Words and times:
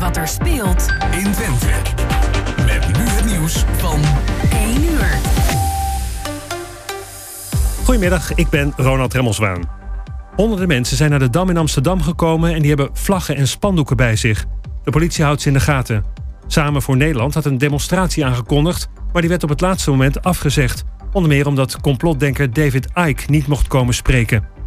wat 0.00 0.16
er 0.16 0.28
speelt 0.28 0.86
in 1.10 1.32
Twente. 1.32 1.66
Met 2.66 2.98
nu 2.98 3.08
het 3.08 3.24
nieuws 3.24 3.64
van 3.76 4.00
1 4.52 4.82
uur. 4.82 5.18
Goedemiddag, 7.84 8.34
ik 8.34 8.48
ben 8.48 8.72
Ronald 8.76 9.14
Remmelswaan. 9.14 9.62
Honderden 10.36 10.68
mensen 10.68 10.96
zijn 10.96 11.10
naar 11.10 11.18
de 11.18 11.30
Dam 11.30 11.50
in 11.50 11.56
Amsterdam 11.56 12.02
gekomen... 12.02 12.54
en 12.54 12.60
die 12.60 12.68
hebben 12.68 12.90
vlaggen 12.92 13.36
en 13.36 13.48
spandoeken 13.48 13.96
bij 13.96 14.16
zich. 14.16 14.44
De 14.84 14.90
politie 14.90 15.24
houdt 15.24 15.40
ze 15.40 15.48
in 15.48 15.54
de 15.54 15.60
gaten. 15.60 16.04
Samen 16.46 16.82
voor 16.82 16.96
Nederland 16.96 17.34
had 17.34 17.44
een 17.44 17.58
demonstratie 17.58 18.24
aangekondigd... 18.24 18.88
maar 19.12 19.20
die 19.20 19.30
werd 19.30 19.42
op 19.42 19.48
het 19.48 19.60
laatste 19.60 19.90
moment 19.90 20.22
afgezegd. 20.22 20.84
Onder 21.12 21.30
meer 21.30 21.46
omdat 21.46 21.80
complotdenker 21.80 22.52
David 22.52 22.88
Icke 22.94 23.24
niet 23.26 23.46
mocht 23.46 23.68
komen 23.68 23.94
spreken. 23.94 24.59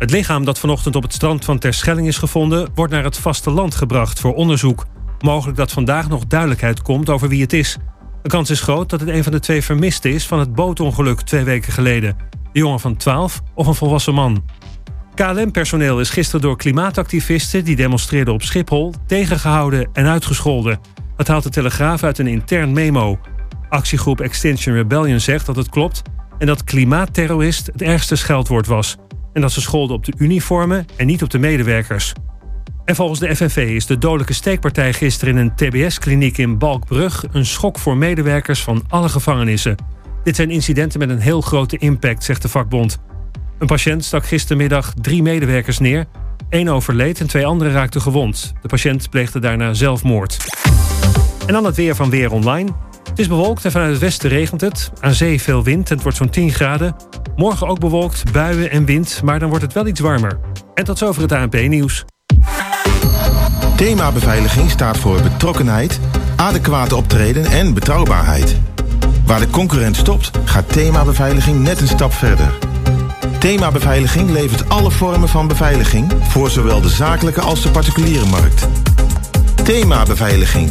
Het 0.00 0.10
lichaam 0.10 0.44
dat 0.44 0.58
vanochtend 0.58 0.96
op 0.96 1.02
het 1.02 1.12
strand 1.12 1.44
van 1.44 1.58
Terschelling 1.58 2.06
is 2.06 2.18
gevonden... 2.18 2.68
wordt 2.74 2.92
naar 2.92 3.04
het 3.04 3.18
vasteland 3.18 3.74
gebracht 3.74 4.20
voor 4.20 4.34
onderzoek. 4.34 4.86
Mogelijk 5.18 5.56
dat 5.56 5.72
vandaag 5.72 6.08
nog 6.08 6.26
duidelijkheid 6.26 6.82
komt 6.82 7.10
over 7.10 7.28
wie 7.28 7.42
het 7.42 7.52
is. 7.52 7.76
De 8.22 8.28
kans 8.28 8.50
is 8.50 8.60
groot 8.60 8.90
dat 8.90 9.00
het 9.00 9.08
een 9.08 9.22
van 9.22 9.32
de 9.32 9.40
twee 9.40 9.62
vermisten 9.62 10.12
is... 10.12 10.26
van 10.26 10.38
het 10.38 10.54
bootongeluk 10.54 11.20
twee 11.20 11.44
weken 11.44 11.72
geleden. 11.72 12.16
De 12.52 12.58
jongen 12.58 12.80
van 12.80 12.96
12 12.96 13.40
of 13.54 13.66
een 13.66 13.74
volwassen 13.74 14.14
man. 14.14 14.44
KLM-personeel 15.14 16.00
is 16.00 16.10
gisteren 16.10 16.40
door 16.40 16.56
klimaatactivisten... 16.56 17.64
die 17.64 17.76
demonstreerden 17.76 18.34
op 18.34 18.42
Schiphol, 18.42 18.94
tegengehouden 19.06 19.88
en 19.92 20.06
uitgescholden. 20.06 20.80
Dat 21.16 21.28
haalt 21.28 21.42
de 21.42 21.50
Telegraaf 21.50 22.02
uit 22.02 22.18
een 22.18 22.26
intern 22.26 22.72
memo. 22.72 23.18
Actiegroep 23.68 24.20
Extinction 24.20 24.74
Rebellion 24.74 25.20
zegt 25.20 25.46
dat 25.46 25.56
het 25.56 25.68
klopt... 25.68 26.02
en 26.38 26.46
dat 26.46 26.64
klimaatterrorist 26.64 27.66
het 27.66 27.82
ergste 27.82 28.16
scheldwoord 28.16 28.66
was... 28.66 28.96
en 29.32 29.40
dat 29.40 29.52
ze 29.52 29.60
scholden 29.60 29.96
op 29.96 30.04
de 30.04 30.12
uniformen 30.16 30.86
en 30.96 31.06
niet 31.06 31.22
op 31.22 31.30
de 31.30 31.38
medewerkers. 31.38 32.12
En 32.84 32.94
volgens 32.94 33.20
de 33.20 33.36
FNV 33.36 33.56
is 33.56 33.86
de 33.86 33.98
dodelijke 33.98 34.32
steekpartij 34.32 34.92
gisteren 34.92 35.36
in 35.36 35.40
een 35.40 35.54
TBS-kliniek 35.54 36.38
in 36.38 36.58
Balkbrug... 36.58 37.24
een 37.32 37.46
schok 37.46 37.78
voor 37.78 37.96
medewerkers 37.96 38.62
van 38.62 38.84
alle 38.88 39.08
gevangenissen... 39.08 39.76
Dit 40.22 40.36
zijn 40.36 40.50
incidenten 40.50 40.98
met 40.98 41.10
een 41.10 41.18
heel 41.18 41.40
grote 41.40 41.76
impact, 41.76 42.24
zegt 42.24 42.42
de 42.42 42.48
vakbond. 42.48 42.98
Een 43.58 43.66
patiënt 43.66 44.04
stak 44.04 44.26
gistermiddag 44.26 44.92
drie 44.94 45.22
medewerkers 45.22 45.78
neer. 45.78 46.06
Eén 46.48 46.70
overleed 46.70 47.20
en 47.20 47.26
twee 47.26 47.46
anderen 47.46 47.72
raakten 47.72 48.00
gewond. 48.00 48.52
De 48.62 48.68
patiënt 48.68 49.10
pleegde 49.10 49.38
daarna 49.38 49.74
zelfmoord. 49.74 50.36
En 51.46 51.52
dan 51.52 51.64
het 51.64 51.76
weer 51.76 51.94
van 51.94 52.10
Weer 52.10 52.32
Online. 52.32 52.70
Is 53.20 53.28
bewolkt 53.28 53.64
en 53.64 53.70
vanuit 53.70 53.90
het 53.90 54.00
westen 54.00 54.28
regent 54.28 54.60
het. 54.60 54.90
Aan 55.00 55.14
zee 55.14 55.42
veel 55.42 55.62
wind 55.62 55.88
en 55.88 55.94
het 55.94 56.02
wordt 56.02 56.18
zo'n 56.18 56.30
10 56.30 56.50
graden. 56.50 56.96
Morgen 57.36 57.66
ook 57.66 57.78
bewolkt, 57.78 58.32
buien 58.32 58.70
en 58.70 58.84
wind, 58.84 59.20
maar 59.24 59.38
dan 59.38 59.48
wordt 59.48 59.64
het 59.64 59.72
wel 59.72 59.86
iets 59.86 60.00
warmer. 60.00 60.38
En 60.74 60.84
tot 60.84 60.98
zover 60.98 61.22
het 61.22 61.32
ANP-nieuws. 61.32 62.04
Thema 63.76 64.12
beveiliging 64.12 64.70
staat 64.70 64.98
voor 64.98 65.22
betrokkenheid, 65.22 66.00
adequate 66.36 66.96
optreden 66.96 67.44
en 67.44 67.74
betrouwbaarheid. 67.74 68.56
Waar 69.24 69.40
de 69.40 69.50
concurrent 69.50 69.96
stopt, 69.96 70.30
gaat 70.44 70.72
Thema 70.72 71.04
Beveiliging 71.04 71.62
net 71.62 71.80
een 71.80 71.88
stap 71.88 72.12
verder. 72.12 72.58
Thema 73.38 73.70
Beveiliging 73.70 74.30
levert 74.30 74.68
alle 74.68 74.90
vormen 74.90 75.28
van 75.28 75.48
beveiliging 75.48 76.12
voor 76.22 76.50
zowel 76.50 76.80
de 76.80 76.88
zakelijke 76.88 77.40
als 77.40 77.62
de 77.62 77.70
particuliere 77.70 78.26
markt. 78.26 78.68
Thema 79.62 80.02
Beveiliging, 80.02 80.70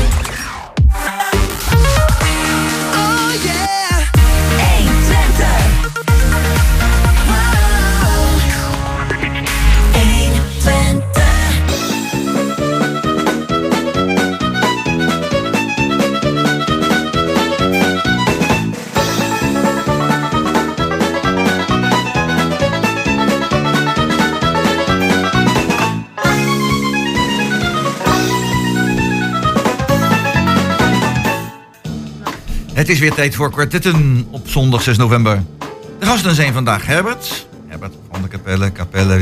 Het 32.81 32.89
is 32.89 32.99
weer 32.99 33.13
tijd 33.13 33.35
voor 33.35 33.51
kwartetten 33.51 34.27
op 34.31 34.49
zondag 34.49 34.81
6 34.81 34.97
november. 34.97 35.43
De 35.99 36.05
gasten 36.05 36.35
zijn 36.35 36.53
vandaag 36.53 36.85
Herbert. 36.85 37.47
Herbert 37.67 37.93
van 38.11 38.21
de 38.21 38.27
Capelle. 38.27 38.71
Capelle, 38.71 39.13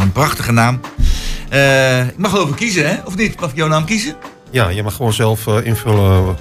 een 0.00 0.12
prachtige 0.12 0.52
naam. 0.52 0.80
Eh, 1.48 2.06
ik 2.06 2.18
mag 2.18 2.48
ik 2.48 2.56
kiezen, 2.56 2.88
hè? 2.88 2.96
Of 3.04 3.16
niet? 3.16 3.40
Mag 3.40 3.50
ik 3.50 3.56
jouw 3.56 3.68
naam 3.68 3.84
kiezen? 3.84 4.16
Ja, 4.50 4.68
je 4.68 4.82
mag 4.82 4.94
gewoon 4.94 5.12
zelf 5.12 5.46
eh, 5.46 5.64
invullen. 5.64 6.36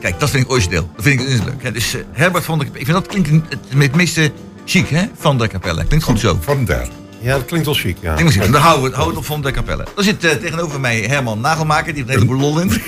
Kijk, 0.00 0.20
dat 0.20 0.30
vind 0.30 0.44
ik 0.44 0.50
origineel. 0.50 0.90
Dat 0.96 1.04
vind 1.04 1.20
ik 1.20 1.26
dus 1.26 1.38
leuk. 1.44 1.62
hè. 1.62 1.72
Dus 1.72 1.94
eh, 1.94 2.00
Herbert 2.12 2.44
van 2.44 2.58
de 2.58 2.64
Capelle. 2.64 2.80
Ik 2.80 2.86
vind 2.86 2.98
dat 2.98 3.06
klinkt 3.06 3.50
het, 3.50 3.58
het 3.78 3.94
meeste 3.94 4.32
chic, 4.64 4.88
hè? 4.88 5.04
Van 5.18 5.38
de 5.38 5.48
Capelle. 5.48 5.84
Klinkt 5.84 6.04
goed 6.04 6.20
zo. 6.20 6.38
Van 6.40 6.64
der. 6.64 6.88
Ja, 7.20 7.36
dat 7.36 7.44
klinkt 7.44 7.66
wel 7.66 7.74
chic. 7.74 7.96
Ja. 8.00 8.14
Klinkt 8.14 8.34
wel 8.34 8.44
chic. 8.44 8.52
Dan 8.52 8.62
houden 8.62 8.82
we 8.82 8.88
het, 8.88 8.96
houden 8.96 9.20
we 9.20 9.20
het 9.20 9.30
op 9.30 9.36
Van 9.36 9.42
de 9.42 9.50
Capelle. 9.50 9.86
Dan 9.94 10.04
zit 10.04 10.24
eh, 10.24 10.30
tegenover 10.30 10.80
mij 10.80 11.00
Herman 11.00 11.40
Nagelmaker. 11.40 11.94
Die 11.94 12.04
heeft 12.04 12.14
een 12.14 12.26
heleboel 12.26 12.50
lol 12.50 12.60
in. 12.60 12.72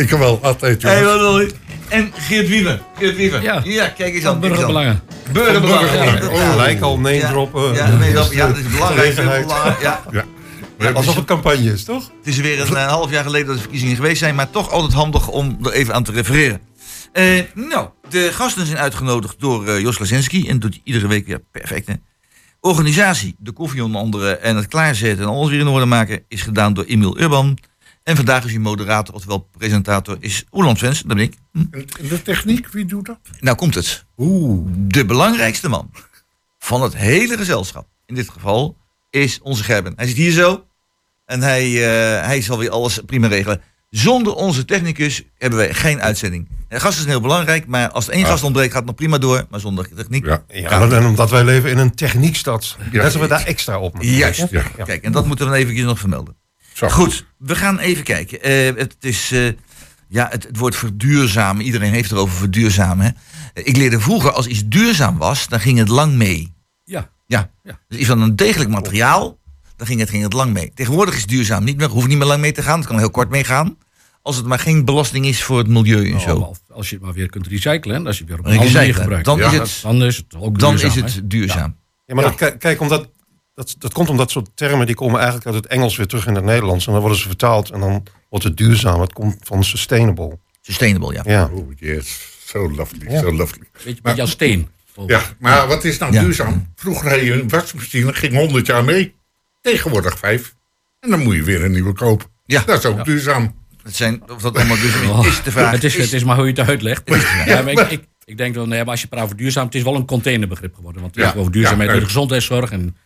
Ik 0.00 0.08
kan 0.08 0.18
wel 0.18 0.38
altijd. 0.42 0.82
Hey, 0.82 1.02
lol 1.04 1.40
in. 1.40 1.52
En 1.88 2.12
Geert 2.16 2.48
Wiever. 2.48 2.82
Geert 2.98 3.16
Wiever. 3.16 3.42
Ja. 3.42 3.60
kijk 3.60 3.66
eens 3.66 3.80
aan. 3.80 3.94
kijk 3.94 4.14
eens 4.14 4.24
aan. 4.26 4.40
Burgerbelangen. 4.40 5.00
Burgerbelangen. 5.32 5.92
Ja. 5.92 6.28
Oh, 6.28 6.50
Gelijk 6.50 6.80
al 6.80 6.94
name 6.96 7.14
Ja. 7.14 7.28
droppen. 7.30 7.74
Ja, 7.74 7.88
nee, 7.96 8.12
dat, 8.12 8.32
ja, 8.32 8.46
dat 8.46 8.56
is 8.56 8.66
belangrijk. 8.68 9.16
Ja. 9.80 10.02
Ja. 10.12 10.24
Hebben 10.76 10.96
Alsof 10.96 11.14
het 11.14 11.24
campagne 11.24 11.72
is, 11.72 11.84
toch? 11.84 12.10
Het 12.18 12.26
is 12.26 12.36
weer 12.38 12.60
een, 12.60 12.76
eh, 12.76 12.86
half 12.86 13.10
jaar 13.10 13.24
geleden 13.24 13.46
dat 13.46 13.54
de 13.56 13.62
verkiezingen 13.62 13.96
geweest 13.96 14.18
zijn, 14.18 14.34
maar 14.34 14.50
toch 14.50 14.70
altijd 14.70 14.92
handig 14.92 15.28
om 15.28 15.58
er 15.62 15.72
even 15.72 15.94
aan 15.94 16.04
te 16.04 16.12
refereren. 16.12 16.60
Eh, 17.12 17.42
nou, 17.54 17.88
de 18.08 18.28
gasten 18.32 18.66
zijn 18.66 18.78
uitgenodigd 18.78 19.40
door 19.40 19.66
eh, 19.66 19.80
Jos 19.80 19.98
Lazinski 19.98 20.48
en 20.48 20.58
doet 20.58 20.72
hij 20.72 20.80
iedere 20.84 21.06
week 21.06 21.26
weer 21.26 21.40
perfect. 21.52 21.86
Hè? 21.86 21.94
Organisatie, 22.60 23.34
de 23.38 23.52
koffie 23.52 23.84
onder 23.84 24.00
andere 24.00 24.36
en 24.36 24.56
het 24.56 24.66
klaarzetten 24.66 25.24
en 25.24 25.30
alles 25.30 25.50
weer 25.50 25.60
in 25.60 25.66
orde 25.66 25.86
maken 25.86 26.24
is 26.28 26.42
gedaan 26.42 26.74
door 26.74 26.84
Emiel 26.84 27.20
Urban. 27.20 27.58
En 28.06 28.16
vandaag 28.16 28.44
is 28.44 28.52
uw 28.52 28.60
moderator, 28.60 29.14
oftewel 29.14 29.48
presentator, 29.58 30.16
is 30.20 30.44
Oeland 30.52 30.78
Svens, 30.78 31.02
dat 31.02 31.16
ben 31.16 31.24
ik. 31.24 31.34
Hm. 31.52 31.58
En 31.70 31.86
de 32.08 32.22
techniek, 32.22 32.68
wie 32.68 32.84
doet 32.84 33.06
dat? 33.06 33.18
Nou 33.40 33.56
komt 33.56 33.74
het. 33.74 34.04
Oeh. 34.16 34.68
De 34.70 35.04
belangrijkste 35.04 35.68
man 35.68 35.90
van 36.58 36.82
het 36.82 36.96
hele 36.96 37.36
gezelschap, 37.36 37.86
in 38.06 38.14
dit 38.14 38.30
geval, 38.30 38.76
is 39.10 39.40
onze 39.42 39.64
Gerben. 39.64 39.92
Hij 39.96 40.06
zit 40.06 40.16
hier 40.16 40.32
zo 40.32 40.66
en 41.24 41.42
hij, 41.42 41.64
eh, 41.64 42.26
hij 42.26 42.42
zal 42.42 42.58
weer 42.58 42.70
alles 42.70 43.00
prima 43.06 43.26
regelen. 43.26 43.62
Zonder 43.90 44.34
onze 44.34 44.64
technicus 44.64 45.22
hebben 45.38 45.58
wij 45.58 45.74
geen 45.74 46.00
uitzending. 46.00 46.48
De 46.68 46.80
gast 46.80 46.98
is 46.98 47.04
heel 47.04 47.20
belangrijk, 47.20 47.66
maar 47.66 47.90
als 47.90 48.06
er 48.06 48.12
één 48.12 48.26
gast 48.26 48.42
ontbreekt 48.42 48.70
gaat 48.70 48.80
het 48.80 48.86
nog 48.86 48.96
prima 48.96 49.18
door. 49.18 49.46
Maar 49.50 49.60
zonder 49.60 49.94
techniek. 49.94 50.26
Ja. 50.26 50.44
Ja, 50.48 50.90
en 50.90 51.06
omdat 51.06 51.30
wij 51.30 51.44
leven 51.44 51.70
in 51.70 51.78
een 51.78 51.94
techniekstad. 51.94 52.76
Ja. 52.92 53.02
Zetten 53.02 53.20
we 53.20 53.26
daar 53.26 53.44
extra 53.44 53.78
op. 53.78 53.96
Juist. 54.00 54.50
Ja. 54.50 54.62
Kijk, 54.84 55.02
en 55.02 55.12
dat 55.12 55.26
moeten 55.26 55.44
we 55.44 55.50
dan 55.52 55.60
eventjes 55.60 55.86
nog 55.86 55.98
vermelden. 55.98 56.36
Zo. 56.76 56.88
Goed, 56.88 57.24
we 57.38 57.54
gaan 57.54 57.78
even 57.78 58.04
kijken. 58.04 58.42
Eh, 58.42 58.76
het 58.76 58.96
is, 59.00 59.32
eh, 59.32 59.48
ja, 60.08 60.28
het, 60.30 60.42
het 60.42 60.56
woord 60.58 60.76
verduurzamen. 60.76 61.64
Iedereen 61.64 61.92
heeft 61.92 62.10
het 62.10 62.18
over 62.18 62.36
verduurzamen. 62.36 63.04
Hè? 63.06 63.62
Ik 63.62 63.76
leerde 63.76 64.00
vroeger, 64.00 64.32
als 64.32 64.46
iets 64.46 64.62
duurzaam 64.66 65.18
was, 65.18 65.48
dan 65.48 65.60
ging 65.60 65.78
het 65.78 65.88
lang 65.88 66.14
mee. 66.14 66.52
Ja. 66.84 67.10
Ja. 67.26 67.50
Ja. 67.62 67.78
Dus 67.88 67.98
iets 67.98 68.08
van 68.08 68.20
een 68.20 68.36
degelijk 68.36 68.70
materiaal, 68.70 69.38
dan 69.76 69.86
ging 69.86 70.00
het, 70.00 70.10
ging 70.10 70.22
het 70.22 70.32
lang 70.32 70.52
mee. 70.52 70.70
Tegenwoordig 70.74 71.16
is 71.16 71.26
duurzaam 71.26 71.64
niet 71.64 71.76
meer, 71.76 71.88
hoeft 71.88 72.08
niet 72.08 72.18
meer 72.18 72.26
lang 72.26 72.40
mee 72.40 72.52
te 72.52 72.62
gaan. 72.62 72.78
Het 72.78 72.88
kan 72.88 72.98
heel 72.98 73.10
kort 73.10 73.30
meegaan. 73.30 73.76
Als 74.22 74.36
het 74.36 74.46
maar 74.46 74.58
geen 74.58 74.84
belasting 74.84 75.26
is 75.26 75.42
voor 75.42 75.58
het 75.58 75.68
milieu 75.68 76.12
en 76.12 76.20
zo. 76.20 76.26
Nou, 76.26 76.42
als- 76.42 76.58
als 76.70 76.88
je 76.90 76.94
het 76.96 77.04
maar 77.04 77.14
weer 77.14 77.28
kunt 77.30 77.46
recyclen, 77.46 77.96
en 77.96 78.06
als 78.06 78.18
je 78.18 78.22
het 78.24 78.30
weer 78.30 78.40
op 78.40 78.46
een 78.46 78.58
andere 78.58 78.72
manier 78.78 78.94
gebruikt. 78.94 79.24
dan 79.24 79.40
is 79.40 79.52
het- 79.52 79.78
dan 79.82 80.02
is 80.04 80.16
het 80.16 80.34
ook 80.38 80.58
Dan 80.58 80.70
duurzaam, 80.76 81.04
is 81.04 81.14
hè? 81.14 81.20
het 81.20 81.30
duurzaam. 81.30 81.76
Ja, 82.06 82.14
maar 82.14 82.24
Dat, 82.36 82.56
kijk, 82.58 82.80
omdat, 82.80 83.08
dat, 83.56 83.74
dat 83.78 83.92
komt 83.92 84.08
omdat 84.08 84.30
soort 84.30 84.48
termen 84.54 84.86
die 84.86 84.94
komen 84.94 85.16
eigenlijk 85.16 85.46
uit 85.46 85.54
het 85.54 85.66
Engels 85.66 85.96
weer 85.96 86.06
terug 86.06 86.26
in 86.26 86.34
het 86.34 86.44
Nederlands. 86.44 86.86
En 86.86 86.92
dan 86.92 87.00
worden 87.00 87.18
ze 87.18 87.26
vertaald 87.26 87.70
en 87.70 87.80
dan 87.80 88.02
wordt 88.28 88.44
het 88.44 88.56
duurzaam. 88.56 89.00
Het 89.00 89.12
komt 89.12 89.36
van 89.42 89.64
sustainable. 89.64 90.38
Sustainable, 90.60 91.12
ja. 91.12 91.22
Ja. 91.24 91.50
Oh, 91.52 91.70
yes. 91.76 92.18
So 92.46 92.70
lovely, 92.70 93.10
Ja. 93.12 93.20
so 93.20 93.32
lovely. 93.32 93.66
Beetje, 93.84 94.02
beetje 94.02 94.20
als 94.20 94.30
steen. 94.30 94.68
Ja, 95.06 95.22
maar 95.38 95.66
wat 95.68 95.84
is 95.84 95.98
nou 95.98 96.12
Ja. 96.12 96.20
duurzaam? 96.22 96.72
Vroeger 96.74 97.10
had 97.10 97.20
je 97.20 97.32
een 97.32 97.48
wasmachine, 97.48 98.12
ging 98.12 98.34
100 98.34 98.66
jaar 98.66 98.84
mee. 98.84 99.14
Tegenwoordig 99.60 100.18
vijf. 100.18 100.54
En 101.00 101.10
dan 101.10 101.22
moet 101.22 101.34
je 101.34 101.42
weer 101.42 101.64
een 101.64 101.70
nieuwe 101.72 101.92
kopen. 101.92 102.26
Ja. 102.44 102.62
Dat 102.66 102.78
is 102.78 102.84
ook 102.84 103.04
duurzaam. 103.04 103.54
Het 103.82 103.96
zijn, 103.96 104.22
of 104.30 104.42
dat 104.42 104.56
allemaal 104.56 104.76
duurzaam 104.76 105.10
Oh, 105.10 105.26
is, 105.26 105.32
is 105.32 105.42
de 105.42 105.50
vraag. 105.50 105.70
Het 105.70 105.84
is, 105.84 105.96
het 105.96 106.12
is 106.12 106.24
maar 106.24 106.36
hoe 106.36 106.44
je 106.46 106.52
het 106.52 106.68
uitlegt. 106.68 107.02
Ja, 107.10 107.44
Ja, 107.46 107.62
maar 107.62 107.72
ik, 107.72 107.90
ik, 107.90 108.04
ik 108.24 108.36
denk 108.36 108.54
wel, 108.54 108.66
nee, 108.66 108.78
maar 108.78 108.90
als 108.90 109.00
je 109.00 109.06
praat 109.06 109.24
over 109.24 109.36
duurzaam, 109.36 109.64
het 109.64 109.74
is 109.74 109.82
wel 109.82 109.94
een 109.94 110.06
containerbegrip 110.06 110.74
geworden. 110.74 111.00
Want 111.02 111.14
het 111.14 111.24
Ja, 111.24 111.30
is 111.32 111.38
over 111.38 111.52
duurzaamheid 111.52 111.88
ja, 111.88 111.94
en 111.94 112.00
de 112.00 112.06
gezondheidszorg. 112.06 112.70
En 112.70 112.96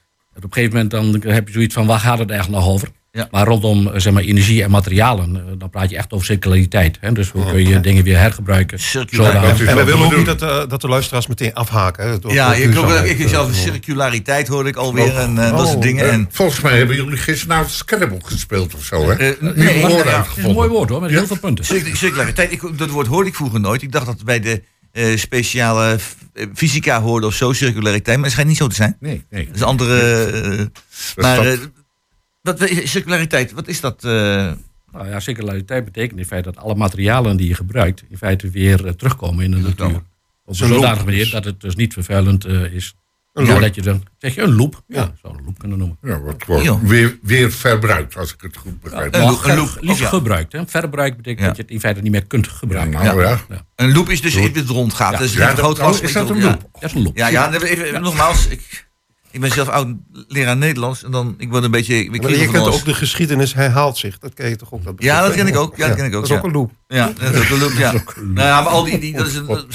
op 0.44 0.56
een 0.56 0.62
gegeven 0.62 0.88
moment 0.90 1.22
dan 1.22 1.32
heb 1.32 1.46
je 1.46 1.52
zoiets 1.52 1.74
van, 1.74 1.86
waar 1.86 2.00
gaat 2.00 2.18
het 2.18 2.30
eigenlijk 2.30 2.62
nog 2.62 2.72
over? 2.72 2.88
Ja. 3.12 3.28
Maar 3.30 3.46
rondom 3.46 3.86
eh, 3.88 4.00
zeg 4.00 4.12
maar, 4.12 4.22
energie 4.22 4.62
en 4.62 4.70
materialen, 4.70 5.36
eh, 5.36 5.42
dan 5.58 5.70
praat 5.70 5.90
je 5.90 5.96
echt 5.96 6.12
over 6.12 6.26
circulariteit. 6.26 6.98
Hè? 7.00 7.12
Dus 7.12 7.30
hoe 7.30 7.44
kun 7.50 7.68
je 7.68 7.80
dingen 7.80 8.04
weer 8.04 8.18
hergebruiken? 8.18 8.78
Circulariteit. 8.78 9.68
En 9.68 9.76
we 9.76 9.84
willen 9.84 10.04
ook 10.04 10.16
niet 10.16 10.26
dat, 10.26 10.42
eh, 10.42 10.62
dat 10.68 10.80
de 10.80 10.88
luisteraars 10.88 11.26
meteen 11.26 11.54
afhaken. 11.54 12.08
Hè, 12.08 12.18
door- 12.18 12.32
Ja, 12.32 12.46
door 12.46 12.56
ik, 12.56 12.66
ook, 12.66 12.72
duurzaamheid, 12.72 13.20
ik 13.20 13.28
zelf 13.28 13.54
circulariteit 13.54 14.48
hoorde 14.48 14.68
ik 14.68 14.76
alweer 14.76 15.16
en 15.16 15.34
dat 15.34 15.52
Oh, 15.52 15.66
soort 15.66 15.82
dingen. 15.82 16.10
En, 16.10 16.28
volgens 16.30 16.60
mij 16.60 16.76
hebben 16.78 16.96
jullie 16.96 17.16
gisteravond 17.16 17.70
Scrabble 17.70 18.18
gespeeld 18.24 18.74
of 18.74 18.84
zo, 18.84 19.10
hè? 19.10 19.34
Nieuwe 19.40 19.54
nee, 19.56 19.80
woorden 19.80 20.06
ja, 20.06 20.18
Het 20.28 20.36
is 20.36 20.44
een 20.44 20.52
mooi 20.52 20.68
woord 20.68 20.88
hoor, 20.88 21.00
met 21.00 21.10
Ja. 21.10 21.16
heel 21.16 21.26
veel 21.26 21.38
punten. 21.38 21.64
Circ- 21.64 21.96
Circulariteit, 21.96 22.52
ik, 22.52 22.62
dat 22.78 22.88
woord 22.90 23.06
hoorde 23.06 23.28
ik 23.28 23.34
vroeger 23.34 23.60
nooit. 23.60 23.82
Ik 23.82 23.92
dacht 23.92 24.06
dat 24.06 24.24
bij 24.24 24.40
de 24.40 24.62
eh, 24.92 25.16
speciale 25.16 25.98
eh, 26.32 26.46
fysica 26.54 27.00
hoorde 27.00 27.26
of 27.26 27.34
zo, 27.34 27.52
circulariteit. 27.52 28.16
Maar 28.16 28.24
het 28.24 28.32
schijnt 28.32 28.48
niet 28.48 28.58
zo 28.58 28.66
te 28.66 28.74
zijn. 28.74 28.96
Nee, 29.00 29.24
nee. 29.30 29.46
Dat 29.46 29.54
is 29.54 29.60
een 29.60 29.66
andere... 29.66 30.24
eh, 30.24 30.66
maar 31.16 31.46
eh, 31.46 31.58
wat, 32.42 32.70
circulariteit, 32.84 33.52
wat 33.52 33.68
is 33.68 33.80
dat? 33.80 34.02
Nou 34.92 35.08
ja, 35.08 35.20
circulariteit 35.20 35.84
betekent 35.84 36.18
in 36.18 36.26
feite 36.26 36.52
dat 36.52 36.62
alle 36.62 36.74
materialen 36.74 37.36
die 37.36 37.48
je 37.48 37.54
gebruikt, 37.54 38.04
in 38.08 38.16
feite 38.16 38.50
weer 38.50 38.96
terugkomen 38.96 39.44
in 39.44 39.50
de 39.50 39.56
natuur. 39.56 39.96
Op 39.96 40.02
een 40.44 40.54
zodanige 40.54 41.04
manier 41.04 41.30
dat 41.30 41.44
het 41.44 41.60
dus 41.60 41.74
niet 41.74 41.92
vervuilend 41.92 42.46
is. 42.46 42.94
Een 43.32 43.44
Ja, 43.46 43.52
loop. 43.52 43.60
dat 43.60 43.74
je 43.74 43.82
dan, 43.82 44.02
zeg 44.18 44.34
je 44.34 44.40
een 44.42 44.54
loop? 44.56 44.82
Ja, 44.86 45.00
Ja. 45.00 45.12
zou 45.22 45.36
een 45.38 45.44
loop 45.44 45.58
kunnen 45.58 45.78
noemen. 45.78 45.98
Ja, 46.02 46.20
wat 46.20 46.44
wordt 46.46 46.80
weer, 46.82 47.18
weer 47.22 47.52
verbruikt, 47.52 48.16
als 48.16 48.32
ik 48.34 48.40
het 48.40 48.56
goed 48.56 48.80
begrijp. 48.80 49.14
Een 49.14 49.20
Maar 49.20 49.30
loop- 49.30 49.44
een 49.44 49.56
loop, 49.56 49.68
liefst 49.80 49.90
of 49.90 49.98
ja. 50.00 50.08
gebruikt. 50.08 50.52
Hè. 50.52 50.62
Verbruik 50.66 51.16
betekent 51.16 51.40
Ja. 51.40 51.46
dat 51.46 51.56
je 51.56 51.62
het 51.62 51.70
in 51.70 51.80
feite 51.80 52.00
niet 52.00 52.12
meer 52.12 52.26
kunt 52.26 52.48
gebruiken. 52.48 53.04
nou 53.04 53.22
ja. 53.22 53.40
Een 53.76 53.92
loop 53.92 54.08
is 54.08 54.20
dus 54.20 54.36
iets 54.36 54.58
dat 54.58 54.66
rondgaat. 54.68 55.12
Ja. 55.12 55.18
Dat 55.18 55.26
is 55.26 55.32
Ja, 55.34 55.40
een 55.50 55.56
dat- 55.56 55.64
groot 55.64 55.78
oh, 55.96 56.02
is 56.02 56.12
dat 56.12 56.30
een 56.30 56.36
ja. 56.36 56.42
loop? 56.44 56.68
Dat 56.72 56.82
is 56.82 56.92
een 56.92 57.02
loop. 57.02 57.16
Ja, 57.16 57.28
ja, 57.28 57.48
dan 57.48 57.62
even, 57.62 58.02
nogmaals. 58.02 58.46
Ik, 58.46 58.86
ik 59.30 59.40
ben 59.40 59.50
zelf 59.50 59.68
oud 59.68 59.88
leraar 60.28 60.56
Nederlands. 60.56 61.02
En 61.04 61.10
dan, 61.10 61.34
ik 61.38 61.48
word 61.50 61.64
een 61.64 61.70
beetje... 61.70 61.94
Ik 61.96 62.22
Maar 62.22 62.30
je 62.30 62.48
kent 62.50 62.66
ook 62.66 62.84
de 62.84 62.94
geschiedenis 62.94 63.54
herhaalt 63.54 63.98
zich. 63.98 64.18
Dat 64.18 64.34
ken 64.34 64.48
je 64.48 64.56
toch 64.56 64.72
ook? 64.72 64.84
Dat 64.84 64.94
Ja, 64.98 65.22
dat 65.22 65.34
ken 65.34 65.46
ik 65.46 65.56
ook. 65.56 65.76
Ja, 65.76 65.86
dat 65.86 65.96
ken 65.96 66.04
ik 66.04 66.14
ook, 66.14 66.20
Dat 66.20 66.30
is 66.30 66.36
ook 66.36 66.42
ja. 66.42 66.48
een 66.48 66.54
loop. 66.54 66.72
Ja, 66.88 67.12
dat 67.20 67.34
is 67.34 67.40
ook 67.40 67.50
een 67.50 67.58
loop, 67.58 67.72
ja. 67.72 67.92
Nou 67.92 68.34
ja, 68.48 68.60
maar 68.62 68.72
al 68.72 68.84
die... 68.84 68.98
die 68.98 69.12
dat 69.16 69.26
is 69.26 69.34
een, 69.34 69.46
dat, 69.46 69.66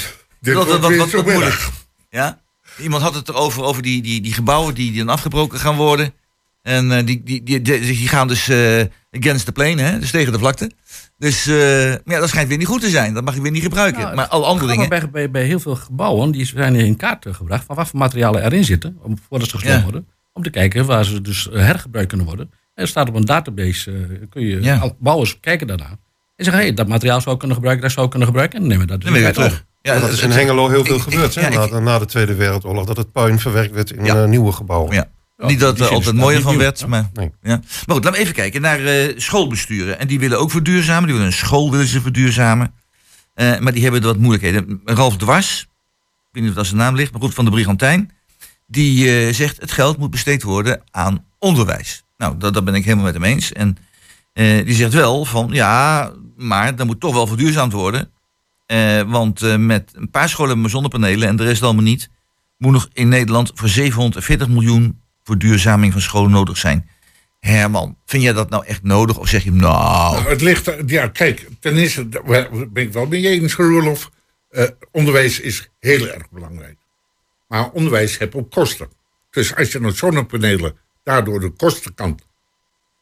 wat, 0.68 1.24
moeilijk. 1.24 1.68
Ja? 2.10 2.44
Iemand 2.82 3.02
had 3.04 3.14
het 3.16 3.30
erover, 3.30 3.64
over 3.64 3.82
die, 3.82 4.02
die, 4.02 4.22
die 4.22 4.34
gebouwen 4.34 4.74
die, 4.76 4.90
die 4.92 5.00
dan 5.06 5.14
afgebroken 5.14 5.60
gaan 5.60 5.76
worden. 5.76 6.14
En 6.62 6.92
eh, 6.92 7.06
die, 7.06 7.24
die, 7.24 7.44
die, 7.44 7.62
die, 7.62 7.80
die 7.80 8.08
gaan 8.08 8.28
dus 8.28 8.48
eh, 8.50 8.82
against 9.12 9.46
the 9.46 9.52
plane, 9.52 9.82
hè? 9.82 10.00
dus 10.00 10.12
tegen 10.12 10.34
de 10.34 10.40
vlakte. 10.40 10.72
Dus 11.18 11.48
eh, 11.48 11.56
maar 12.04 12.16
ja, 12.16 12.20
dat 12.20 12.30
schijnt 12.30 12.48
weer 12.50 12.58
niet 12.58 12.68
goed 12.68 12.82
te 12.82 12.90
zijn. 12.90 13.14
Dat 13.14 13.24
mag 13.24 13.36
je 13.36 13.42
weer 13.42 13.52
niet 13.52 13.62
gebruiken. 13.64 14.02
Nou, 14.02 14.16
maar 14.16 14.28
alle 14.28 14.46
andere 14.46 14.72
dingen... 14.72 14.90
Bij, 14.90 15.10
bij, 15.10 15.32
bij 15.32 15.44
heel 15.46 15.60
veel 15.60 15.76
gebouwen 15.76 16.32
die 16.32 16.46
zijn 16.46 16.76
in 16.76 16.96
kaart 16.96 17.26
gebracht 17.30 17.66
van 17.66 17.76
wat 17.76 17.88
voor 17.88 18.00
materialen 18.00 18.44
erin 18.44 18.64
zitten, 18.64 18.98
om, 19.02 19.18
voordat 19.30 19.50
ze 19.50 19.58
gesloopt 19.58 19.78
Ja. 19.78 19.84
worden. 19.84 20.08
Om 20.34 20.44
te 20.44 20.50
kijken 20.50 20.86
waar 20.86 21.06
ze 21.06 21.22
dus 21.22 21.48
hergebruikt 21.52 22.10
kunnen 22.10 22.28
worden. 22.28 22.50
En 22.74 22.84
er 22.84 22.88
staat 22.88 23.10
op 23.10 23.16
een 23.16 23.26
database, 23.26 23.92
kun 24.30 24.42
je 24.46 24.62
Ja. 24.62 24.78
al- 24.78 24.96
bouwers 25.00 25.40
kijken 25.40 25.68
daarna. 25.68 25.98
En 26.36 26.44
zeggen, 26.46 26.64
hey, 26.64 26.74
dat 26.74 26.88
materiaal 26.88 27.22
zou 27.22 27.32
ik 27.34 27.38
kunnen 27.40 27.58
gebruiken, 27.58 27.84
dat 27.86 27.94
zou 27.94 28.06
ik 28.06 28.12
kunnen 28.12 28.30
gebruiken. 28.30 28.60
En 28.62 28.68
dan 28.70 28.78
nemen 28.78 28.88
we 28.88 28.98
dat 29.00 29.02
dus 29.14 29.22
weer 29.22 29.34
terug. 29.34 29.66
Ja, 29.82 30.00
dat 30.00 30.10
is 30.12 30.22
in 30.22 30.32
Hengelo 30.32 30.70
heel 30.70 30.86
veel 30.86 30.96
ik- 30.96 31.02
gebeurd. 31.02 31.36
ik- 31.36 31.42
hè, 31.42 31.48
ja, 31.48 31.66
na, 31.66 31.80
na 31.80 32.00
de 32.00 32.06
Tweede 32.06 32.36
Wereldoorlog. 32.36 32.86
Dat 32.86 32.98
het 32.98 33.12
puin 33.12 33.40
verwerkt 33.40 33.74
werd 33.74 33.92
in 33.92 34.06
Ja. 34.06 34.22
eh, 34.24 34.28
nieuwe 34.30 34.52
gebouwen. 34.52 34.94
Ja. 34.94 35.08
Ja, 35.38 35.46
niet 35.46 35.60
dat 35.60 35.80
er 35.80 35.88
altijd 35.88 36.16
mooier 36.16 36.42
van 36.42 36.52
nieuw. 36.52 36.62
werd. 36.62 36.88
Maar, 36.88 37.10
Nee. 37.14 37.32
ja. 37.42 37.56
maar 37.86 37.96
goed, 37.96 38.04
laten 38.04 38.12
we 38.12 38.18
even 38.18 38.34
kijken 38.34 38.62
naar 38.62 38.86
eh, 38.86 39.14
schoolbesturen. 39.18 40.00
En 40.00 40.08
die 40.08 40.20
willen 40.20 40.40
ook 40.40 40.52
verduurzamen. 40.52 41.04
Die 41.04 41.12
willen 41.14 41.28
een 41.32 41.38
school 41.38 41.72
willen 41.72 41.88
ze 41.88 42.02
verduurzamen. 42.02 42.74
Eh, 43.34 43.60
maar 43.60 43.72
die 43.74 43.84
hebben 43.84 44.02
er 44.02 44.08
wat 44.08 44.18
moeilijkheden. 44.18 44.82
Ralf 44.86 45.18
Dwars, 45.18 45.62
ik 45.62 45.68
weet 46.32 46.42
niet 46.42 46.52
of 46.52 46.58
dat 46.58 46.66
zijn 46.66 46.78
naam 46.78 46.96
ligt, 46.96 47.12
maar 47.12 47.22
goed, 47.22 47.34
van 47.34 47.46
de 47.46 47.52
Brigantijn. 47.52 48.12
Die 48.68 49.26
eh, 49.28 49.34
zegt 49.34 49.62
het 49.62 49.72
geld 49.72 49.98
moet 49.98 50.12
besteed 50.12 50.44
worden 50.44 50.82
aan 50.92 51.26
onderwijs. 51.40 52.04
Nou, 52.18 52.38
dat, 52.38 52.54
dat 52.54 52.66
ben 52.66 52.74
ik 52.76 52.84
helemaal 52.84 53.06
met 53.06 53.14
hem 53.14 53.24
eens. 53.24 53.52
En 53.54 53.78
eh, 54.36 54.66
die 54.66 54.76
zegt 54.76 54.94
wel 54.94 55.26
van 55.26 55.50
ja, 55.52 56.12
maar 56.36 56.76
dan 56.76 56.86
moet 56.88 57.00
toch 57.00 57.14
wel 57.14 57.28
verduurzaamd 57.28 57.74
worden. 57.74 58.12
Eh, 58.66 59.02
want 59.02 59.42
eh, 59.42 59.56
met 59.56 59.92
een 59.94 60.10
paar 60.10 60.30
scholen 60.30 60.62
met 60.62 60.72
zonnepanelen 60.72 61.28
en 61.28 61.36
de 61.36 61.44
rest 61.44 61.64
allemaal 61.64 61.84
niet, 61.84 62.10
moet 62.58 62.72
nog 62.72 62.90
in 62.94 63.08
Nederland 63.08 63.52
voor 63.54 63.70
740 63.70 64.48
miljoen 64.48 65.02
verduurzaming 65.24 65.92
van 65.92 66.02
scholen 66.02 66.32
nodig 66.32 66.58
zijn. 66.58 66.90
Herman, 67.40 67.98
vind 68.06 68.24
jij 68.24 68.34
dat 68.34 68.50
nou 68.50 68.66
echt 68.66 68.84
nodig? 68.84 69.18
Of 69.18 69.28
zeg 69.28 69.44
je 69.44 69.52
nou, 69.52 70.16
Nou, 70.16 70.30
het 70.30 70.42
ligt, 70.42 70.72
ja, 70.86 71.08
kijk, 71.08 71.48
ten 71.60 71.78
eerste 71.78 72.06
ben 72.72 72.84
ik 72.84 72.94
wel 72.94 73.06
mee 73.06 73.28
eens, 73.28 73.56
Roelof. 73.56 74.12
Onderwijs 74.92 75.40
is 75.40 75.70
heel 75.80 76.08
erg 76.08 76.30
belangrijk. 76.30 76.78
Maar 77.48 77.70
onderwijs 77.70 78.18
heeft 78.18 78.36
ook 78.36 78.52
kosten. 78.52 78.90
Dus 79.30 79.56
als 79.56 79.72
je 79.72 79.80
nou 79.80 79.94
zonnepanelen 79.94 80.78
daardoor 81.04 81.40
de 81.40 81.50
kosten 81.50 81.94
kan 81.94 82.20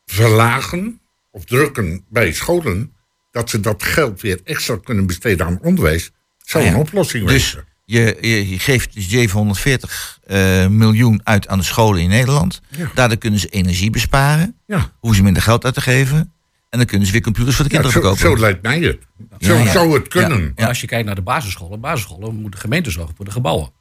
verlagen 0.06 1.02
of 1.34 1.46
drukken 1.46 2.06
bij 2.10 2.34
scholen, 2.34 2.94
dat 3.32 3.50
ze 3.50 3.60
dat 3.60 3.84
geld 3.84 4.22
weer 4.22 4.40
extra 4.44 4.78
kunnen 4.84 5.06
besteden 5.06 5.46
aan 5.46 5.60
onderwijs, 5.62 6.12
zou 6.38 6.64
Ah 6.64 6.70
ja. 6.70 6.76
een 6.76 6.82
oplossing 6.82 7.28
Dus 7.28 7.32
wezen. 7.54 7.66
je, 7.86 8.18
je, 8.22 8.50
je 8.50 8.60
geeft 8.60 8.90
740 8.94 10.20
eh, 10.26 10.68
miljoen 10.68 11.22
uit 11.24 11.48
aan 11.48 11.58
de 11.58 11.64
scholen 11.64 12.02
in 12.02 12.10
Nederland. 12.10 12.62
Ja. 12.78 12.92
Daardoor 12.94 13.18
kunnen 13.18 13.40
ze 13.40 13.48
energie 13.48 13.90
besparen. 13.90 14.58
Ja, 14.66 14.92
Hoeven 15.00 15.18
ze 15.18 15.24
minder 15.24 15.42
geld 15.42 15.66
uit 15.66 15.74
te 15.74 15.82
geven. 15.82 16.18
En 16.70 16.80
dan 16.80 16.88
kunnen 16.88 17.06
ze 17.08 17.14
weer 17.14 17.22
computers 17.22 17.56
voor 17.56 17.66
de 17.68 17.72
ja 17.76 17.82
kinderen 17.82 18.04
zo, 18.04 18.14
verkopen. 18.16 18.38
zo 18.38 18.46
lijkt 18.46 18.62
mij 18.62 18.80
het. 18.80 19.00
Ja, 19.38 19.48
Zo 19.48 19.56
ja. 19.58 19.72
zou 19.72 19.94
het 19.94 20.08
kunnen. 20.08 20.54
Als 20.56 20.82
je 20.82 20.88
kijkt 20.88 21.06
naar 21.06 21.16
de 21.16 21.22
basisscholen, 21.22 21.80
basisscholen 21.80 22.36
moet 22.36 22.52
de 22.52 22.58
gemeente 22.58 22.90
zorgen 22.92 23.16
voor 23.16 23.26
de 23.26 23.32
gebouwen. 23.32 23.72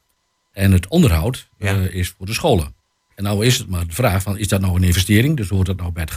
En 0.52 0.72
het 0.72 0.88
onderhoud 0.88 1.48
Ja. 1.58 1.74
eh, 1.74 1.94
is 1.94 2.14
voor 2.16 2.26
de 2.26 2.32
scholen. 2.34 2.74
En 3.14 3.24
nou 3.24 3.46
is 3.46 3.58
het 3.58 3.68
maar 3.68 3.86
de 3.86 3.94
vraag 3.94 4.22
van, 4.22 4.38
is 4.38 4.48
dat 4.48 4.60
nou 4.60 4.76
een 4.76 4.82
investering? 4.84 5.36
Dus 5.36 5.48
hoort 5.48 5.66
dat 5.66 5.76
nou 5.76 5.92
bij 5.92 6.02
het 6.02 6.12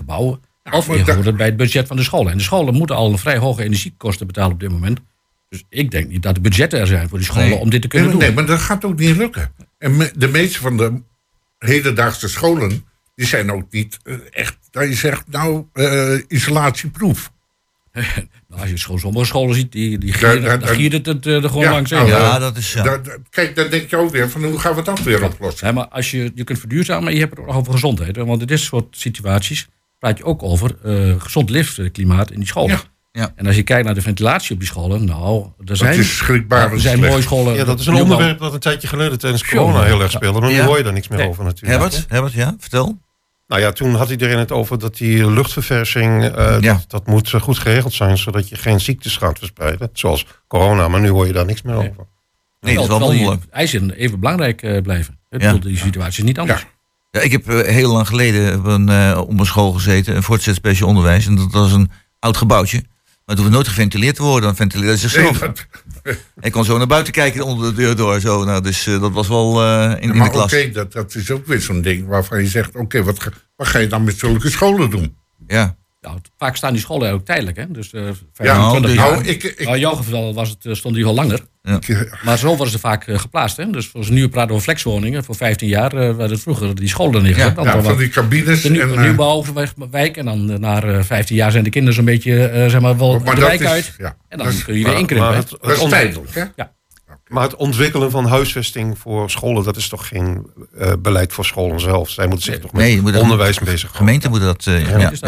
gebouwen? 0.65 0.99
of 1.01 1.05
maar 1.07 1.15
hoort 1.15 1.25
het 1.27 1.37
bij 1.37 1.45
het 1.45 1.57
budget 1.57 1.87
van 1.87 1.97
de 1.97 2.03
scholen? 2.03 2.31
En 2.31 2.37
de 2.37 2.43
scholen 2.43 2.73
moeten 2.73 2.95
al 2.95 3.11
een 3.11 3.17
vrij 3.17 3.37
hoge 3.37 3.63
energiekosten 3.63 4.27
betalen 4.27 4.51
op 4.51 4.59
dit 4.59 4.69
moment. 4.71 4.99
Dus 5.49 5.63
ik 5.69 5.91
denk 5.91 6.09
niet 6.09 6.23
dat 6.23 6.35
de 6.35 6.41
budgetten 6.41 6.79
er 6.79 6.87
zijn 6.87 7.09
voor 7.09 7.17
die 7.17 7.27
scholen 7.27 7.49
Nee. 7.49 7.57
om 7.59 7.69
dit 7.69 7.81
te 7.81 7.87
kunnen 7.87 8.11
doen. 8.11 8.19
nee, 8.19 8.31
maar 8.31 8.45
dat 8.45 8.59
gaat 8.59 8.85
ook 8.85 8.99
niet 8.99 9.15
lukken. 9.17 9.51
En 9.77 10.11
de 10.15 10.27
meeste 10.27 10.59
van 10.59 10.77
de 10.77 11.01
hedendaagse 11.57 12.27
scholen, 12.27 12.85
die 13.15 13.25
zijn 13.27 13.51
ook 13.51 13.71
niet 13.71 13.97
eh, 14.03 14.15
echt, 14.31 14.57
dat 14.71 14.87
je 14.87 14.93
zegt, 14.95 15.23
nou, 15.27 15.65
eh, 15.73 16.13
isolatieproef. 16.27 17.31
Nou, 18.47 18.61
als 18.61 18.69
je 18.69 18.77
school, 18.77 18.97
sommige 18.99 19.25
scholen 19.25 19.55
ziet, 19.55 19.71
die, 19.71 19.97
die 19.97 20.11
Daar- 20.19 20.67
gieren, 20.67 20.97
het 20.97 21.05
het, 21.05 21.25
eh, 21.25 21.43
er 21.43 21.49
gewoon 21.49 21.63
Ja, 21.63 21.71
langs 21.71 21.91
in. 21.91 21.97
nou, 21.97 22.09
Ja, 22.09 22.39
dat 22.39 22.57
is... 22.57 22.73
Ja. 22.73 22.83
Da- 22.83 22.97
da- 22.97 23.17
kijk, 23.29 23.55
dan 23.55 23.69
denk 23.69 23.89
je 23.89 23.95
ook 23.97 24.11
weer 24.11 24.29
van, 24.29 24.43
hoe 24.43 24.59
gaan 24.59 24.75
we 24.75 24.81
dat 24.81 25.03
weer 25.03 25.23
oplossen? 25.23 25.67
Ja, 25.67 25.73
maar 25.73 25.87
als 25.87 26.11
je, 26.11 26.31
je 26.35 26.43
kunt 26.43 26.59
verduurzamen, 26.59 27.03
maar 27.03 27.13
je 27.13 27.19
hebt 27.19 27.31
het 27.31 27.39
ook 27.39 27.45
nog 27.45 27.55
over 27.55 27.71
gezondheid. 27.73 28.17
Want 28.17 28.41
in 28.41 28.47
dit 28.47 28.59
soort 28.59 28.97
situaties 28.97 29.67
praat 29.99 30.17
je 30.17 30.23
ook 30.23 30.43
over 30.43 30.75
eh, 30.83 31.13
gezond 31.17 31.49
leefklimaat 31.49 32.31
in 32.31 32.39
die 32.39 32.47
scholen. 32.47 32.69
Ja. 32.75 32.81
Ja. 33.21 33.31
En 33.35 33.45
als 33.47 33.55
je 33.55 33.63
kijkt 33.63 33.85
naar 33.85 33.93
de 33.93 34.01
ventilatie 34.01 34.51
op 34.53 34.59
die 34.59 34.67
scholen, 34.67 35.05
nou, 35.05 35.45
er 35.65 35.77
zijn, 35.77 35.99
is 35.99 36.17
schrikbarend 36.17 36.73
er 36.73 36.79
zijn 36.79 36.99
mooie 36.99 37.21
scholen. 37.21 37.55
Ja, 37.55 37.63
dat 37.63 37.79
is 37.79 37.85
een 37.87 37.93
onderwerp 37.95 38.39
dat 38.39 38.53
een 38.53 38.59
tijdje 38.59 38.87
geleden 38.87 39.19
tijdens 39.19 39.43
corona 39.47 39.83
heel 39.83 40.01
erg 40.01 40.11
speelde. 40.11 40.39
Maar 40.39 40.49
nu 40.51 40.61
hoor 40.61 40.77
je 40.77 40.83
daar 40.83 40.93
niks 40.93 41.07
meer 41.07 41.19
Nee. 41.19 41.27
over 41.27 41.43
natuurlijk. 41.43 41.81
Herbert, 41.81 42.05
Herbert, 42.09 42.33
ja, 42.33 42.55
vertel. 42.59 42.97
Nou 43.47 43.61
ja, 43.61 43.71
toen 43.71 43.95
had 43.95 44.09
iedereen 44.09 44.37
het 44.37 44.51
over 44.51 44.79
dat 44.79 44.97
die 44.97 45.31
luchtverversing, 45.31 46.23
eh, 46.23 46.57
Ja. 46.59 46.73
dat, 46.73 46.85
dat 46.87 47.07
moet 47.07 47.33
eh, 47.33 47.41
goed 47.41 47.57
geregeld 47.59 47.93
zijn, 47.93 48.17
zodat 48.17 48.49
je 48.49 48.55
geen 48.55 48.79
ziektes 48.81 49.17
gaat 49.17 49.37
verspreiden. 49.39 49.89
Zoals 49.93 50.25
corona, 50.47 50.87
maar 50.87 50.99
nu 50.99 51.09
hoor 51.09 51.27
je 51.27 51.33
daar 51.33 51.45
niks 51.45 51.61
meer 51.61 51.75
Nee. 51.75 51.89
over. 51.89 52.05
Nee, 52.61 52.73
dat 52.73 52.83
is 52.83 52.89
wel 52.89 52.97
Terwijl 52.97 53.11
die 53.11 53.19
wonderlijk. 53.27 53.53
eisen 53.53 53.91
even 53.91 54.19
belangrijk 54.19 54.61
eh, 54.61 54.81
blijven. 54.81 55.19
Ik 55.29 55.41
Ja. 55.41 55.51
bedoel, 55.53 55.69
Die 55.71 55.79
situatie 55.79 56.19
is 56.19 56.23
niet 56.27 56.39
anders. 56.39 56.65
Ja. 57.15 57.21
Ik 57.21 57.31
heb 57.31 57.49
eh, 57.49 57.73
heel 57.73 57.91
lang 57.91 58.07
geleden 58.07 58.59
op 58.59 58.65
een, 58.65 58.89
eh, 58.89 59.17
op 59.27 59.39
een 59.39 59.45
school 59.45 59.71
gezeten, 59.71 60.15
een 60.15 60.23
voortgezet 60.23 60.55
speciaal 60.55 60.87
onderwijs. 60.89 61.25
En 61.27 61.35
dat 61.35 61.51
was 61.51 61.71
een 61.71 61.91
oud 62.19 62.37
gebouwtje. 62.37 62.77
Maar 62.77 63.35
het 63.35 63.37
hoefde 63.37 63.53
nooit 63.53 63.67
geventileerd 63.67 64.15
te 64.15 64.23
worden, 64.23 64.41
dan 64.43 64.55
ventileerde 64.55 65.01
het 65.01 65.15
Nee, 65.15 65.31
dat- 65.39 65.65
Ik 66.39 66.51
kon 66.51 66.65
zo 66.65 66.77
naar 66.77 66.87
buiten 66.87 67.13
kijken 67.13 67.43
onder 67.45 67.69
de 67.69 67.81
deur 67.81 67.95
door. 67.95 68.19
Zo. 68.19 68.43
Nou, 68.43 68.61
dus 68.61 68.87
eh, 68.87 69.01
dat 69.01 69.11
was 69.11 69.27
wel 69.27 69.63
in, 69.91 69.99
in 69.99 70.07
de 70.07 70.13
maar 70.13 70.27
oké, 70.27 70.35
klas. 70.47 70.71
dat, 70.73 70.91
dat 70.91 71.15
is 71.15 71.31
ook 71.31 71.47
weer 71.47 71.61
zo'n 71.61 71.81
ding 71.81 72.07
waarvan 72.07 72.41
je 72.41 72.47
zegt, 72.47 72.75
oké, 72.75 73.03
wat, 73.03 73.17
wat 73.55 73.67
ga 73.67 73.79
je 73.79 73.87
dan 73.87 74.03
met 74.03 74.17
zulke 74.19 74.49
scholen 74.49 74.89
doen? 74.89 75.15
Ja. 75.47 75.75
Nou, 76.05 76.17
vaak 76.37 76.55
staan 76.55 76.71
die 76.73 76.81
scholen 76.81 77.11
ook 77.11 77.25
tijdelijk. 77.25 77.57
Hè? 77.57 77.71
Dus 77.71 77.93
eh 77.93 78.01
Ja, 78.05 78.13
25 78.33 78.81
dus- 78.91 78.93
jaar. 78.99 79.11
nou, 79.11 79.23
ik, 79.25 79.43
ik, 79.43 79.59
Nou, 79.63 79.73
in 79.73 79.79
jouw 79.79 79.93
geval 79.95 80.33
was 80.33 80.49
het, 80.49 80.65
eh, 80.65 80.73
stond 80.73 80.95
die 80.95 81.03
wel 81.03 81.13
langer. 81.13 81.39
Maar 82.23 82.37
zo 82.37 82.47
worden 82.47 82.69
ze 82.69 82.79
vaak 82.79 83.07
eh, 83.07 83.19
geplaatst. 83.19 83.57
Hè? 83.57 83.69
Dus 83.69 83.89
zoals 83.91 84.09
nu 84.09 84.27
praten 84.29 84.47
we 84.47 84.53
over 84.53 84.63
flexwoningen. 84.65 85.23
Voor 85.23 85.35
15 85.35 85.67
jaar 85.67 85.91
eh 85.93 85.99
werden 85.99 86.29
het 86.29 86.41
vroeger 86.41 86.75
die 86.75 86.87
scholen 86.87 87.23
neergezet. 87.23 87.47
Ja, 87.49 87.53
Dan 87.63 87.63
ja, 87.65 87.81
van 87.81 87.97
die 87.97 88.09
cabines. 88.09 88.61
de, 88.61 88.69
nieuw, 88.69 88.93
en, 88.93 89.01
nieuwbouwwijk. 89.01 90.17
En 90.17 90.25
dan 90.25 90.59
na 90.59 90.83
eh, 90.83 91.03
15 91.03 91.35
jaar 91.35 91.51
zijn 91.51 91.63
de 91.63 91.69
kinderen 91.69 91.95
zo'n 91.95 92.05
beetje 92.05 92.45
eh, 92.47 92.69
zeg 92.69 92.81
maar, 92.81 92.97
wel 92.97 93.19
maar 93.19 93.35
de 93.35 93.41
wijk 93.41 93.59
is- 93.59 93.67
uit. 93.67 93.93
ja, 93.97 94.15
En 94.29 94.37
dan 94.37 94.45
dat 94.47 94.55
is- 94.55 94.63
kun 94.63 94.77
je 94.77 94.83
weer 94.85 94.97
inkrimpen. 94.97 95.45
dat 95.61 95.77
is 95.83 95.89
tijdelijk, 95.89 96.33
hè? 96.35 96.43
Maar 97.27 97.43
het 97.43 97.55
ontwikkelen 97.55 98.11
van 98.11 98.25
huisvesting 98.25 98.97
voor 98.97 99.29
scholen, 99.29 99.63
dat 99.63 99.75
is 99.77 99.89
toch 99.89 100.07
geen 100.07 100.47
eh, 100.77 100.91
beleid 100.99 101.33
voor 101.33 101.45
scholen 101.45 101.79
zelf. 101.79 102.09
Zij 102.09 102.27
moeten 102.27 102.43
zich 102.45 102.53
Nee. 102.53 102.61
toch 102.61 102.71
met 102.73 102.81
Nee, 102.81 103.01
moet 103.01 103.15
onderwijs 103.21 103.59
bezig 103.59 103.95
Gemeenten 103.95 104.29
moeten 104.29 104.47
dat... 104.47 104.65
eh, 104.67 104.81
ja, 104.89 104.97
Ja, 104.97 105.11
is 105.11 105.19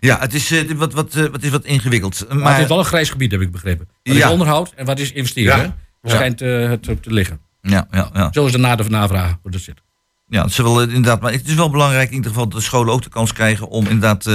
ja, 0.00 0.18
het 0.20 0.34
is, 0.34 0.50
eh, 0.50 0.70
wat, 0.70 0.92
wat, 0.92 1.14
eh, 1.14 1.24
wat 1.26 1.42
is 1.42 1.50
wat 1.50 1.64
ingewikkeld. 1.64 2.24
Maar, 2.28 2.36
Maar 2.38 2.52
het 2.52 2.62
is 2.62 2.68
wel 2.68 2.78
een 2.78 2.84
grijs 2.84 3.10
gebied, 3.10 3.30
heb 3.30 3.40
ik 3.40 3.50
begrepen. 3.52 3.88
Wat 4.02 4.16
Ja. 4.16 4.26
is 4.26 4.32
onderhoud 4.32 4.72
en 4.76 4.86
wat 4.86 4.98
is 4.98 5.12
investeren? 5.12 5.74
Schijnt 6.02 6.40
het 6.40 6.82
te 6.82 6.96
liggen. 7.12 7.40
ja, 7.60 7.86
ja, 7.90 8.10
ja. 8.12 8.28
Zo 8.32 8.46
is 8.46 8.52
de 8.52 8.58
nader 8.58 8.84
van 8.84 8.94
navragen 8.94 9.38
hoe 9.42 9.50
dat 9.50 9.60
zit. 9.60 9.82
Ja, 10.26 10.42
het 10.42 10.50
is 10.50 10.56
wel, 10.56 10.80
eh, 10.82 10.86
inderdaad, 10.88 11.20
maar 11.20 11.32
het 11.32 11.48
is 11.48 11.54
wel 11.54 11.70
belangrijk 11.70 12.08
in 12.08 12.14
ieder 12.14 12.30
geval 12.30 12.48
dat 12.48 12.58
de 12.58 12.64
scholen 12.64 12.92
ook 12.94 13.02
de 13.02 13.08
kans 13.08 13.32
krijgen 13.32 13.68
om 13.68 13.84
inderdaad 13.86 14.26
eh, 14.26 14.32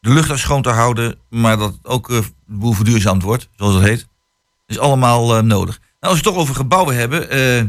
de 0.00 0.10
lucht 0.12 0.28
daar 0.28 0.38
schoon 0.38 0.62
te 0.62 0.68
houden, 0.70 1.18
maar 1.30 1.56
dat 1.56 1.72
het 1.72 1.86
ook 1.86 2.08
de 2.08 2.22
boel 2.46 2.72
verduurzaamd 2.72 3.22
wordt, 3.22 3.48
zoals 3.56 3.72
dat 3.74 3.82
heet. 3.82 4.06
is 4.66 4.78
allemaal 4.78 5.36
eh, 5.36 5.42
nodig. 5.42 5.78
Nou, 6.06 6.18
als 6.18 6.24
we 6.24 6.30
het 6.30 6.36
toch 6.36 6.42
over 6.48 6.54
gebouwen 6.62 6.96
hebben, 6.96 7.30
eh, 7.30 7.62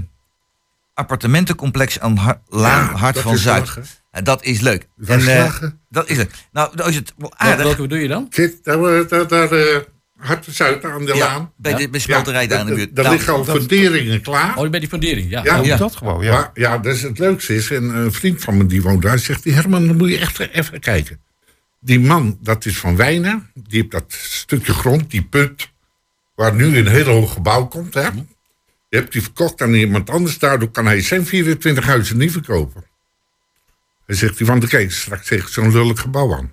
appartementencomplex 0.94 2.00
aan 2.00 2.16
Har- 2.18 2.42
Laan 2.48 2.96
Hart 2.96 3.14
dat 3.16 3.24
van 3.24 3.38
Zuid. 3.38 3.60
lachen. 3.66 3.86
Dat 4.24 4.44
is 4.44 4.60
leuk. 4.60 4.88
Dat 4.96 5.18
is 5.20 5.28
eh, 5.28 5.54
dat 5.90 6.10
is 6.10 6.18
leuk. 6.18 6.32
Nou, 6.52 6.76
nou 6.76 6.90
is 6.90 6.96
het 6.96 7.14
wel 7.18 7.30
Welke, 7.30 7.44
aardig. 7.46 7.66
welke 7.66 7.82
bedoel 7.82 7.98
je 7.98 8.08
dan? 8.08 8.28
Zit 8.30 8.64
daar, 8.64 8.84
eh, 8.84 9.08
daar, 9.08 9.28
daar 9.28 9.52
eh, 9.52 9.78
Hart 10.18 10.44
van 10.46 10.54
Zuid 10.54 10.86
aan 10.86 11.06
de 11.06 11.14
Ja, 11.16 11.26
laan. 11.26 11.52
bij 11.58 11.74
de 11.74 11.90
bij 11.90 12.00
smelterij 12.00 12.48
daar 12.48 12.60
in 12.60 12.66
de 12.66 12.74
buurt. 12.74 12.96
Daar 12.96 13.04
Nou, 13.06 13.16
liggen 13.18 13.34
al 13.34 13.44
funderingen 13.46 14.22
klaar. 14.22 14.58
Oh, 14.58 14.70
bij 14.70 14.80
die 14.80 14.90
fundering, 14.90 15.30
ja. 15.30 15.44
Ja. 15.44 15.60
Oh, 15.60 15.66
Ja. 15.66 15.78
Dat 15.78 15.96
gewoon, 15.96 16.24
ja. 16.24 16.32
Maar 16.34 16.50
ja, 16.54 16.78
dat 16.78 16.94
is 16.96 17.02
het 17.02 17.20
leukste 17.20 17.56
is. 17.56 17.72
En 17.72 17.84
een 17.84 18.12
vriend 18.12 18.42
van 18.42 18.58
me 18.58 18.66
die 18.66 18.82
woont 18.82 19.02
daar, 19.02 19.20
zegt 19.20 19.44
die 19.44 19.54
Herman, 19.54 19.88
dan 19.88 19.98
moet 19.98 20.10
je 20.10 20.18
echt 20.18 20.40
even 20.40 20.80
kijken. 20.80 21.20
Die 21.80 22.00
man, 22.00 22.38
dat 22.42 22.66
is 22.66 22.78
van 22.78 22.96
Wijnen. 22.96 23.50
Die 23.54 23.80
heeft 23.80 23.92
dat 23.92 24.06
stukje 24.10 24.74
grond, 24.74 25.12
die 25.12 25.24
put, 25.24 25.70
waar 26.38 26.54
nu 26.56 26.78
een 26.78 26.88
heel 26.88 27.06
hoog 27.06 27.34
gebouw 27.34 27.66
komt. 27.66 27.94
Hè? 27.94 28.12
Die 28.12 29.00
hebt 29.00 29.14
hij 29.14 29.22
verkocht 29.22 29.62
aan 29.62 29.74
iemand 29.74 30.10
anders. 30.10 30.40
Daardoor 30.40 30.70
kan 30.70 30.86
hij 30.86 31.02
zijn 31.02 31.26
24 31.26 31.86
huizen 31.86 32.18
niet 32.18 32.32
verkopen. 32.32 32.84
Hij 34.06 34.16
zegt, 34.16 34.38
die 34.38 34.46
van 34.46 34.60
de 34.60 34.68
kijk, 34.68 34.92
straks 34.92 35.28
tegen 35.28 35.52
zo'n 35.52 35.72
lullig 35.72 36.00
gebouw 36.02 36.36
aan. 36.36 36.52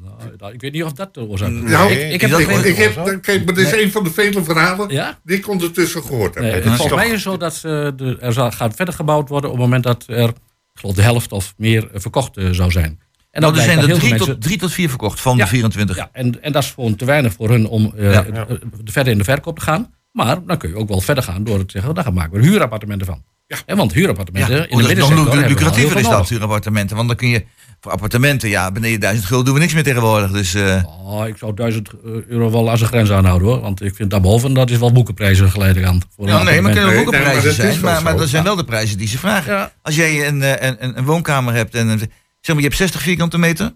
Nou, 0.00 0.36
nou, 0.38 0.52
ik 0.52 0.60
weet 0.60 0.72
niet 0.72 0.84
of 0.84 0.92
dat 0.92 1.14
de 1.14 1.20
oorzaak 1.20 1.50
is. 1.50 1.60
Nou, 1.60 1.92
ik, 1.92 2.12
ik 2.12 2.20
heb 2.20 2.30
dat 2.30 2.64
Ik 2.64 2.76
heb, 2.76 3.22
kijk, 3.22 3.44
maar 3.44 3.54
dit 3.54 3.66
is 3.66 3.72
een 3.82 3.90
van 3.90 4.04
de 4.04 4.10
vele 4.10 4.44
verhalen 4.44 4.88
Ja? 4.88 5.18
die 5.24 5.36
ik 5.36 5.48
ondertussen 5.48 6.02
gehoord 6.02 6.34
heb. 6.34 6.42
Nee, 6.44 6.52
is 6.56 6.62
volgens 6.62 6.86
toch- 6.88 6.96
mij 6.98 7.06
is 7.06 7.12
het 7.12 7.20
zo 7.22 7.36
dat 7.36 7.54
ze 7.54 7.92
de, 7.96 8.16
er 8.20 8.32
zal, 8.32 8.50
gaat 8.50 8.74
verder 8.74 8.94
gebouwd 8.94 9.28
worden 9.28 9.50
op 9.50 9.56
het 9.56 9.64
moment 9.64 9.84
dat 9.84 10.04
er, 10.06 10.28
ik 10.28 10.34
geloof, 10.74 10.94
de 10.94 11.02
helft 11.02 11.32
of 11.32 11.54
meer 11.56 11.90
eh, 11.92 12.00
verkocht 12.00 12.36
eh, 12.36 12.50
zou 12.50 12.70
zijn. 12.70 13.00
En 13.30 13.40
Nou, 13.40 13.56
er 13.56 13.62
zijn 13.62 13.78
er 13.78 13.84
drie 13.98 14.10
mensen- 14.10 14.26
tot, 14.28 14.42
drie 14.42 14.58
tot 14.58 14.72
vier 14.72 14.88
verkocht 14.88 15.20
van 15.20 15.36
Ja. 15.36 15.44
de 15.44 15.50
24. 15.50 15.96
Ja, 15.96 16.08
en, 16.12 16.42
en 16.42 16.52
dat 16.52 16.62
is 16.62 16.70
gewoon 16.70 16.96
te 16.96 17.04
weinig 17.04 17.32
voor 17.32 17.48
hun 17.50 17.66
om 17.66 17.92
eh, 17.96 18.12
Ja. 18.12 18.24
eh, 18.24 18.42
verder 18.84 19.12
in 19.12 19.18
de 19.18 19.24
verkoop 19.24 19.58
te 19.58 19.64
gaan. 19.64 19.94
Maar 20.12 20.44
dan 20.46 20.58
kun 20.58 20.68
je 20.68 20.76
ook 20.76 20.88
wel 20.88 21.00
verder 21.00 21.24
gaan 21.24 21.44
door 21.44 21.58
te 21.58 21.64
zeggen, 21.72 21.94
dan 21.94 22.14
maken 22.14 22.32
we 22.32 22.38
er 22.38 22.44
huurappartementen 22.44 23.06
van. 23.06 23.22
Ja. 23.66 23.76
want 23.76 23.92
huurappartementen 23.92 24.54
Ja, 24.54 24.62
in 24.68 24.76
de 24.76 24.82
dat 24.82 24.90
is 24.92 24.98
nog 24.98 25.08
middensector 25.08 25.48
lucratiever 25.48 25.96
is 25.98 26.08
dat, 26.08 26.28
huurappartementen. 26.28 26.96
Want 26.96 27.08
dan 27.08 27.16
kun 27.16 27.28
je 27.28 27.44
voor 27.80 27.92
appartementen, 27.92 28.48
ja, 28.48 28.70
beneden 28.72 29.00
1000 29.00 29.26
gulden 29.26 29.44
doen 29.46 29.54
we 29.54 29.60
niks 29.60 29.74
meer 29.74 29.82
tegenwoordig. 29.82 30.30
Dus 30.30 30.54
eh, 30.54 30.82
Oh, 31.04 31.26
ik 31.26 31.36
zou 31.36 31.54
1000 31.54 31.90
euro 32.28 32.50
wel 32.50 32.70
als 32.70 32.80
een 32.80 32.86
grens 32.86 33.10
aanhouden 33.10 33.48
hoor. 33.48 33.60
Want 33.60 33.82
ik 33.82 33.94
vind 33.94 34.10
daarboven, 34.10 34.52
dat 34.54 34.70
is 34.70 34.78
wel 34.78 34.92
boekenprijzen 34.92 35.50
geleidelijk 35.50 35.86
aan. 35.92 36.00
Voor 36.16 36.26
ja, 36.26 36.42
nee, 36.42 36.60
maar 36.60 36.72
kunnen 36.72 36.90
ook 36.90 36.96
Nee, 36.96 37.04
een 37.04 37.10
nee, 37.10 37.20
maar 37.20 37.30
prijzen 37.40 37.42
dat 37.42 37.66
is 37.66 37.72
zijn. 37.72 37.80
wel 37.94 38.02
Maar, 38.02 38.16
dat 38.16 38.28
zijn 38.28 38.44
wel 38.44 38.56
de 38.56 38.64
prijzen 38.64 38.98
die 38.98 39.08
ze 39.08 39.18
vragen. 39.18 39.52
Ja. 39.52 39.72
Als 39.82 39.96
jij 39.96 40.26
een, 40.28 40.42
eh, 40.42 40.68
een, 40.68 40.76
een, 40.84 40.98
een 40.98 41.04
woonkamer 41.04 41.54
hebt 41.54 41.74
en 41.74 41.88
een- 41.88 42.10
zeg 42.40 42.54
maar, 42.54 42.64
je 42.64 42.68
hebt 42.70 42.76
60 42.76 43.00
vierkante 43.02 43.38
meter, 43.38 43.74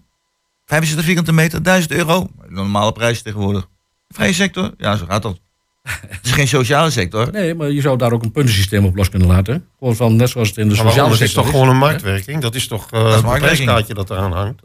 65 0.65 1.05
vierkante 1.05 1.33
meter, 1.33 1.63
1000 1.63 1.91
euro. 1.91 2.27
Een 2.41 2.53
normale 2.53 2.91
prijs 2.91 3.21
tegenwoordig. 3.21 3.67
Vrije 4.07 4.33
sector, 4.33 4.71
ja, 4.77 4.95
zo 4.95 5.05
gaat 5.05 5.21
dat. 5.21 5.39
Het 6.07 6.19
is 6.23 6.31
geen 6.31 6.47
sociale 6.47 6.89
sector. 6.89 7.31
Nee, 7.31 7.55
maar 7.55 7.71
je 7.71 7.81
zou 7.81 7.97
daar 7.97 8.11
ook 8.11 8.23
een 8.23 8.31
puntensysteem 8.31 8.85
op 8.85 8.95
los 8.95 9.09
kunnen 9.09 9.27
laten. 9.27 9.67
Gewoon 9.79 9.95
van, 9.95 10.15
net 10.15 10.29
zoals 10.29 10.47
het 10.47 10.57
in 10.57 10.69
de 10.69 10.75
sociale 10.75 11.09
Dat 11.09 11.11
is 11.11 11.17
sector 11.17 11.43
toch 11.43 11.51
gewoon 11.51 11.69
een 11.69 11.77
marktwerking? 11.77 12.41
Dat 12.41 12.55
is 12.55 12.67
toch 12.67 12.91
eh 12.91 12.99
is 12.99 13.13
het 13.13 13.23
marktwerking. 13.23 13.41
prijskaartje 13.41 13.93
dat 13.93 14.09
eraan 14.09 14.31
hangt? 14.31 14.61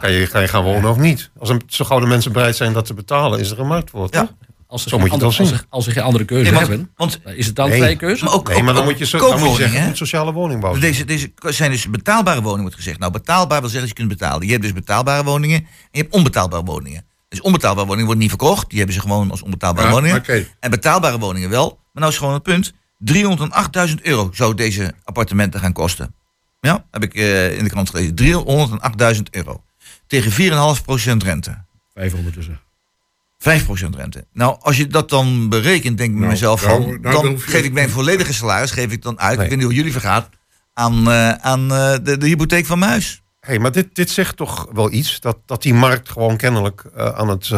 Kan 0.00 0.12
je, 0.12 0.26
kan 0.26 0.40
je 0.40 0.48
gaan 0.48 0.64
wonen 0.64 0.90
of 0.90 0.96
niet? 0.96 1.30
Als 1.38 1.48
een, 1.48 1.62
zo 1.66 1.84
gauw 1.84 2.00
de 2.00 2.06
mensen 2.06 2.32
bereid 2.32 2.56
zijn 2.56 2.72
dat 2.72 2.86
te 2.86 2.94
betalen, 2.94 3.40
is 3.40 3.50
er 3.50 3.60
een 3.60 3.66
markt 3.66 3.90
voor. 3.90 4.08
Ja. 4.10 4.30
Als 4.70 4.82
ze, 4.82 4.88
Zo 4.88 4.96
geen 4.96 5.04
moet 5.04 5.14
andere, 5.22 5.38
als, 5.38 5.48
ze, 5.48 5.64
als 5.68 5.84
ze 5.84 5.90
geen 5.90 6.02
andere 6.02 6.24
keuze 6.24 6.42
Nee, 6.50 6.52
want, 6.52 6.68
hebben, 6.68 6.90
want 6.96 7.20
is 7.24 7.46
het 7.46 7.56
dan 7.56 7.68
Nee. 7.68 7.78
vrije 7.78 7.96
keuze? 7.96 8.24
maar 8.24 8.34
ook, 8.34 8.48
Nee, 8.48 8.62
maar 8.62 8.74
dan 8.74 8.82
ook- 8.82 8.88
moet 8.88 8.98
je, 9.10 9.18
dan 9.18 9.38
moet 9.38 9.50
je 9.50 9.56
zeggen, 9.56 9.84
goed 9.86 9.96
sociale 9.96 10.32
woningbouw. 10.32 10.78
Deze, 10.78 11.04
deze 11.04 11.32
zijn 11.38 11.70
dus 11.70 11.90
betaalbare 11.90 12.40
woningen, 12.40 12.60
wordt 12.62 12.76
gezegd. 12.76 12.98
Nou, 12.98 13.12
betaalbaar 13.12 13.60
wil 13.60 13.68
zeggen 13.70 13.88
dat 13.88 13.98
je 13.98 14.04
kunt 14.04 14.18
betalen. 14.18 14.44
Je 14.46 14.50
hebt 14.52 14.62
dus 14.62 14.72
betaalbare 14.72 15.24
woningen 15.24 15.58
en 15.58 15.66
je 15.90 16.00
hebt 16.00 16.14
onbetaalbare 16.14 16.62
woningen. 16.64 17.04
Dus 17.28 17.40
onbetaalbare 17.40 17.86
woningen 17.86 18.06
worden 18.06 18.22
niet 18.22 18.36
verkocht. 18.36 18.68
Die 18.68 18.78
hebben 18.78 18.96
ze 18.96 19.00
gewoon 19.02 19.30
als 19.30 19.42
onbetaalbare 19.42 19.86
Ja, 19.86 19.92
woningen. 19.92 20.46
En 20.60 20.70
betaalbare 20.70 21.18
woningen 21.18 21.50
wel. 21.50 21.68
Maar 21.68 22.02
nou 22.02 22.12
is 22.12 22.18
gewoon 22.18 22.34
het 22.34 22.42
punt. 22.42 22.72
308.000 22.98 24.02
euro 24.02 24.30
zou 24.32 24.54
deze 24.54 24.94
appartementen 25.04 25.60
gaan 25.60 25.72
kosten. 25.72 26.14
Ja, 26.60 26.84
heb 26.90 27.02
ik 27.02 27.14
eh, 27.14 27.56
in 27.58 27.64
de 27.64 27.70
krant 27.70 27.90
gelezen. 27.90 28.14
308.000 28.14 29.22
euro. 29.30 29.62
Tegen 30.06 30.32
4,5% 30.32 31.22
rente. 31.22 31.64
500 31.94 32.34
tussen. 32.34 32.60
5% 33.48 33.96
rente. 33.96 34.26
Nou, 34.32 34.56
als 34.60 34.76
je 34.76 34.86
dat 34.86 35.08
dan 35.08 35.48
berekent, 35.48 35.98
denk 35.98 36.08
ik 36.10 36.14
bij 36.14 36.20
Nou, 36.20 36.32
mezelf 36.32 36.66
nou, 36.66 36.82
van... 36.82 37.00
nou, 37.00 37.14
dan 37.14 37.24
dan 37.24 37.40
geef 37.40 37.64
ik 37.64 37.72
mijn 37.72 37.90
volledige 37.90 38.32
salaris 38.32 38.70
geef 38.70 38.92
ik 38.92 39.02
dan 39.02 39.20
uit. 39.20 39.36
Nee. 39.36 39.44
Ik 39.44 39.50
weet 39.50 39.58
niet 39.58 39.66
hoe 39.66 39.76
jullie 39.76 39.92
vergaat. 39.92 40.28
Aan, 40.72 41.10
eh, 41.10 41.30
aan 41.32 41.72
eh, 41.72 41.94
de, 42.02 42.16
de 42.18 42.26
hypotheek 42.26 42.66
van 42.66 42.78
mijn 42.78 42.90
huis. 42.90 43.22
Hey, 43.40 43.58
maar 43.58 43.72
dit, 43.72 43.94
dit 43.94 44.10
zegt 44.10 44.36
toch 44.36 44.68
wel 44.72 44.92
iets, 44.92 45.20
dat, 45.20 45.38
dat 45.46 45.62
die 45.62 45.74
markt 45.74 46.08
gewoon 46.10 46.36
kennelijk 46.36 46.84
eh, 46.96 47.06
aan 47.06 47.28
het 47.28 47.50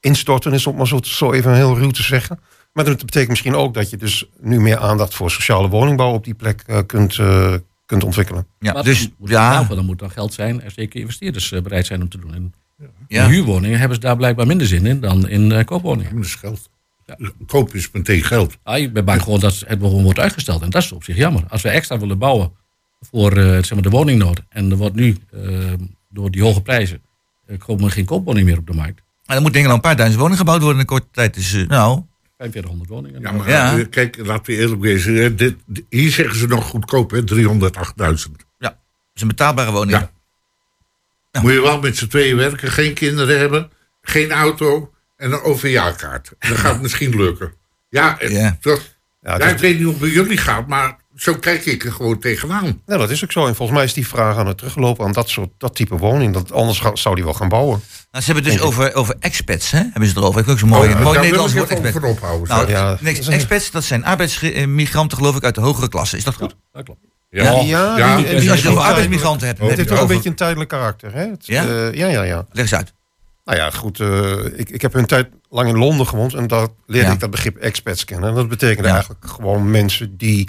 instorten 0.00 0.52
is, 0.52 0.66
om 0.66 0.76
maar 0.76 0.86
zo, 0.86 0.98
zo 1.02 1.32
even 1.32 1.54
heel 1.54 1.78
ruw 1.78 1.90
te 1.90 2.02
zeggen. 2.02 2.40
Maar 2.72 2.84
dat 2.84 3.04
betekent 3.04 3.28
misschien 3.30 3.54
ook 3.54 3.74
dat 3.74 3.90
je 3.90 3.96
dus 3.96 4.28
nu 4.40 4.60
meer 4.60 4.78
aandacht 4.78 5.14
voor 5.14 5.30
sociale 5.30 5.68
woningbouw 5.68 6.12
op 6.12 6.24
die 6.24 6.34
plek 6.34 6.64
kunt, 6.86 7.18
eh, 7.18 7.54
kunt 7.86 8.04
ontwikkelen. 8.04 8.46
Ja, 8.58 8.72
Maar 8.72 8.82
dus 8.82 9.00
dan 9.00 9.12
moet 9.18 9.28
ja, 9.28 9.62
dan 9.64 9.84
moet 9.84 10.00
er 10.00 10.10
geld 10.10 10.32
zijn 10.32 10.60
en 10.60 10.70
zeker 10.70 11.00
investeerders 11.00 11.50
bereid 11.62 11.86
zijn 11.86 12.02
om 12.02 12.08
te 12.08 12.18
doen. 12.18 12.34
En 12.34 12.54
ja. 13.08 13.24
in 13.24 13.30
huurwoningen 13.30 13.78
hebben 13.78 13.94
ze 13.96 14.02
daar 14.02 14.16
blijkbaar 14.16 14.46
minder 14.46 14.66
zin 14.66 14.86
in 14.86 15.00
dan 15.00 15.28
in 15.28 15.52
eh, 15.52 15.64
koopwoningen. 15.64 16.14
Dat 16.16 16.24
is 16.24 16.34
geld. 16.34 16.68
Koop 17.46 17.74
is 17.74 17.90
meteen 17.90 18.22
geld. 18.22 18.56
Ah, 18.62 18.78
ik 18.78 18.92
ben 18.92 19.04
bang 19.04 19.22
gewoon 19.22 19.40
dat 19.40 19.58
het 19.66 19.78
gewoon 19.80 20.02
wordt 20.02 20.18
uitgesteld. 20.18 20.62
En 20.62 20.70
dat 20.70 20.82
is 20.82 20.92
op 20.92 21.04
zich 21.04 21.16
jammer. 21.16 21.44
Als 21.48 21.62
we 21.62 21.68
extra 21.68 21.98
willen 21.98 22.18
bouwen 22.18 22.52
voor 23.00 23.32
eh, 23.36 23.44
zeg 23.44 23.70
maar 23.72 23.82
de 23.82 23.90
woningnood. 23.90 24.40
En 24.48 24.70
er 24.70 24.76
wordt 24.76 24.94
nu 24.94 25.16
eh, 25.32 25.40
door 26.08 26.30
die 26.30 26.42
hoge 26.42 26.62
prijzen 26.62 27.02
komen 27.58 27.90
geen 27.90 28.04
koopwoning 28.04 28.46
meer 28.46 28.58
op 28.58 28.66
de 28.66 28.72
markt. 28.72 29.02
Maar 29.26 29.34
dan 29.36 29.42
moet 29.42 29.52
denk 29.52 29.64
ik 29.64 29.70
al 29.70 29.76
een 29.76 29.82
paar 29.82 29.96
duizend 29.96 30.18
woningen 30.20 30.38
gebouwd 30.40 30.60
worden 30.62 30.74
in 30.76 30.80
een 30.80 30.86
korte 30.94 31.08
tijd. 31.12 31.34
Dus 31.34 31.52
nou, 31.52 32.02
4500 32.38 32.90
woningen. 32.90 33.20
Ja, 33.20 33.32
maar 33.32 33.48
Ja. 33.48 33.84
kijk, 33.90 34.16
laten 34.26 34.54
we 34.54 34.60
eerlijk 34.60 34.80
wezen. 34.80 35.14
hè, 35.14 35.34
Dit, 35.34 35.56
dit- 35.66 35.84
hier 35.88 36.10
zeggen 36.10 36.36
ze 36.38 36.46
nog 36.46 36.64
goedkoop, 36.68 37.10
hè? 37.10 37.22
308.000. 37.24 38.46
dat 38.58 38.74
is 39.14 39.22
een 39.22 39.28
betaalbare 39.28 39.70
woning. 39.70 39.98
Ja. 39.98 40.10
Moet 41.42 41.52
je 41.52 41.60
wel 41.60 41.80
met 41.80 41.96
z'n 41.96 42.06
tweeën 42.06 42.36
werken, 42.36 42.70
geen 42.70 42.94
kinderen 42.94 43.38
hebben, 43.38 43.70
geen 44.02 44.32
auto 44.32 44.90
en 45.16 45.32
een 45.32 45.42
OV-kaart. 45.42 46.32
Dan 46.38 46.56
gaat 46.56 46.72
het 46.72 46.82
misschien 46.86 47.16
lukken. 47.16 47.52
Ja, 47.88 48.16
het- 48.18 48.30
Ja. 48.32 48.56
toch- 48.60 48.82
Ja, 49.22 49.38
ja, 49.38 49.44
ik 49.46 49.58
weet 49.58 49.74
niet 49.74 49.82
hoe 49.82 49.92
het 49.92 50.00
bij 50.00 50.10
jullie 50.10 50.36
gaat, 50.36 50.66
maar 50.66 50.96
zo 51.16 51.34
kijk 51.34 51.64
ik 51.66 51.84
er 51.84 51.92
gewoon 51.92 52.18
tegenaan. 52.18 52.82
Nou, 52.86 53.00
dat 53.00 53.10
is 53.10 53.24
ook 53.24 53.32
zo. 53.32 53.46
En 53.46 53.54
volgens 53.54 53.78
mij 53.78 53.86
is 53.86 53.92
die 53.94 54.06
vraag 54.06 54.36
aan 54.36 54.46
het 54.46 54.58
teruglopen 54.58 55.04
aan 55.04 55.12
dat, 55.12 55.28
soort, 55.28 55.48
dat 55.58 55.74
type 55.74 55.96
woning. 55.96 56.34
Dat, 56.34 56.52
anders 56.52 56.78
ga- 56.78 56.96
zou 56.96 57.14
die 57.14 57.24
wel 57.24 57.34
gaan 57.34 57.48
bouwen. 57.48 57.82
Nou, 58.10 58.24
ze 58.24 58.32
hebben 58.32 58.50
het 58.50 58.58
dus 58.60 58.62
over, 58.68 58.94
over 58.94 59.14
expats, 59.18 59.70
hè? 59.70 59.78
Hebben 59.78 60.02
ze 60.02 60.08
het 60.08 60.16
erover. 60.16 60.40
Ik 60.40 60.48
ook 60.48 60.58
zo'n 60.58 60.68
mooi, 60.68 60.92
Oh, 60.92 61.00
mooi 61.02 61.18
Nederlands 61.18 61.52
ik 61.52 61.58
woord. 61.58 61.70
even 61.70 61.84
Expat. 61.84 62.02
van 62.02 62.10
ophouden. 62.10 62.48
Nou. 62.48 62.68
Ja. 62.70 62.98
expats, 63.30 63.70
dat 63.70 63.84
zijn 63.84 64.04
arbeidsmigranten, 64.04 65.16
geloof 65.18 65.36
ik, 65.36 65.44
uit 65.44 65.54
de 65.54 65.60
hogere 65.60 65.88
klasse. 65.88 66.16
Is 66.16 66.24
dat 66.24 66.34
goed? 66.34 66.56
Dat 66.72 66.84
klopt. 66.84 67.00
Ja, 67.30 67.60
ja, 67.60 67.98
ja, 67.98 68.16
die- 68.16 68.26
Dus 68.26 68.40
die- 68.40 68.50
als 68.50 68.62
je 68.62 68.68
over 68.68 68.82
arbeidsmigranten 68.82 69.46
hebt, 69.46 69.60
Oh, 69.60 69.68
Het 69.68 69.76
heeft 69.76 69.90
ook 69.90 70.00
een 70.00 70.06
beetje 70.06 70.28
een 70.28 70.34
tijdelijk 70.34 70.70
karakter. 70.70 71.12
Hè? 71.14 71.20
Het, 71.28 71.46
Ja? 71.46 71.64
eh, 71.66 71.92
ja, 71.92 72.06
ja, 72.06 72.22
ja. 72.22 72.46
Leg 72.50 72.62
eens 72.62 72.74
uit. 72.74 72.92
Nou 73.44 73.58
ja, 73.58 73.70
goed. 73.70 74.00
eh, 74.00 74.44
ik, 74.58 74.70
ik 74.70 74.82
heb 74.82 74.94
een 74.94 75.06
tijd 75.06 75.28
lang 75.48 75.68
in 75.68 75.78
Londen 75.78 76.06
gewoond 76.06 76.34
en 76.34 76.46
daar 76.46 76.66
leerde 76.86 77.06
Ja. 77.06 77.12
ik 77.14 77.20
dat 77.20 77.30
begrip 77.30 77.56
expats 77.56 78.04
kennen. 78.04 78.28
En 78.28 78.34
dat 78.34 78.48
betekende 78.48 78.88
Ja. 78.88 78.94
eigenlijk 78.94 79.24
gewoon 79.26 79.70
mensen 79.70 80.16
die 80.16 80.48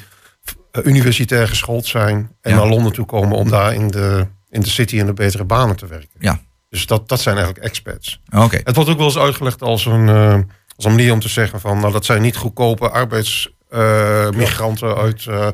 eh, 0.72 0.86
universitair 0.86 1.48
geschoold 1.48 1.86
zijn 1.86 2.16
en 2.42 2.52
Ja. 2.52 2.58
naar 2.58 2.68
Londen 2.68 2.94
toe 2.94 3.06
komen 3.06 3.38
om 3.38 3.50
daar 3.50 3.74
in 3.74 3.88
de, 3.88 4.28
in 4.50 4.62
de 4.62 4.70
city 4.70 4.98
in 4.98 5.06
de 5.06 5.14
betere 5.14 5.44
banen 5.44 5.76
te 5.76 5.88
werken. 5.88 6.10
Ja. 6.20 6.40
Dus 6.70 6.86
dat, 6.86 7.10
dat 7.10 7.22
zijn 7.22 7.36
eigenlijk 7.36 7.66
expats. 7.66 8.22
Oké. 8.36 8.60
Het 8.64 8.76
wordt 8.76 8.90
ook 8.90 8.98
wel 8.98 9.06
eens 9.06 9.18
uitgelegd 9.18 9.62
als 9.62 9.86
een, 9.86 10.10
eh, 10.10 10.34
als 10.76 10.86
een 10.86 10.92
manier 10.92 11.14
om 11.14 11.20
te 11.20 11.30
zeggen 11.30 11.60
van, 11.60 11.80
nou 11.80 11.92
dat 11.92 12.06
zijn 12.06 12.22
niet 12.22 12.36
goedkope 12.36 12.90
arbeidsmigranten 12.90 14.96
uit, 14.98 15.26
eh, 15.26 15.48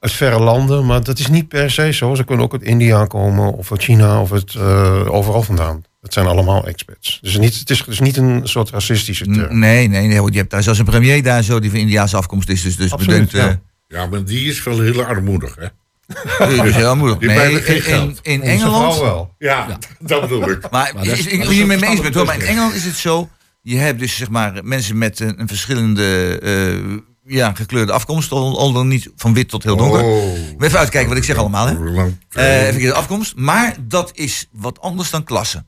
uit 0.00 0.12
verre 0.12 0.38
landen. 0.40 0.86
Maar 0.86 1.02
dat 1.04 1.18
is 1.18 1.26
niet 1.26 1.48
per 1.48 1.70
se 1.70 1.92
zo. 1.92 2.14
Ze 2.14 2.24
kunnen 2.24 2.44
ook 2.44 2.52
uit 2.52 2.62
India 2.62 3.06
komen 3.06 3.52
of 3.52 3.70
uit 3.70 3.82
China 3.82 4.20
of 4.20 4.32
uit, 4.32 4.54
eh, 4.54 5.14
overal 5.14 5.42
vandaan. 5.42 5.82
Het 6.00 6.12
zijn 6.12 6.26
allemaal 6.26 6.66
expats. 6.66 7.18
Dus 7.22 7.38
niet, 7.38 7.58
het 7.58 7.70
is 7.70 7.84
dus 7.84 8.00
niet 8.00 8.16
een 8.16 8.40
soort 8.44 8.70
racistische 8.70 9.24
term. 9.26 9.58
Nee, 9.58 9.88
nee, 9.88 10.06
nee. 10.06 10.20
want 10.20 10.32
Je 10.32 10.38
hebt 10.38 10.50
daar 10.50 10.62
zelfs 10.62 10.78
een 10.78 10.84
premier 10.84 11.22
daar 11.22 11.42
zo 11.42 11.60
die 11.60 11.70
van 11.70 11.78
Indiaanse 11.78 12.16
afkomst 12.16 12.48
is. 12.48 12.62
Dus, 12.62 12.76
dus 12.76 12.92
Absoluut, 12.92 13.30
bedenkt... 13.30 13.60
ja, 13.88 14.06
maar 14.06 14.24
die 14.24 14.48
is 14.48 14.62
wel 14.62 14.80
heel 14.80 15.02
armoedig, 15.04 15.56
hè? 15.58 15.66
eh, 16.38 16.62
dus 16.62 16.74
heel 16.74 16.96
moeilijk. 16.96 17.20
Die 17.20 17.30
Nee, 17.30 17.62
in, 17.84 18.16
in 18.22 18.42
Engeland... 18.42 18.98
wel. 18.98 19.34
Ja, 19.38 19.78
dat 19.98 20.20
bedoel 20.20 20.50
ik. 20.50 20.70
Maar, 20.70 20.92
is- 21.02 21.08
is, 21.12 21.26
ik 21.26 21.44
is 21.44 21.56
je 21.56 21.66
mee 21.66 21.84
eens 21.84 22.00
bent 22.00 22.14
hoor, 22.14 22.24
maar 22.26 22.34
in 22.40 22.46
Engeland 22.46 22.74
is 22.74 22.84
het 22.84 22.96
zo. 22.96 23.28
Je 23.62 23.76
hebt 23.76 23.98
dus 23.98 24.16
zeg 24.16 24.28
maar 24.30 24.60
mensen 24.64 24.98
met 24.98 25.20
een, 25.20 25.40
een 25.40 25.48
verschillende 25.48 26.38
eh, 26.42 26.96
ja, 27.24 27.52
gekleurde 27.54 27.92
afkomst. 27.92 28.32
Al, 28.32 28.58
al 28.58 28.72
dan 28.72 28.88
niet 28.88 29.10
van 29.16 29.34
wit 29.34 29.48
tot 29.48 29.62
heel 29.62 29.76
donker. 29.76 30.02
Oh. 30.02 30.22
Moet 30.52 30.62
Even 30.62 30.78
uitkijken 30.78 31.08
wat 31.08 31.18
ik 31.18 31.24
zeg 31.24 31.36
allemaal. 31.36 31.66
Hè? 31.66 31.74
Eh, 32.30 32.66
even 32.66 32.80
de 32.80 32.92
afkomst. 32.94 33.36
Maar 33.36 33.76
dat 33.80 34.10
is 34.14 34.48
wat 34.52 34.80
anders 34.80 35.10
dan 35.10 35.24
klassen. 35.24 35.66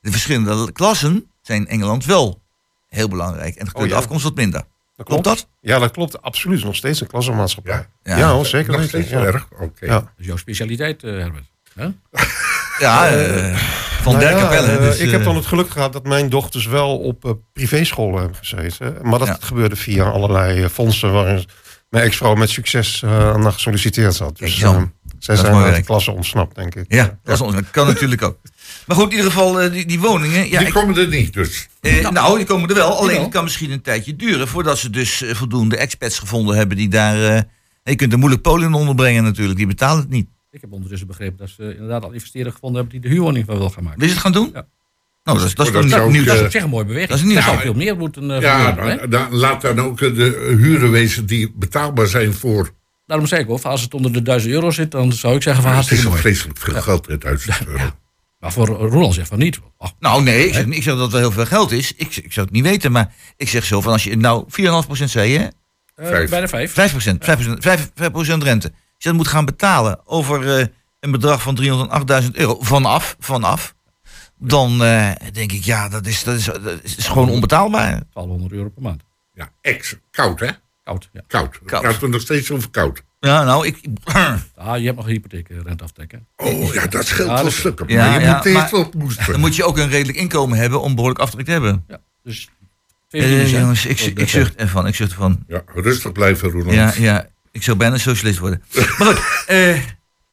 De 0.00 0.10
verschillende 0.10 0.72
klassen 0.72 1.30
zijn 1.42 1.60
in 1.60 1.68
Engeland 1.68 2.04
wel 2.04 2.40
heel 2.88 3.08
belangrijk. 3.08 3.54
En 3.54 3.64
de 3.64 3.66
gekleurde 3.66 3.92
Oh, 3.92 3.96
ja. 3.98 4.02
afkomst 4.04 4.24
wat 4.24 4.34
minder. 4.34 4.62
dat 4.96 5.06
Klopt 5.06 5.24
dat? 5.24 5.46
Ja, 5.60 5.78
dat 5.78 5.90
klopt. 5.90 6.22
Absoluut. 6.22 6.64
Nog 6.64 6.74
steeds 6.76 7.00
een 7.00 7.06
klassenmaatschappij. 7.06 7.86
Ja. 8.02 8.16
Ja, 8.16 8.32
hoor, 8.32 8.46
zeker 8.46 8.72
Nog 8.72 8.82
steeds 8.82 9.10
Ja. 9.10 9.24
erg? 9.24 9.48
Oké. 9.60 9.86
Ja. 9.86 9.92
Dat 9.92 10.08
is 10.18 10.26
jouw 10.26 10.36
specialiteit, 10.36 11.02
eh, 11.02 11.10
Herbert. 11.10 11.44
Hè? 11.74 11.88
Ja, 12.82 13.08
eh, 13.08 13.56
van 14.02 14.12
Nou 14.12 14.24
der 14.26 14.36
Capelle. 14.38 14.66
eh, 14.66 14.78
dus, 14.78 14.98
ik 14.98 15.10
heb 15.10 15.20
eh, 15.20 15.26
dan 15.26 15.36
het 15.36 15.46
geluk 15.46 15.70
gehad 15.70 15.92
dat 15.92 16.04
mijn 16.04 16.28
dochters 16.28 16.66
wel 16.66 16.98
op 16.98 17.24
eh, 17.24 17.30
privéscholen 17.52 18.20
hebben 18.20 18.36
gezeten. 18.42 18.96
Maar 19.02 19.18
dat 19.18 19.28
Ja. 19.28 19.36
gebeurde 19.40 19.76
via 19.76 20.04
allerlei 20.04 20.62
eh, 20.62 20.68
fondsen 20.68 21.12
waarin 21.12 21.44
mijn 21.90 22.04
ex-vrouw 22.04 22.34
met 22.34 22.50
succes 22.50 23.02
eh 23.02 23.36
naar 23.36 23.52
gesolliciteerd 23.52 24.18
had. 24.18 24.38
Dus 24.38 24.48
Kijk, 24.50 24.60
Jan. 24.60 24.76
eh, 24.76 25.10
zij 25.18 25.36
zijn 25.36 25.54
uit 25.54 25.74
de 25.76 25.82
klasse 25.82 26.10
ontsnapt, 26.12 26.54
denk 26.54 26.74
ik. 26.74 26.84
Ja, 26.88 27.18
dat, 27.24 27.44
kan 27.70 27.86
natuurlijk 27.86 28.22
ook. 28.22 28.38
Maar 28.86 28.96
goed, 28.96 29.10
in 29.10 29.16
ieder 29.16 29.30
geval, 29.32 29.60
eh, 29.60 29.72
die, 29.72 29.86
die 29.86 30.00
woningen. 30.00 30.48
Ja, 30.50 30.58
Die 30.58 30.66
ik- 30.66 30.72
komen 30.72 30.96
er 30.98 31.08
niet 31.08 31.32
dus. 31.32 31.68
eh, 31.80 32.08
nou, 32.10 32.36
die 32.36 32.46
komen 32.46 32.68
er 32.68 32.74
wel. 32.74 32.98
Alleen 32.98 33.20
het 33.20 33.30
kan 33.30 33.44
misschien 33.44 33.70
een 33.70 33.82
tijdje 33.82 34.16
duren 34.16 34.48
voordat 34.48 34.78
ze 34.78 34.90
dus 34.90 35.22
eh, 35.22 35.34
voldoende 35.34 35.76
expats 35.76 36.18
gevonden 36.18 36.56
hebben 36.56 36.76
die 36.76 36.88
daar. 36.88 37.24
eh, 37.34 37.40
je 37.82 37.94
kunt 37.96 38.12
er 38.12 38.18
moeilijk 38.18 38.42
Polen 38.42 38.66
in 38.68 38.74
onderbrengen 38.74 39.22
natuurlijk, 39.24 39.56
die 39.58 39.66
betalen 39.66 40.00
het 40.02 40.10
niet. 40.10 40.28
Ik 40.52 40.60
heb 40.60 40.72
ondertussen 40.72 41.06
begrepen 41.06 41.36
dat 41.36 41.48
ze 41.48 41.72
inderdaad 41.72 42.04
al 42.04 42.12
investeerders 42.12 42.54
gevonden 42.54 42.80
hebben 42.80 43.00
die 43.00 43.08
de 43.10 43.14
huurwoning 43.16 43.46
van 43.46 43.58
wil 43.58 43.70
gaan 43.70 43.82
maken. 43.82 43.98
Wil 43.98 44.08
je 44.08 44.14
het 44.14 44.22
gaan 44.22 44.32
doen? 44.32 44.50
Ja. 44.54 44.66
Nou, 45.24 45.38
dat 45.38 45.46
is, 45.46 45.54
dat 45.54 45.66
is 45.66 45.90
dat 45.90 46.10
nieuws. 46.10 46.26
Dat 46.26 46.36
is 46.36 46.42
op 46.42 46.50
zich 46.50 46.62
een 46.62 46.68
mooie 46.68 46.84
beweging. 46.84 47.10
dat 47.10 47.18
is 47.18 47.24
niet- 47.24 47.42
zou 47.42 47.56
Ja, 47.56 47.60
veel 47.62 47.74
meer 47.74 47.96
moeten 47.96 48.30
uh, 48.30 48.40
Ja, 48.40 48.72
dan, 48.72 49.10
dan- 49.10 49.34
laat 49.34 49.60
dan 49.60 49.80
ook 49.80 49.98
de 49.98 50.54
huren 50.58 50.90
wezen 50.90 51.26
die 51.26 51.52
betaalbaar 51.56 52.06
zijn 52.06 52.32
voor... 52.34 52.70
Daarom 53.06 53.26
zeg 53.26 53.38
ik 53.40 53.50
ook, 53.50 53.62
als 53.62 53.82
het 53.82 53.94
onder 53.94 54.12
de 54.12 54.22
1000 54.22 54.52
euro 54.52 54.70
zit, 54.70 54.90
dan 54.90 55.12
zou 55.12 55.34
ik 55.36 55.42
zeggen 55.42 55.62
van 55.62 55.74
Het 55.74 55.90
is 55.90 56.04
mooi. 56.04 56.20
vreselijk 56.20 56.58
veel 56.58 56.80
geld, 56.82 57.06
hè, 57.06 57.18
1000 57.18 57.66
euro. 57.66 57.90
Maar 58.38 58.52
voor 58.52 58.66
Roland 58.66 59.14
zegt 59.14 59.28
van 59.28 59.38
niet. 59.38 59.58
Ach, 59.78 59.92
Nou, 59.98 60.22
nee, 60.22 60.46
ik 60.46 60.54
zeg, 60.54 60.64
ik 60.64 60.82
zeg 60.82 60.94
dat 60.94 61.02
het 61.02 61.10
wel 61.12 61.20
heel 61.20 61.30
veel 61.32 61.46
geld 61.46 61.72
is. 61.72 61.92
Ik, 61.96 62.16
ik 62.16 62.32
zou 62.32 62.46
het 62.46 62.54
niet 62.54 62.64
weten, 62.64 62.92
maar 62.92 63.14
ik 63.36 63.48
zeg 63.48 63.64
zo 63.64 63.80
van 63.80 63.92
als 63.92 64.04
je 64.04 64.16
nou 64.16 64.44
4,5% 64.48 65.04
zei 65.04 65.30
je, 65.32 65.38
hè? 65.38 65.46
Vijf. 66.06 66.30
bijna 66.30 66.48
vijf. 66.48 66.72
5%, 66.72 66.74
5%, 67.24 67.58
5, 67.58 67.90
5% 67.94 68.42
rente. 68.42 68.72
Als 69.02 69.10
je 69.12 69.18
dat 69.18 69.26
moet 69.26 69.34
gaan 69.36 69.44
betalen 69.44 70.00
over 70.04 70.58
eh, 70.58 70.66
een 71.00 71.10
bedrag 71.10 71.42
van 71.42 71.58
308.000 72.22 72.28
euro 72.32 72.56
vanaf, 72.60 73.16
vanaf, 73.18 73.74
dan 74.38 74.82
eh, 74.84 75.10
denk 75.32 75.52
ik, 75.52 75.64
ja, 75.64 75.88
dat 75.88 76.06
is, 76.06 76.24
dat 76.24 76.36
is, 76.36 76.44
dat 76.44 76.82
is 76.82 77.06
gewoon 77.06 77.28
onbetaalbaar. 77.30 77.90
1200 77.90 78.52
euro 78.52 78.68
per 78.68 78.82
maand. 78.82 79.02
Ja, 79.34 79.50
ex. 79.60 79.96
Koud, 80.10 80.40
hè? 80.40 80.48
Koud, 80.84 81.08
ja. 81.12 81.20
Koud. 81.26 81.58
Koud. 81.64 81.98
We 81.98 82.08
nog 82.08 82.20
steeds 82.20 82.50
over 82.50 82.70
koud. 82.70 83.02
Ja, 83.20 83.44
nou, 83.44 83.66
ik, 83.66 83.80
Ah, 84.56 84.78
je 84.78 84.84
hebt 84.84 84.96
nog 84.96 85.06
een 85.06 85.12
hypotheekrente 85.12 85.84
aftrekken. 85.84 86.26
Oh 86.36 86.74
ja, 86.74 86.86
dat 86.86 87.06
scheelt 87.06 87.28
Ja, 87.28 87.42
wel 87.42 87.50
stukken. 87.50 87.88
Ja, 87.88 88.06
maar 88.10 88.20
je 88.20 88.26
ja, 88.26 88.36
moet 88.36 88.44
eerst 88.44 88.72
maar- 88.72 88.80
opmoesten. 88.80 89.32
dan 89.32 89.40
moet 89.40 89.56
je 89.56 89.64
ook 89.64 89.78
een 89.78 89.88
redelijk 89.88 90.18
inkomen 90.18 90.58
hebben 90.58 90.80
om 90.80 90.94
behoorlijk 90.94 91.20
aftrek 91.20 91.44
te 91.44 91.50
hebben. 91.50 91.84
Ja, 91.88 92.00
dus 92.22 92.48
Eh, 93.10 93.22
14 93.22 93.48
jongens, 93.60 93.86
ik, 93.86 94.00
ik 94.00 94.28
zucht 94.28 94.54
ervan, 94.54 94.86
ik 94.86 94.94
zucht 94.94 95.10
ervan. 95.10 95.44
Ja, 95.46 95.62
rustig 95.74 96.12
blijven, 96.12 96.50
Roland. 96.50 96.72
Ja, 96.74 96.92
ja, 96.96 97.26
ik 97.52 97.62
zou 97.62 97.76
bijna 97.76 97.98
socialist 97.98 98.38
worden. 98.38 98.62
maar 98.98 99.06
goed, 99.06 99.46
eh, 99.46 99.78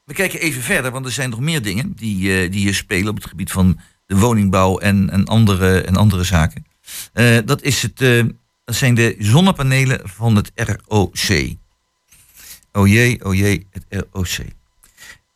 we 0.06 0.14
kijken 0.14 0.40
even 0.40 0.62
verder, 0.62 0.92
want 0.92 1.06
er 1.06 1.12
zijn 1.12 1.30
nog 1.30 1.40
meer 1.40 1.62
dingen 1.62 1.94
die, 1.96 2.42
eh, 2.42 2.52
die 2.52 2.60
hier 2.60 2.74
spelen 2.74 3.10
op 3.10 3.16
het 3.16 3.26
gebied 3.26 3.52
van 3.52 3.80
de 4.06 4.18
woningbouw 4.18 4.78
en, 4.78 5.10
en, 5.10 5.26
andere, 5.26 5.82
en 5.82 5.96
andere 5.96 6.24
zaken. 6.24 6.66
Eh, 7.14 7.38
dat, 7.46 7.62
is 7.62 7.82
het, 7.82 7.98
dat 8.66 8.76
zijn 8.76 8.94
de 8.94 9.16
zonnepanelen 9.20 10.00
van 10.04 10.36
het 10.36 10.52
ROC. 10.56 11.56
O 12.72 12.88
jee, 12.88 13.24
o 13.24 13.34
jee, 13.34 13.68
het 13.72 14.06
ROC. 14.12 14.38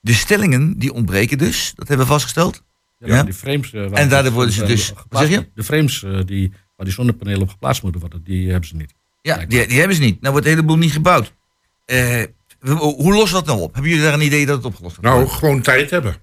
De 0.02 0.14
stellingen 0.14 0.80
die 0.80 0.94
ontbreken 0.94 1.38
dus, 1.38 1.74
dat 1.76 1.88
hebben 1.88 2.06
we 2.06 2.12
vastgesteld. 2.12 2.64
Ja, 2.98 3.16
Ja. 3.16 3.24
Die 3.24 3.34
frames, 3.34 3.74
En 3.74 4.10
daardoor 4.10 4.32
worden 4.32 4.54
ze 4.54 4.66
dus- 4.66 4.92
geplaatst 4.96 5.32
zeg 5.32 5.40
je? 5.40 5.50
De 5.56 5.64
frames 5.64 6.06
die, 6.26 6.50
waar 6.50 6.86
die 6.86 6.94
zonnepanelen 6.94 7.42
op 7.42 7.50
geplaatst 7.50 7.84
moeten 7.84 8.02
worden, 8.02 8.24
die 8.24 8.50
hebben 8.50 8.70
ze 8.70 8.76
niet. 8.76 8.94
Ja, 9.22 9.38
die, 9.38 9.68
die 9.68 9.78
hebben 9.78 9.96
ze 9.96 10.02
niet. 10.02 10.22
Nou 10.22 10.32
wordt 10.32 10.48
een 10.48 10.54
heleboel 10.54 10.78
niet 10.78 10.92
gebouwd. 10.92 11.34
Eh, 11.86 12.24
hoe 12.80 13.14
lossen 13.14 13.38
we 13.40 13.44
dat 13.44 13.46
nou 13.46 13.60
op? 13.62 13.74
Hebben 13.74 13.92
jullie 13.92 14.06
daar 14.06 14.14
een 14.14 14.22
idee 14.26 14.46
dat 14.46 14.56
het 14.56 14.66
opgelost 14.66 14.96
wordt? 14.96 15.16
Nou, 15.16 15.28
gewoon 15.28 15.62
tijd 15.62 15.90
hebben. 15.90 16.16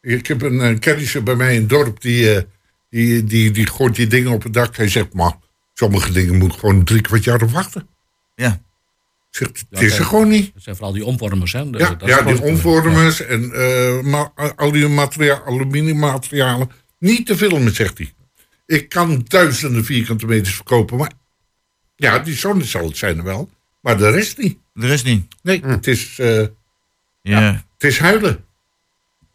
Ik 0.00 0.26
heb 0.26 0.42
een, 0.42 0.58
een 0.58 0.78
kennisje 0.78 1.22
bij 1.22 1.34
mij 1.34 1.54
in 1.54 1.60
het 1.60 1.68
dorp, 1.68 2.00
die, 2.00 2.34
eh, 2.34 2.42
die, 2.90 3.24
die, 3.24 3.50
die 3.50 3.66
gooit 3.66 3.94
die 3.94 4.06
dingen 4.06 4.32
op 4.32 4.42
het 4.42 4.52
dak. 4.52 4.76
Hij 4.76 4.88
zegt, 4.88 5.12
maar 5.12 5.32
sommige 5.74 6.12
dingen 6.12 6.38
moet 6.38 6.52
ik 6.52 6.58
gewoon 6.58 6.84
drie 6.84 7.00
kwart 7.00 7.24
jaar 7.24 7.42
op 7.42 7.50
wachten. 7.50 7.88
Ja. 8.34 8.60
Zegt, 9.30 9.50
het 9.70 9.80
Ja, 9.80 9.80
is 9.80 9.98
er 9.98 10.04
gewoon 10.04 10.28
niet. 10.28 10.50
Dat 10.54 10.62
zijn 10.62 10.76
vooral 10.76 10.94
die 10.94 11.04
omvormers. 11.04 11.52
Hè? 11.52 11.70
De- 11.70 11.78
Ja, 11.78 11.94
dat 11.94 12.08
is 12.08 12.14
ja 12.14 12.22
die 12.22 12.42
omvormers 12.42 13.20
en 13.20 13.52
eh, 13.52 14.00
ma- 14.02 14.32
al 14.56 14.72
die 14.72 14.88
materia- 14.88 15.42
aluminiummaterialen. 15.46 16.70
Niet 16.98 17.26
te 17.26 17.36
filmen, 17.36 17.74
zegt 17.74 17.98
hij. 17.98 18.12
Ik 18.66 18.88
kan 18.88 19.22
duizenden 19.24 19.84
vierkante 19.84 20.26
meters 20.26 20.54
verkopen, 20.54 20.96
maar 20.96 21.12
ja, 21.96 22.18
die 22.18 22.34
zonnecel 22.34 22.90
zijn 22.94 23.18
er 23.18 23.24
wel, 23.24 23.50
maar 23.84 23.96
de 23.98 24.10
rest 24.10 24.38
niet. 24.38 24.58
De 24.72 24.86
rest 24.86 25.04
niet. 25.04 25.34
Nee, 25.42 25.60
het, 25.66 25.86
is, 25.86 26.18
eh, 26.18 26.44
Ja. 27.22 27.40
het 27.42 27.84
is 27.90 27.98
huilen. 27.98 28.44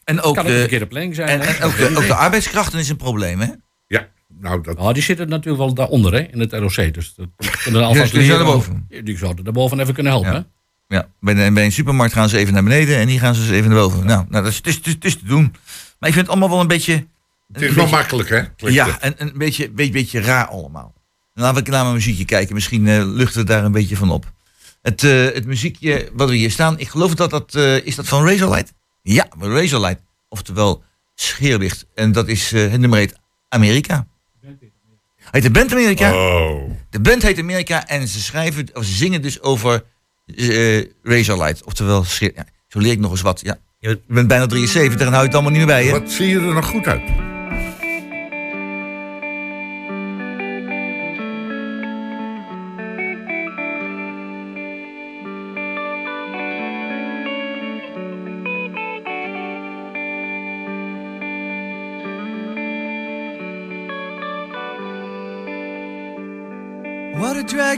En 0.04 0.22
ook 0.22 0.36
Kan 0.36 0.44
ook 0.44 0.50
een 0.50 0.54
de, 0.56 0.60
verkeerde 0.60 0.88
planning 0.88 1.16
zijn. 1.16 1.28
en, 1.30 1.40
hè? 1.42 1.46
en 1.54 1.64
ook, 1.64 1.78
de, 1.78 1.98
ook 1.98 2.08
de 2.08 2.14
arbeidskrachten 2.14 2.80
is 2.80 2.90
een 2.90 2.96
probleem, 2.98 3.40
hè? 3.40 3.48
Ja, 3.88 4.08
nou, 4.40 4.62
dat, 4.64 4.78
Nou, 4.78 4.94
die 4.94 5.04
zitten 5.04 5.30
natuurlijk 5.30 5.58
wel 5.64 5.74
daaronder 5.74 6.14
hè, 6.14 6.20
in 6.20 6.40
het 6.40 6.54
ROC. 6.54 6.94
Dus 6.94 7.14
dat 7.16 7.28
die 7.38 7.50
kunnen 7.64 7.84
alvast 7.88 8.12
die 8.12 8.22
leren. 8.22 8.38
erboven. 8.40 8.88
Die 9.04 9.18
zouden 9.18 9.44
daarboven 9.44 9.80
even 9.80 9.94
kunnen 9.94 10.12
helpen. 10.12 10.32
Ja. 10.32 10.38
hè? 10.88 10.96
Ja, 10.96 11.08
bij, 11.20 11.34
de, 11.34 11.52
bij 11.52 11.66
een 11.66 11.72
supermarkt 11.72 12.14
gaan 12.14 12.30
ze 12.30 12.38
even 12.38 12.54
naar 12.54 12.64
beneden 12.64 12.98
en 12.98 13.08
hier 13.08 13.20
gaan 13.20 13.36
ze 13.36 13.42
dus 13.42 13.50
even 13.50 13.70
naar 13.70 13.80
boven. 13.80 14.06
Nou, 14.06 14.26
nou 14.30 14.44
dat 14.44 14.52
is, 14.52 14.58
het, 14.58 14.68
is, 14.68 14.76
het 14.76 14.88
is- 14.88 14.94
het 14.94 15.06
is 15.06 15.16
te 15.18 15.26
doen. 15.26 15.44
Maar 16.00 16.10
ik 16.10 16.16
vind 16.16 16.26
het 16.26 16.30
allemaal 16.30 16.50
wel 16.50 16.60
een 16.60 16.68
beetje... 16.68 16.94
het 16.94 17.62
een 17.62 17.68
is 17.68 17.74
wel 17.76 17.88
makkelijk, 17.88 18.30
hè? 18.30 18.42
Klinkt 18.56 18.76
Ja, 18.76 19.00
en 19.02 19.14
een 19.18 19.32
beetje, 19.36 19.70
beetje, 19.70 19.92
beetje 19.94 20.22
raar 20.22 20.46
allemaal. 20.48 20.94
Dan 21.34 21.44
laten 21.44 21.64
we 21.64 21.70
naar 21.72 21.82
mijn 21.84 21.94
muziekje 21.96 22.26
kijken. 22.26 22.54
Misschien 22.56 22.88
eh, 22.88 23.02
lucht 23.06 23.36
het 23.36 23.48
daar 23.48 23.64
een 23.64 23.72
beetje 23.72 23.96
van 23.98 24.10
op. 24.10 24.32
Het, 24.82 25.04
eh, 25.04 25.26
het 25.26 25.46
muziekje 25.46 26.10
wat 26.14 26.30
we 26.30 26.36
hier 26.36 26.52
staan, 26.52 26.80
ik 26.80 26.88
geloof 26.88 27.16
dat 27.16 27.30
dat... 27.30 27.56
eh, 27.56 27.86
is 27.86 27.96
dat 27.96 28.08
van 28.08 28.26
Razorlight? 28.28 28.74
Ja, 29.02 29.28
Razorlight. 29.40 30.02
Oftewel 30.30 30.84
Scheerlicht. 31.16 31.86
En 31.96 32.12
dat 32.12 32.28
is 32.28 32.52
eh, 32.52 32.72
het 32.72 32.80
nummer 32.80 33.00
heet 33.00 33.16
Amerika. 33.50 34.08
Heet 35.32 35.44
de 35.44 35.52
band 35.52 35.72
Amerika? 35.72 36.14
Oh. 36.14 36.72
De 36.90 37.00
band 37.00 37.22
heet 37.22 37.40
Amerika 37.40 37.88
en 37.88 38.08
ze 38.08 38.22
schrijven, 38.22 38.70
of 38.74 38.86
ze 38.86 38.94
zingen 38.94 39.22
dus 39.22 39.42
over 39.42 39.84
Razorlight. 41.04 41.64
Oftewel, 41.64 42.04
scheer, 42.04 42.32
ja, 42.36 42.46
zo 42.68 42.80
leer 42.80 42.92
ik 42.92 43.00
nog 43.00 43.12
eens 43.12 43.22
wat. 43.22 43.42
Ja, 43.42 43.58
je 43.80 44.02
bent 44.08 44.28
bijna 44.28 44.46
73 44.46 45.00
en 45.02 45.08
hou 45.08 45.20
je 45.20 45.26
het 45.26 45.34
allemaal 45.34 45.52
niet 45.52 45.66
meer 45.66 45.76
bij. 45.76 45.92
Wat 46.00 46.12
zie 46.12 46.28
je 46.28 46.36
er 46.36 46.54
nog 46.54 46.68
goed 46.68 46.86
uit? 46.86 47.39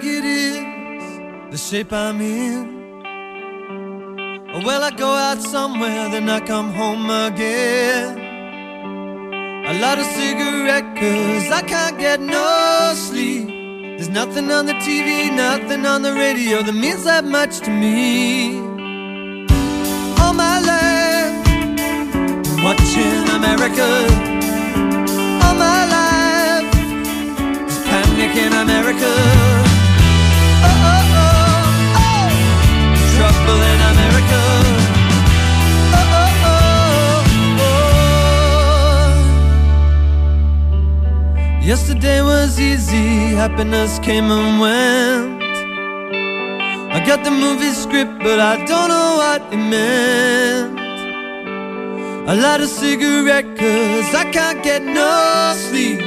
A 0.02 0.04
drag 0.04 0.16
it 0.16 0.26
is, 0.26 1.52
the 1.52 1.58
shape 1.58 1.94
I'm 1.94 2.22
in. 2.22 3.02
Well, 4.66 4.84
I 4.84 4.92
go 4.92 5.08
out 5.08 5.42
somewhere, 5.42 6.10
then 6.10 6.30
I 6.30 6.40
come 6.40 6.74
home 6.74 7.10
again. 7.10 8.20
I 9.68 9.80
light 9.80 10.00
a 10.00 10.04
cigarette, 10.04 10.96
cause 10.96 11.52
I 11.52 11.62
can't 11.62 12.00
get 12.00 12.20
no 12.20 12.94
sleep. 12.96 13.48
There's 13.98 14.10
nothing 14.10 14.52
on 14.52 14.66
the 14.66 14.74
TV, 14.74 15.32
nothing 15.36 15.86
on 15.86 16.02
the 16.02 16.14
radio 16.14 16.64
that 16.64 16.76
means 16.76 17.04
that 17.04 17.26
much 17.26 17.60
to 17.60 17.70
me. 17.70 18.58
All 20.20 20.34
my 20.34 20.60
life, 20.72 21.36
watching 22.64 23.30
America. 23.40 23.90
All 25.44 25.56
my 25.56 25.82
life, 25.98 26.72
panic 27.86 28.36
in 28.36 28.54
America. 28.54 29.71
Trouble 33.22 33.62
in 33.72 33.80
America. 33.94 34.42
Oh, 36.00 36.18
oh, 36.22 36.50
oh, 36.50 36.58
oh. 37.66 37.70
Yesterday 41.62 42.20
was 42.24 42.60
easy, 42.60 43.36
happiness 43.42 44.00
came 44.00 44.32
and 44.32 44.60
went. 44.60 45.44
I 46.96 47.00
got 47.06 47.24
the 47.24 47.30
movie 47.30 47.74
script, 47.84 48.18
but 48.26 48.40
I 48.40 48.56
don't 48.66 48.90
know 48.90 49.18
what 49.22 49.42
it 49.54 49.64
meant. 49.74 50.80
I 52.28 52.34
light 52.34 52.62
a 52.62 52.68
cigarette 52.68 53.56
cause 53.56 54.16
I 54.16 54.26
can't 54.32 54.64
get 54.64 54.82
no 54.82 55.54
sleep. 55.56 56.00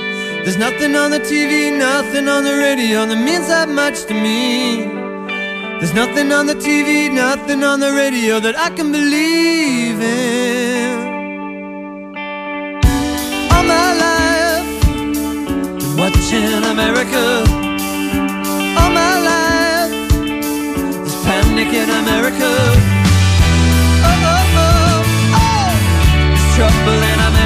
There's 0.43 0.59
nothing 0.59 0.97
on 0.97 1.13
the 1.13 1.21
TV, 1.21 1.71
nothing 1.79 2.27
on 2.27 2.43
the 2.43 2.55
radio 2.55 3.07
that 3.07 3.21
means 3.29 3.47
that 3.47 3.69
much 3.69 4.05
to 4.07 4.15
me. 4.15 4.94
There's 5.85 5.95
nothing 5.95 6.33
on 6.33 6.47
the 6.47 6.55
TV, 6.55 7.13
nothing 7.13 7.63
on 7.63 7.79
the 7.79 7.93
radio 7.93 8.41
that 8.41 8.57
I 8.59 8.71
can 8.71 8.91
believe 8.91 10.01
in. 10.01 10.97
All 13.53 13.65
my 13.75 13.89
life, 14.05 14.67
been 15.79 15.97
watching 15.99 16.65
America. 16.73 17.45
All 18.81 18.93
my 18.97 19.15
life, 19.29 19.93
there's 21.05 21.19
panic 21.27 21.69
in 21.69 21.91
America. 22.03 22.51
Oh, 24.09 24.31
oh, 24.33 24.57
oh, 24.65 25.37
oh, 25.37 25.69
there's 26.33 26.57
trouble 26.57 27.03
in 27.13 27.19
America. 27.21 27.44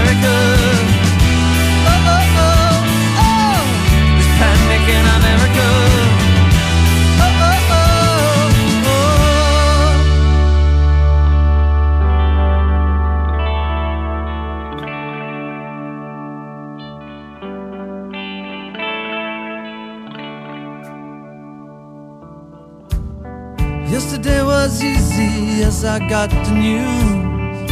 As 25.69 25.85
I 25.85 25.99
got 26.09 26.31
the 26.31 26.53
news. 26.53 27.71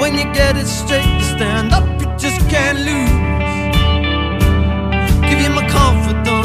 When 0.00 0.14
you 0.14 0.24
get 0.32 0.56
it 0.56 0.66
straight, 0.66 1.04
you 1.04 1.26
stand 1.36 1.72
up, 1.74 1.84
you 2.00 2.06
just 2.16 2.40
can't 2.48 2.78
lose. 2.88 3.20
Give 5.28 5.40
you 5.44 5.50
my 5.58 5.64
confidence, 5.68 6.41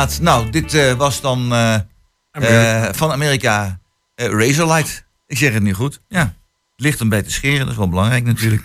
inderdaad. 0.00 0.20
Nou, 0.20 0.50
dit 0.50 0.74
eh, 0.74 0.92
was 0.92 1.20
dan 1.20 1.52
eh, 1.52 1.74
eh, 2.30 2.94
van 2.94 3.10
Amerika 3.10 3.80
Razorlight. 4.14 5.06
Ik 5.26 5.38
zeg 5.38 5.52
het 5.52 5.62
niet 5.62 5.74
goed. 5.74 6.00
Ja, 6.08 6.20
het 6.20 6.86
ligt 6.86 6.98
hem 6.98 7.08
bij 7.08 7.22
te 7.22 7.30
scheren, 7.30 7.58
dat 7.58 7.68
is 7.68 7.76
wel 7.76 7.88
belangrijk 7.88 8.24
natuurlijk. 8.24 8.62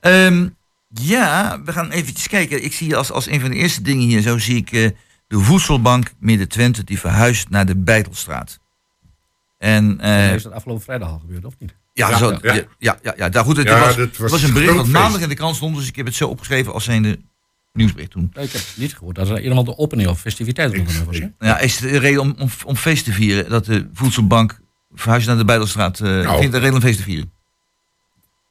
Ehm, 0.00 0.48
ja, 0.88 1.60
we 1.64 1.72
gaan 1.72 1.90
eventjes 1.90 2.28
kijken. 2.28 2.64
Ik 2.64 2.72
zie 2.72 2.96
als, 2.96 3.10
als 3.12 3.26
een 3.26 3.40
van 3.40 3.50
de 3.50 3.56
eerste 3.56 3.82
dingen 3.82 4.06
hier, 4.06 4.20
zo 4.20 4.38
zie 4.38 4.56
ik 4.56 4.72
eh, 4.72 4.90
de 5.26 5.38
voedselbank 5.38 6.12
Midden-Twente 6.18 6.84
die 6.84 6.98
verhuist 6.98 7.48
naar 7.48 7.66
de 7.66 7.76
Bijtelstraat. 7.76 8.58
En 9.58 10.00
eh, 10.00 10.34
is 10.34 10.42
dat 10.42 10.52
afgelopen 10.52 10.84
vrijdag 10.84 11.08
al 11.08 11.18
gebeurd, 11.18 11.44
of 11.44 11.54
niet? 11.58 11.74
ja, 11.92 12.08
Ja, 12.10 12.16
zo, 12.16 12.38
ja. 12.42 12.66
ja. 12.78 12.98
Ja, 13.16 13.28
daar 13.28 13.44
goed, 13.44 13.56
het 13.56 13.68
Ja, 13.68 13.78
was, 13.78 13.96
was 13.96 14.30
was 14.30 14.42
een 14.42 14.52
bericht 14.52 14.74
dat 14.74 14.86
maandag 14.86 15.20
in 15.20 15.28
de 15.28 15.34
krant 15.34 15.56
stond, 15.56 15.76
dus 15.76 15.88
ik 15.88 15.96
heb 15.96 16.06
het 16.06 16.14
zo 16.14 16.28
opgeschreven 16.28 16.72
als 16.72 16.84
zijnde 16.84 17.18
nieuwsbericht 17.74 18.10
toen. 18.10 18.32
Ik 18.34 18.52
heb 18.52 18.62
niet 18.76 18.94
gehoord 18.96 19.16
dat 19.16 19.28
er 19.28 19.40
iemand 19.42 19.66
de 19.66 19.78
opening 19.78 20.08
of 20.08 20.22
was. 20.22 20.38
hè? 20.38 21.24
ik- 21.24 21.32
Ja, 21.38 21.58
is 21.58 21.78
het 21.80 21.90
een 21.92 21.98
reden 21.98 22.20
om, 22.20 22.34
om, 22.38 22.48
om 22.64 22.76
feest 22.76 23.04
te 23.04 23.12
vieren 23.12 23.48
dat 23.50 23.64
de 23.64 23.88
voedselbank 23.92 24.60
verhuist 24.94 25.26
naar 25.26 25.36
de 25.36 25.44
Bijdelstraat? 25.44 26.00
eh 26.00 26.06
Nou. 26.06 26.20
Ik 26.20 26.28
vind 26.28 26.42
het 26.44 26.52
een 26.54 26.60
reden 26.60 26.74
om 26.74 26.80
feest 26.80 26.96
te 26.96 27.02
vieren. 27.04 27.32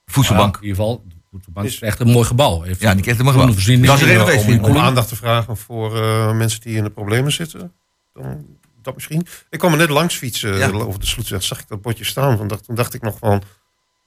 Voedselbank. 0.06 0.56
Ja, 0.56 0.62
in 0.62 0.68
ieder 0.68 0.84
geval, 0.84 1.04
de 1.10 1.16
voedselbank 1.32 1.68
is 1.68 1.80
echt 1.82 2.00
een 2.00 2.08
mooi 2.08 2.26
gebouw. 2.26 2.62
Heeft 2.62 2.80
Ja, 2.82 2.94
die 2.94 3.02
krijgt 3.02 3.20
helemaal 3.22 3.42
groene 3.42 3.62
gebouw. 3.62 3.86
Dat 3.88 3.96
is 3.96 4.02
een 4.02 4.08
reden 4.08 4.24
om 4.24 4.28
eh, 4.28 4.34
feest 4.34 4.46
te 4.46 4.52
vieren. 4.52 4.76
om 4.76 4.88
aandacht 4.88 5.08
te 5.08 5.16
vragen 5.16 5.58
voor 5.58 6.02
eh, 6.02 6.34
mensen 6.34 6.62
die 6.62 6.76
in 6.76 6.84
de 6.84 6.90
problemen 6.90 7.32
zitten. 7.32 7.72
Dan, 8.14 8.46
dat 8.82 8.94
misschien. 8.94 9.26
Ik 9.50 9.60
kwam 9.60 9.72
er 9.72 9.78
net 9.78 9.90
langs 9.90 10.16
fietsen 10.16 10.58
Ja. 10.58 10.70
over 10.72 11.00
de 11.00 11.06
Sloetweg. 11.06 11.44
Zag 11.44 11.60
ik 11.60 11.68
dat 11.68 11.82
bordje 11.82 12.04
staan. 12.04 12.38
Van, 12.38 12.48
dacht, 12.48 12.64
toen 12.66 12.76
dacht 12.76 12.94
ik 12.94 13.02
nog 13.02 13.18
van... 13.20 13.42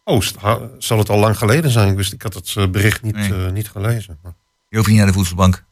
Oh, 0.04 0.20
zal 0.78 0.98
het 0.98 1.08
al 1.08 1.18
lang 1.18 1.38
geleden 1.38 1.70
zijn? 1.70 1.88
Ik 1.90 1.96
wist, 1.96 2.12
ik 2.12 2.22
had 2.22 2.34
het 2.34 2.72
bericht 2.72 3.02
niet, 3.02 3.14
Nee. 3.14 3.46
eh, 3.46 3.52
niet 3.52 3.68
gelezen. 3.70 4.18
Maar- 4.22 4.34
Je 4.68 4.76
hoeft 4.76 4.88
niet 4.88 4.98
naar 4.98 5.06
de 5.06 5.12
voedselbank. 5.12 5.64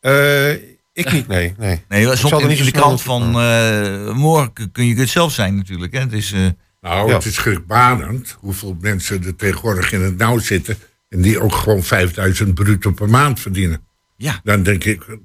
Eh, 0.00 0.52
ik 0.92 1.12
niet, 1.12 1.26
nee. 1.26 1.54
nee. 1.58 1.84
Nee, 1.88 2.06
er 2.08 2.50
in, 2.50 2.64
de 2.64 2.70
krant 2.70 3.02
van 3.02 3.40
eh, 3.40 4.14
morgen 4.14 4.72
kun 4.72 4.86
je 4.86 4.94
het 4.94 5.08
zelf 5.08 5.32
zijn 5.32 5.56
natuurlijk. 5.56 5.92
Hè? 5.92 6.00
Het 6.00 6.12
is, 6.12 6.32
eh, 6.32 6.46
Nou, 6.80 7.08
Ja. 7.08 7.14
het 7.14 7.24
is 7.24 7.34
schrikbarend 7.34 8.36
hoeveel 8.40 8.76
mensen 8.80 9.24
er 9.24 9.36
tegenwoordig 9.36 9.92
in 9.92 10.00
het 10.00 10.16
nauw 10.16 10.38
zitten. 10.38 10.78
En 11.08 11.20
die 11.20 11.40
ook 11.40 11.54
gewoon 11.54 11.82
5000 11.82 12.54
bruto 12.54 12.90
per 12.90 13.08
maand 13.08 13.40
verdienen. 13.40 13.80
ja, 14.16 14.40
Dan 14.44 14.62
denk 14.62 14.84
ik, 14.84 15.18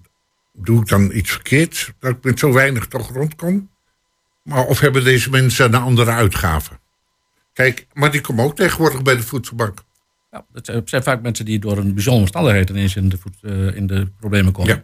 doe 0.54 0.82
ik 0.82 0.88
dan 0.88 1.12
iets 1.13 1.32
verkeerds? 1.32 1.91
Dat 2.00 2.12
ik 2.12 2.24
met 2.24 2.39
zo 2.39 2.54
weinig 2.54 2.88
toch 2.88 3.12
rondkom? 3.13 3.69
Maar 4.43 4.63
of 4.65 4.80
hebben 4.80 5.04
deze 5.04 5.30
mensen 5.30 5.65
een 5.74 5.82
andere 5.82 6.12
uitgave? 6.12 6.80
Kijk, 7.54 7.88
maar 7.93 8.12
die 8.12 8.21
komen 8.21 8.43
ook 8.45 8.56
tegenwoordig 8.56 9.02
bij 9.02 9.15
de 9.15 9.24
voedselbank. 9.24 9.84
Ja, 10.32 10.46
het 10.54 10.65
zijn- 10.65 10.78
het 10.78 10.89
zijn 10.89 11.04
vaak 11.04 11.22
mensen 11.22 11.46
die 11.46 11.60
door 11.60 11.78
een 11.78 11.94
bijzondere 11.94 12.26
omstandigheid 12.26 12.70
ineens 12.70 12.96
in 12.96 13.10
de, 13.10 13.17
eh, 13.41 13.76
in 13.76 13.88
de 13.88 14.08
problemen 14.20 14.52
komen. 14.54 14.76
Ja. 14.76 14.84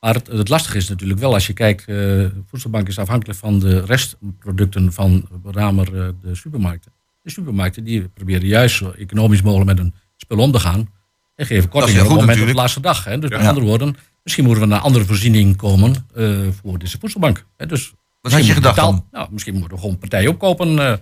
Maar 0.00 0.14
het, 0.14 0.26
het 0.26 0.48
lastige 0.48 0.76
is 0.76 0.88
natuurlijk 0.88 1.20
wel, 1.20 1.32
als 1.34 1.46
je 1.46 1.52
kijkt, 1.52 1.80
eh, 1.80 1.86
de 1.86 2.42
voedselbank 2.46 2.88
is 2.88 2.98
afhankelijk 2.98 3.38
van 3.38 3.58
de 3.58 3.80
restproducten 3.84 4.92
van 4.92 5.28
name 5.52 5.82
eh, 5.84 6.08
de 6.22 6.34
supermarkten. 6.34 6.92
De 7.22 7.30
supermarkten 7.30 7.84
die 7.84 8.08
proberen 8.08 8.46
juist 8.46 8.76
zo 8.76 8.90
economisch 8.90 9.42
mogelijk 9.42 9.66
met 9.70 9.78
een 9.78 9.94
spul 10.16 10.38
om 10.38 10.52
te 10.52 10.60
gaan. 10.60 10.88
En 11.36 11.46
geven 11.46 11.68
kortingen 11.68 12.02
op 12.02 12.08
het 12.10 12.20
moment 12.20 12.40
op 12.40 12.46
de 12.46 12.54
laatste 12.54 12.80
dag. 12.80 13.04
Hè. 13.04 13.18
Dus 13.18 13.30
Ja. 13.30 13.38
met 13.38 13.46
andere 13.46 13.66
woorden, 13.66 13.96
misschien 14.22 14.44
moeten 14.44 14.62
we 14.62 14.68
naar 14.68 14.78
een 14.78 14.84
andere 14.84 15.04
voorziening 15.04 15.56
komen 15.56 15.94
voor 16.62 16.78
deze 16.78 16.98
voedselbank. 16.98 17.44
Hè. 17.56 17.66
Dus 17.66 17.92
wat 18.20 18.32
had 18.32 18.46
je 18.46 18.52
gedacht 18.52 18.76
dan? 18.76 19.06
Nou, 19.10 19.28
misschien 19.32 19.54
moeten 19.54 19.72
we 19.74 19.80
gewoon 19.80 19.98
partijen 19.98 20.30
opkopen 20.30 21.00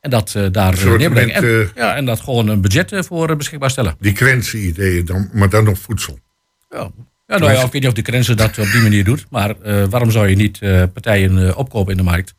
en 0.00 0.10
dat 0.10 0.34
eh, 0.34 0.46
daar 0.52 0.78
eh, 0.78 0.92
neerbrengen. 0.96 1.34
En, 1.34 1.44
eh, 1.44 1.68
ja, 1.74 1.94
en 1.96 2.04
dat 2.04 2.20
gewoon 2.20 2.48
een 2.48 2.60
budget 2.60 3.06
voor 3.06 3.36
beschikbaar 3.36 3.70
stellen. 3.70 3.96
Die 4.00 4.16
grenzen-ideeën, 4.16 5.04
dan, 5.04 5.30
maar 5.32 5.48
dan 5.48 5.64
nog 5.64 5.78
voedsel. 5.78 6.18
Ja. 6.70 6.90
Ja, 7.26 7.38
nou 7.38 7.52
ja, 7.52 7.56
ik 7.64 7.72
weet 7.72 7.72
niet 7.72 7.86
of 7.86 7.92
de 7.92 8.02
grenzen 8.02 8.36
dat 8.36 8.58
op 8.58 8.70
die 8.72 8.82
manier 8.82 9.04
doet. 9.04 9.26
Maar 9.30 9.60
eh, 9.60 9.84
waarom 9.84 10.10
zou 10.10 10.28
je 10.28 10.36
niet 10.36 10.58
eh, 10.62 10.82
partijen 10.92 11.48
eh, 11.48 11.58
opkopen 11.58 11.90
in 11.90 11.96
de 11.96 12.02
markt... 12.02 12.34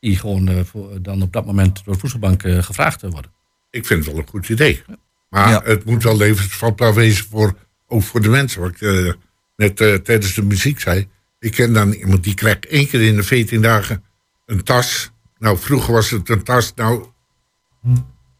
die 0.00 0.16
gewoon 0.18 0.48
eh, 0.48 0.54
voor, 0.64 1.02
dan 1.02 1.22
op 1.22 1.32
dat 1.32 1.46
moment 1.46 1.84
door 1.84 1.94
de 1.94 2.00
voedselbank 2.00 2.42
gevraagd 2.42 3.02
worden? 3.02 3.30
Ik 3.70 3.86
vind 3.86 4.04
het 4.04 4.14
wel 4.14 4.22
een 4.22 4.28
goed 4.28 4.48
idee. 4.48 4.82
Maar 5.30 5.48
Ja. 5.50 5.62
het 5.64 5.84
moet 5.84 6.02
wel 6.02 6.16
levensvatbaar 6.16 6.94
wezen 6.94 7.26
voor, 7.30 7.54
ook 7.86 8.02
voor 8.02 8.22
de 8.22 8.28
mensen. 8.28 8.60
Wat 8.60 8.70
ik 8.70 8.80
eh, 8.80 9.12
net 9.56 9.80
eh, 9.80 9.94
tijdens 9.94 10.34
de 10.34 10.42
muziek 10.42 10.80
zei. 10.80 11.08
Ik 11.38 11.52
ken 11.52 11.72
dan 11.72 11.92
iemand 11.92 12.24
die 12.24 12.34
krijgt 12.34 12.66
één 12.66 12.88
keer 12.88 13.02
in 13.02 13.16
de 13.16 13.22
14 13.22 13.62
dagen 13.62 14.04
een 14.46 14.62
tas. 14.62 15.10
Nou, 15.44 15.58
vroeger 15.58 15.92
was 15.94 16.10
het 16.10 16.28
een 16.28 16.42
tas, 16.42 16.72
nou 16.74 17.04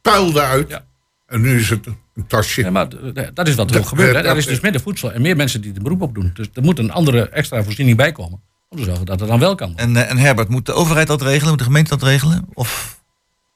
puilde 0.02 0.40
uit. 0.40 0.68
Ja. 0.68 0.84
En 1.26 1.40
nu 1.40 1.58
is 1.58 1.70
het 1.70 1.86
een 1.86 2.26
tasje. 2.26 2.60
Ja, 2.60 2.70
maar 2.70 2.88
eh, 3.14 3.26
dat 3.34 3.48
is 3.48 3.54
wat 3.54 3.66
er 3.66 3.72
Dat- 3.72 3.82
ook 3.82 3.88
gebeurt. 3.88 4.14
Hè. 4.16 4.22
dat- 4.22 4.30
Er 4.30 4.36
is 4.36 4.46
dus 4.46 4.60
minder 4.60 4.80
voedsel 4.80 5.12
en 5.12 5.22
meer 5.22 5.36
mensen 5.36 5.60
die 5.60 5.74
er 5.74 5.82
beroep 5.82 6.02
op 6.02 6.14
doen. 6.14 6.30
Dus 6.34 6.48
er 6.54 6.62
moet 6.62 6.78
een 6.78 6.90
andere 6.92 7.28
extra 7.28 7.62
voorziening 7.62 7.96
bij 7.96 8.12
komen. 8.12 8.40
Om 8.68 8.78
te 8.78 8.84
zorgen 8.84 9.06
dat 9.06 9.20
het 9.20 9.28
dan 9.28 9.38
wel 9.38 9.54
kan. 9.54 9.76
En, 9.76 9.96
eh, 9.96 10.10
en 10.10 10.18
Herbert, 10.18 10.48
moet 10.48 10.66
de 10.66 10.72
overheid 10.72 11.06
dat 11.06 11.22
regelen? 11.22 11.48
Moet 11.48 11.58
de 11.58 11.64
gemeente 11.64 11.90
dat 11.90 12.02
regelen? 12.02 12.46
Of 12.54 13.02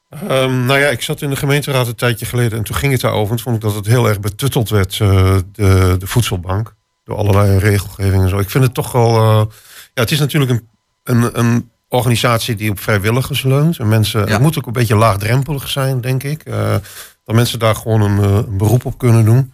Ehm, 0.09 0.65
nou 0.65 0.79
ja, 0.79 0.87
ik 0.87 1.01
zat 1.01 1.21
in 1.21 1.29
de 1.29 1.35
gemeenteraad 1.35 1.87
een 1.87 1.95
tijdje 1.95 2.25
geleden 2.25 2.57
en 2.57 2.63
toen 2.63 2.75
ging 2.75 2.91
het 2.91 3.01
daarover. 3.01 3.29
En 3.29 3.35
toen 3.35 3.43
vond 3.43 3.55
ik 3.55 3.61
dat 3.61 3.75
het 3.75 3.85
heel 3.85 4.07
erg 4.07 4.19
betutteld 4.19 4.69
werd, 4.69 4.99
eh, 4.99 5.37
de, 5.51 5.95
de 5.99 6.07
voedselbank. 6.07 6.75
Door 7.03 7.17
allerlei 7.17 7.57
regelgeving 7.57 8.23
en 8.23 8.29
zo. 8.29 8.37
Ik 8.39 8.49
vind 8.49 8.63
het 8.63 8.73
toch 8.73 8.91
wel. 8.91 9.15
eh, 9.15 9.45
ja, 9.93 10.01
het 10.01 10.11
is 10.11 10.19
natuurlijk 10.19 10.51
een, 10.51 10.67
een, 11.03 11.39
een 11.39 11.69
organisatie 11.89 12.55
die 12.55 12.71
op 12.71 12.79
vrijwilligers 12.79 13.43
leunt. 13.43 13.77
En 13.79 13.87
mensen, 13.87 14.19
Ja. 14.25 14.31
Het 14.31 14.41
moet 14.41 14.57
ook 14.57 14.67
een 14.67 14.73
beetje 14.73 14.95
laagdrempelig 14.95 15.67
zijn, 15.69 16.01
denk 16.01 16.23
ik. 16.23 16.43
eh, 16.43 16.75
dat 17.23 17.35
mensen 17.35 17.59
daar 17.59 17.75
gewoon 17.75 18.01
een, 18.01 18.23
eh, 18.23 18.35
een 18.35 18.57
beroep 18.57 18.85
op 18.85 18.97
kunnen 18.97 19.25
doen. 19.25 19.53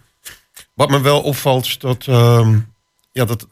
Wat 0.74 0.90
me 0.90 1.00
wel 1.00 1.20
opvalt 1.20 1.64
is 1.66 1.78
dat. 1.78 2.04
ehm, 2.06 2.58
ja, 3.12 3.24
dat 3.24 3.46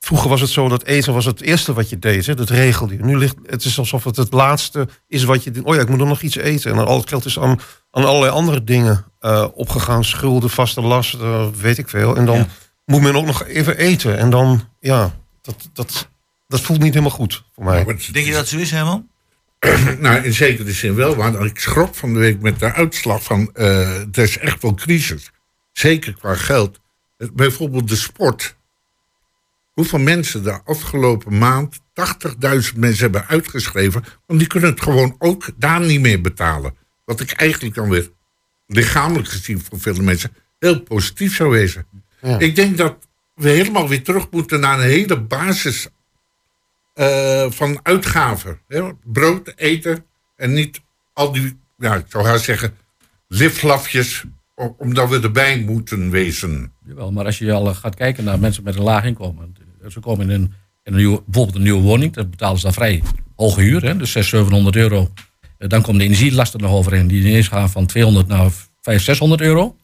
vroeger 0.00 0.28
was 0.30 0.40
het 0.40 0.50
zo 0.50 0.68
dat 0.68 0.84
eten 0.84 1.12
was 1.14 1.24
het 1.24 1.40
eerste 1.40 1.72
wat 1.72 1.88
je 1.90 1.98
deed. 1.98 2.26
Hè? 2.26 2.34
Dat 2.34 2.50
regelde 2.50 2.96
je. 2.96 3.04
Nu 3.04 3.18
ligt 3.18 3.36
het 3.46 3.64
is 3.64 3.78
alsof 3.78 4.04
het 4.04 4.16
het 4.16 4.32
laatste 4.32 4.88
is 5.08 5.24
wat 5.24 5.44
je. 5.44 5.60
Oh 5.64 5.74
ja, 5.74 5.80
ik 5.80 5.88
moet 5.88 6.00
er 6.00 6.06
nog 6.06 6.20
iets 6.22 6.36
eten. 6.36 6.70
En 6.70 6.76
dan 6.76 6.86
al 6.86 6.98
het 6.98 7.08
geld 7.08 7.24
is 7.24 7.38
aan, 7.38 7.60
aan 7.90 8.04
allerlei 8.04 8.32
andere 8.32 8.64
dingen 8.64 9.04
eh, 9.20 9.46
opgegaan. 9.54 10.04
Schulden, 10.04 10.50
vaste 10.50 10.80
lasten, 10.80 11.54
weet 11.60 11.78
ik 11.78 11.88
veel. 11.88 12.16
En 12.16 12.24
dan 12.26 12.36
Ja. 12.36 12.46
moet 12.84 13.00
men 13.02 13.16
ook 13.16 13.26
nog 13.26 13.44
even 13.44 13.76
eten. 13.76 14.18
En 14.18 14.30
dan, 14.30 14.60
ja, 14.80 15.14
dat, 15.42 15.68
dat, 15.72 16.08
dat 16.52 16.60
voelt 16.60 16.80
niet 16.80 16.94
helemaal 16.94 17.16
goed 17.16 17.44
voor 17.54 17.64
mij. 17.64 17.84
Denk 17.84 18.26
je 18.26 18.32
dat 18.32 18.48
zo 18.48 18.58
is, 18.58 18.70
Herman? 18.70 19.08
Nou, 19.98 20.24
in 20.24 20.32
zekere 20.32 20.72
zin 20.72 20.94
wel. 20.94 21.16
Want 21.16 21.44
ik 21.44 21.58
schrok 21.58 21.94
van 21.94 22.12
de 22.12 22.18
week 22.18 22.40
met 22.40 22.58
de 22.58 22.72
uitslag 22.72 23.22
van... 23.22 23.50
eh 23.54 23.98
het 23.98 24.18
is 24.18 24.38
echt 24.38 24.62
wel 24.62 24.74
crisis. 24.74 25.30
Zeker 25.72 26.14
qua 26.14 26.34
geld. 26.34 26.80
Eh, 27.16 27.28
Bijvoorbeeld 27.32 27.88
de 27.88 27.96
sport. 27.96 28.56
Hoeveel 29.72 29.98
mensen 29.98 30.42
de 30.42 30.60
afgelopen 30.64 31.38
maand... 31.38 31.78
80.000 31.78 32.76
mensen 32.76 33.02
hebben 33.02 33.26
uitgeschreven... 33.26 34.04
want 34.26 34.38
die 34.38 34.48
kunnen 34.48 34.70
het 34.70 34.82
gewoon 34.82 35.14
ook 35.18 35.48
daar 35.56 35.80
niet 35.80 36.00
meer 36.00 36.20
betalen. 36.20 36.76
Wat 37.04 37.20
ik 37.20 37.30
eigenlijk 37.32 37.74
dan 37.74 37.88
weer 37.88 38.10
lichamelijk 38.66 39.28
gezien 39.28 39.64
voor 39.68 39.80
veel 39.80 39.94
mensen... 40.02 40.32
heel 40.58 40.80
positief 40.80 41.34
zou 41.36 41.50
wezen. 41.50 41.86
Ja. 42.20 42.38
Ik 42.38 42.54
denk 42.56 42.76
dat 42.76 42.96
we 43.34 43.48
helemaal 43.48 43.88
weer 43.88 44.02
terug 44.02 44.30
moeten 44.30 44.60
naar 44.60 44.78
een 44.78 44.84
hele 44.88 45.20
basis 45.20 45.88
eh, 46.94 47.50
van 47.50 47.80
uitgaven. 47.82 48.58
Hè? 48.68 48.82
Brood, 49.04 49.52
eten 49.56 50.04
en 50.36 50.52
niet 50.52 50.80
al 51.12 51.32
die, 51.32 51.58
ja, 51.78 51.94
ik 51.94 52.04
zou 52.08 52.26
haast 52.26 52.44
zeggen, 52.44 52.74
liflafjes, 53.28 54.24
omdat 54.76 55.08
we 55.08 55.20
erbij 55.20 55.60
moeten 55.60 56.10
wezen. 56.10 56.72
Jawel, 56.86 57.12
maar 57.12 57.24
als 57.24 57.38
je 57.38 57.52
al 57.52 57.68
eh, 57.68 57.74
gaat 57.76 57.94
kijken 57.94 58.24
naar 58.24 58.38
mensen 58.38 58.64
met 58.64 58.76
een 58.76 58.82
laag 58.82 59.04
inkomen. 59.04 59.54
eh, 59.82 59.90
Ze 59.90 60.00
komen 60.00 60.30
in 60.30 60.40
een, 60.40 60.52
in 60.82 60.94
een 60.94 61.22
bijvoorbeeld 61.26 61.56
een 61.56 61.62
nieuwe 61.62 61.82
woning. 61.82 62.12
Dat 62.12 62.30
betalen 62.30 62.56
ze 62.56 62.62
dan 62.64 62.72
vrij 62.72 63.02
hoge 63.36 63.60
huur. 63.60 63.82
Hè, 63.82 63.96
dus 63.96 64.10
600, 64.12 64.48
700 64.50 64.76
euro. 64.76 65.12
Dan 65.58 65.82
komen 65.82 65.98
de 65.98 66.04
energielasten 66.04 66.60
nog 66.60 66.70
overheen. 66.72 67.06
Die 67.06 67.20
ineens 67.24 67.48
gaan 67.48 67.70
van 67.70 67.86
200 67.86 68.26
naar 68.26 68.50
500, 68.80 69.04
600 69.04 69.40
euro. 69.40 69.76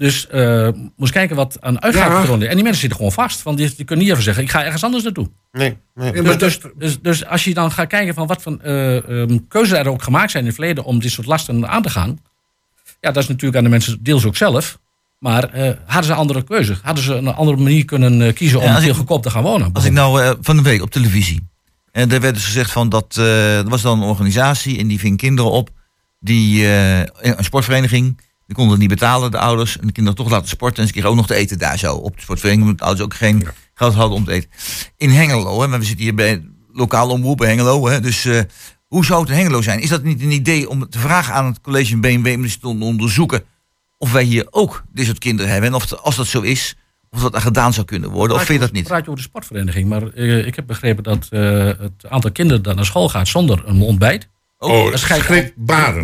Dus 0.00 0.26
eh 0.28 0.68
moest 0.96 1.12
kijken 1.12 1.36
wat 1.36 1.56
aan 1.60 1.82
uitgavenpatronen. 1.82 2.48
En 2.48 2.54
die 2.54 2.62
mensen 2.62 2.80
zitten 2.80 2.98
gewoon 2.98 3.12
vast. 3.14 3.42
Want 3.42 3.56
die, 3.58 3.74
die 3.76 3.84
kunnen 3.84 4.04
niet 4.04 4.12
even 4.12 4.24
zeggen, 4.24 4.42
ik 4.44 4.50
ga 4.50 4.64
ergens 4.64 4.84
anders 4.84 5.04
naartoe. 5.04 5.30
Nee, 5.52 5.76
nee. 5.94 6.06
Ja, 6.06 6.12
Dus, 6.12 6.22
maar 6.22 6.38
dus, 6.38 6.58
dus, 6.76 7.00
dus 7.00 7.26
als 7.26 7.44
je 7.44 7.54
dan 7.54 7.70
gaat 7.72 7.86
kijken 7.88 8.14
van 8.14 8.26
wat 8.26 8.42
voor 8.42 8.58
eh, 8.62 8.96
ehm, 9.22 9.38
keuzes 9.48 9.78
er 9.78 9.88
ook 9.88 10.02
gemaakt 10.02 10.30
zijn 10.30 10.42
in 10.42 10.48
het 10.48 10.58
verleden 10.58 10.84
om 10.84 11.00
dit 11.00 11.10
soort 11.10 11.26
lasten 11.26 11.68
aan 11.68 11.82
te 11.82 11.90
gaan. 11.90 12.18
Ja, 13.00 13.10
dat 13.10 13.22
is 13.22 13.28
natuurlijk 13.28 13.56
aan 13.56 13.64
de 13.64 13.70
mensen 13.70 14.02
deels 14.02 14.24
ook 14.24 14.36
zelf. 14.36 14.78
Maar 15.18 15.44
eh, 15.44 15.70
hadden 15.84 16.04
ze 16.04 16.10
een 16.12 16.18
andere 16.18 16.42
keuze? 16.44 16.76
Hadden 16.82 17.04
ze 17.04 17.14
een 17.14 17.28
andere 17.34 17.56
manier 17.56 17.84
kunnen 17.84 18.22
eh, 18.22 18.34
kiezen 18.34 18.60
Ja, 18.60 18.76
om 18.76 18.82
heel 18.82 18.94
goedkoop 18.94 19.22
te 19.22 19.30
gaan 19.30 19.42
wonen? 19.42 19.70
Als 19.72 19.84
ik 19.84 19.92
nou 19.92 20.36
van 20.40 20.56
de 20.56 20.62
week 20.62 20.82
op 20.82 20.90
televisie. 20.90 21.48
En 21.92 22.08
daar 22.08 22.20
werd 22.20 22.34
dus 22.34 22.44
gezegd 22.44 22.70
van 22.70 22.88
dat. 22.88 23.16
eh, 23.18 23.58
er 23.58 23.68
was 23.68 23.82
dan 23.82 24.02
een 24.02 24.08
organisatie 24.08 24.78
en 24.78 24.86
die 24.86 24.98
ving 24.98 25.16
kinderen 25.16 25.50
op. 25.50 25.70
Die. 26.20 26.66
eh, 26.66 26.98
een 27.20 27.44
sportvereniging. 27.44 28.20
Die 28.50 28.58
konden 28.58 28.78
het 28.78 28.88
niet 28.88 28.98
betalen, 28.98 29.30
de 29.30 29.38
ouders. 29.38 29.78
En 29.78 29.86
de 29.86 29.92
kinderen 29.92 30.18
toch 30.18 30.30
laten 30.30 30.48
sporten. 30.48 30.80
En 30.80 30.86
ze 30.86 30.92
kregen 30.92 31.10
ook 31.10 31.16
nog 31.16 31.26
te 31.26 31.34
eten 31.34 31.58
daar 31.58 31.78
zo. 31.78 31.94
Op 31.94 32.16
de 32.16 32.22
sportvereniging. 32.22 32.68
Omdat 32.68 32.78
de 32.78 32.84
ouders 32.84 33.06
ook 33.06 33.14
geen 33.14 33.48
geld 33.74 33.94
hadden 33.94 34.16
om 34.16 34.24
te 34.24 34.32
eten. 34.32 34.50
In 34.96 35.10
Hengelo. 35.10 35.60
Hè, 35.60 35.68
maar 35.68 35.78
we 35.78 35.84
zitten 35.84 36.04
hier 36.04 36.14
bij 36.14 36.44
lokaal 36.72 37.10
omroep 37.10 37.42
in 37.42 37.48
Hengelo. 37.48 37.88
Hè, 37.88 38.00
dus. 38.00 38.24
eh, 38.24 38.40
hoe 38.86 39.04
zou 39.04 39.20
het 39.20 39.30
in 39.30 39.36
Hengelo 39.36 39.62
zijn? 39.62 39.80
Is 39.80 39.88
dat 39.88 40.02
niet 40.02 40.22
een 40.22 40.30
idee 40.30 40.68
om 40.68 40.88
te 40.88 40.98
vragen 40.98 41.34
aan 41.34 41.44
het 41.44 41.60
college 41.60 41.96
BMW 41.96 42.26
om 42.34 42.46
te 42.78 42.84
onderzoeken 42.84 43.42
of 43.98 44.12
wij 44.12 44.22
hier 44.22 44.46
ook 44.50 44.82
dit 44.92 45.06
soort 45.06 45.18
kinderen 45.18 45.52
hebben? 45.52 45.70
En 45.70 45.76
of 45.76 45.92
als 45.92 46.16
dat 46.16 46.26
zo 46.26 46.40
is, 46.40 46.76
of 47.10 47.20
dat 47.20 47.34
er 47.34 47.40
gedaan 47.40 47.72
zou 47.72 47.86
kunnen 47.86 48.10
worden? 48.10 48.36
Of 48.36 48.44
vind 48.44 48.58
je 48.60 48.64
dat 48.64 48.74
niet? 48.74 48.86
praat 48.86 49.04
je 49.04 49.10
over 49.10 49.22
de 49.22 49.28
sportvereniging. 49.28 49.88
Maar 49.88 50.08
eh, 50.08 50.46
ik 50.46 50.56
heb 50.56 50.66
begrepen 50.66 51.02
dat 51.02 51.26
eh, 51.30 51.66
het 51.66 52.06
aantal 52.08 52.32
kinderen 52.32 52.62
dat 52.62 52.76
naar 52.76 52.84
school 52.84 53.08
gaat 53.08 53.28
zonder 53.28 53.62
een 53.66 53.80
ontbijt. 53.80 54.28
Oh, 54.62 54.90
dat 54.90 54.98
schijnt. 55.00 55.24
3% 55.24 55.28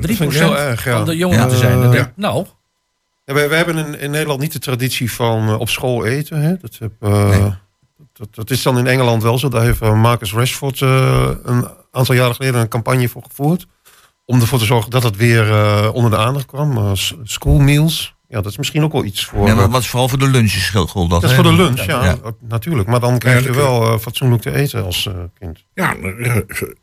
vind 0.00 0.20
ik 0.20 0.32
heel 0.32 0.58
erg, 0.58 0.84
ja. 0.84 0.96
van 0.96 1.04
de 1.04 1.16
jongeren 1.16 1.44
Ja. 1.44 1.50
te 1.50 1.56
zijn. 1.56 1.80
Dan 1.80 1.90
denk 1.90 2.06
ik, 2.06 2.12
nou, 2.16 2.46
Ja, 3.24 3.34
wij, 3.34 3.48
wij 3.48 3.56
hebben 3.56 3.76
in, 3.86 3.98
in 4.00 4.10
Nederland 4.10 4.40
niet 4.40 4.52
de 4.52 4.58
traditie 4.58 5.12
van 5.12 5.48
eh, 5.48 5.60
op 5.60 5.68
school 5.68 6.04
eten. 6.06 6.40
Hè? 6.40 6.56
Dat, 6.60 6.76
heb, 6.78 6.92
eh, 7.00 7.28
Nee. 7.28 7.54
dat, 8.12 8.34
dat 8.34 8.50
is 8.50 8.62
dan 8.62 8.78
in 8.78 8.86
Engeland 8.86 9.22
wel 9.22 9.38
zo. 9.38 9.48
Daar 9.48 9.62
heeft 9.62 9.80
eh, 9.80 10.00
Marcus 10.00 10.32
Rashford 10.32 10.82
eh, 10.82 11.30
een 11.42 11.68
aantal 11.90 12.14
jaren 12.14 12.34
geleden 12.34 12.60
een 12.60 12.68
campagne 12.68 13.08
voor 13.08 13.22
gevoerd. 13.28 13.66
Om 14.24 14.40
ervoor 14.40 14.58
te 14.58 14.64
zorgen 14.64 14.90
dat 14.90 15.02
het 15.02 15.16
weer 15.16 15.52
onder 15.92 16.10
de 16.10 16.16
aandacht 16.16 16.46
kwam. 16.46 16.76
Eh, 16.76 16.90
s- 16.94 17.14
school 17.22 17.58
meals. 17.58 18.14
Ja, 18.28 18.40
dat 18.40 18.50
is 18.50 18.56
misschien 18.56 18.82
ook 18.82 18.92
wel 18.92 19.04
iets 19.04 19.24
voor... 19.24 19.46
Ja, 19.46 19.54
maar 19.54 19.64
eh, 19.64 19.70
wat 19.70 19.80
is 19.80 19.88
vooral 19.88 20.08
voor 20.08 20.18
de 20.18 20.26
lunches 20.28 20.68
geldt 20.68 20.92
dat. 20.94 21.10
dat 21.10 21.22
is 21.24 21.32
voor 21.34 21.44
de 21.44 21.52
lunch, 21.52 21.84
ja, 21.84 22.04
Ja. 22.04 22.18
natuurlijk. 22.40 22.88
Maar 22.88 23.00
dan 23.00 23.18
krijg 23.18 23.40
je 23.40 23.46
dat 23.46 23.56
wel 23.56 23.92
eh, 23.92 23.98
fatsoenlijk 23.98 24.42
te 24.42 24.54
eten 24.54 24.84
als 24.84 25.06
eh, 25.06 25.14
kind. 25.38 25.64
Ja, 25.74 25.96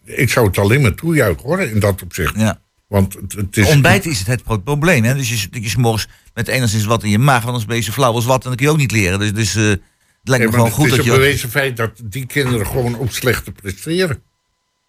ik 0.06 0.30
zou 0.30 0.48
het 0.48 0.58
alleen 0.58 0.82
maar 0.82 0.94
toejuichen 0.96 1.44
hoor, 1.44 1.62
in 1.62 1.80
dat 1.80 2.02
opzicht. 2.02 2.36
Ja. 2.36 2.60
Want 2.88 3.14
het, 3.14 3.34
het 3.34 3.58
is... 3.58 3.68
Ontbijt 3.70 4.06
is 4.06 4.20
het 4.20 4.28
het 4.28 4.44
pro- 4.44 4.58
probleem. 4.58 5.04
Hè? 5.04 5.14
Dus 5.16 5.30
je, 5.42 5.50
dat 5.50 5.64
je 5.64 5.70
's 5.70 5.76
morgens 5.76 6.08
met 6.34 6.48
enigszins 6.48 6.86
wat 6.86 7.04
in 7.04 7.10
je 7.10 7.20
maag, 7.20 7.36
want 7.36 7.46
anders 7.48 7.66
ben 7.66 7.76
je 7.76 7.82
zo 7.82 7.92
flauw 7.92 8.14
als 8.14 8.26
wat 8.26 8.42
en 8.44 8.48
dan 8.48 8.56
kun 8.56 8.66
je 8.66 8.72
ook 8.72 8.78
niet 8.78 8.92
leren. 8.92 9.20
Dus, 9.20 9.34
dus 9.34 9.56
eh, 9.56 9.64
het 9.64 9.80
lijkt 10.24 10.46
me 10.46 10.52
gewoon 10.52 10.72
goed 10.72 10.86
het 10.86 10.96
dat 10.96 11.06
is 11.06 11.06
een 11.06 11.12
je... 11.14 11.20
bewezen 11.20 11.50
feit 11.50 11.78
dat 11.78 11.92
die 12.04 12.26
kinderen 12.26 12.68
gewoon 12.68 13.00
ook 13.00 13.12
slechter 13.12 13.52
presteren. 13.52 14.24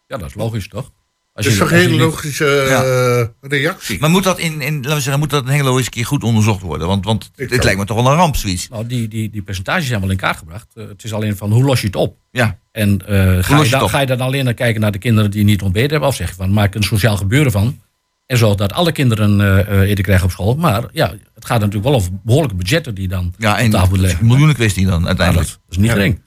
ja, 0.06 0.16
dat 0.16 0.28
is 0.28 0.34
logisch 0.34 0.68
toch? 0.68 0.90
Als 1.34 1.44
Dat 1.44 1.54
is 1.54 1.60
toch 1.60 1.70
een 1.70 1.76
hele 1.76 1.90
niet- 1.90 2.00
logische 2.00 2.64
Ja. 2.68 2.82
eh, 2.82 3.48
reactie. 3.60 4.00
Maar 4.00 4.10
moet 4.10 4.22
dat 4.24 4.38
in, 4.38 4.60
in, 4.60 4.74
laten 4.74 4.94
we 4.94 5.00
zeggen, 5.00 5.18
moet 5.18 5.30
dat 5.30 5.44
in 5.44 5.50
Hengelo 5.50 5.76
eens 5.76 5.84
een 5.86 5.92
keer 5.92 6.06
goed 6.06 6.24
onderzocht 6.24 6.60
worden? 6.60 6.86
Want, 6.86 7.04
want 7.04 7.30
Ik 7.36 7.48
dit 7.48 7.58
ook. 7.58 7.64
lijkt 7.64 7.78
me 7.78 7.84
toch 7.86 7.96
wel 8.02 8.06
een 8.12 8.16
ramp, 8.18 8.36
zoiets. 8.36 8.68
Nou, 8.68 8.86
die, 8.86 9.08
die, 9.08 9.30
die 9.30 9.42
percentages 9.42 9.86
zijn 9.86 10.00
wel 10.00 10.10
in 10.10 10.16
kaart 10.16 10.36
gebracht. 10.36 10.66
Eh, 10.74 10.88
het 10.88 11.04
is 11.04 11.12
alleen 11.12 11.36
van 11.36 11.52
hoe 11.52 11.64
los 11.64 11.80
je 11.80 11.86
het 11.86 11.96
op? 11.96 12.16
Ja, 12.30 12.58
En 12.72 13.06
eh, 13.06 13.16
ga, 13.44 13.62
je 13.62 13.68
dan, 13.70 13.82
op? 13.82 13.88
ga 13.88 14.00
je 14.00 14.06
dan 14.06 14.20
alleen 14.20 14.44
naar 14.44 14.54
kijken 14.54 14.80
naar 14.80 14.92
de 14.92 14.98
kinderen 14.98 15.30
die 15.30 15.44
niet 15.44 15.62
ontbeten 15.62 15.90
hebben? 15.90 16.08
Of 16.08 16.14
zeg 16.14 16.28
je 16.28 16.34
van 16.34 16.52
maak 16.52 16.74
een 16.74 16.82
sociaal 16.82 17.16
gebeuren 17.16 17.52
van? 17.52 17.80
En 18.26 18.38
zorg 18.38 18.54
dat 18.54 18.72
alle 18.72 18.92
kinderen 18.92 19.40
eh, 19.40 19.60
eh, 19.82 19.90
eten 19.90 20.04
krijgen 20.04 20.24
op 20.24 20.30
school. 20.30 20.54
Maar 20.56 20.84
ja, 20.92 21.14
het 21.34 21.44
gaat 21.44 21.58
natuurlijk 21.58 21.84
wel 21.84 21.94
over 21.94 22.10
behoorlijke 22.22 22.56
budgetten 22.56 22.94
die 22.94 23.08
dan 23.08 23.34
ja 23.38 23.52
op 23.52 23.58
en 23.58 23.70
tafel 23.70 23.86
het 23.86 23.94
is 23.96 24.00
liggen. 24.00 24.20
een 24.20 24.26
miljoenen 24.26 24.54
kwestie 24.54 24.84
dan 24.86 24.92
Ja, 24.92 24.98
dat, 24.98 25.06
uiteindelijk. 25.08 25.48
dat 25.48 25.58
is 25.70 25.76
niet 25.76 25.86
Ja. 25.86 25.92
gering. 25.92 26.22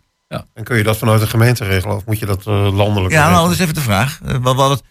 En 0.54 0.64
kun 0.64 0.78
je 0.78 0.84
dat 0.84 0.98
vanuit 0.98 1.22
de 1.22 1.28
gemeente 1.28 1.64
regelen? 1.64 1.96
Of 1.96 2.06
moet 2.06 2.20
je 2.20 2.26
dat 2.26 2.46
landelijk 2.46 3.14
Ja, 3.14 3.30
nou, 3.30 3.44
dat 3.44 3.54
is 3.54 3.60
even 3.60 3.74
de 3.74 3.82
vraag. 3.82 4.20
Wat, 4.42 4.56
wat, 4.56 4.84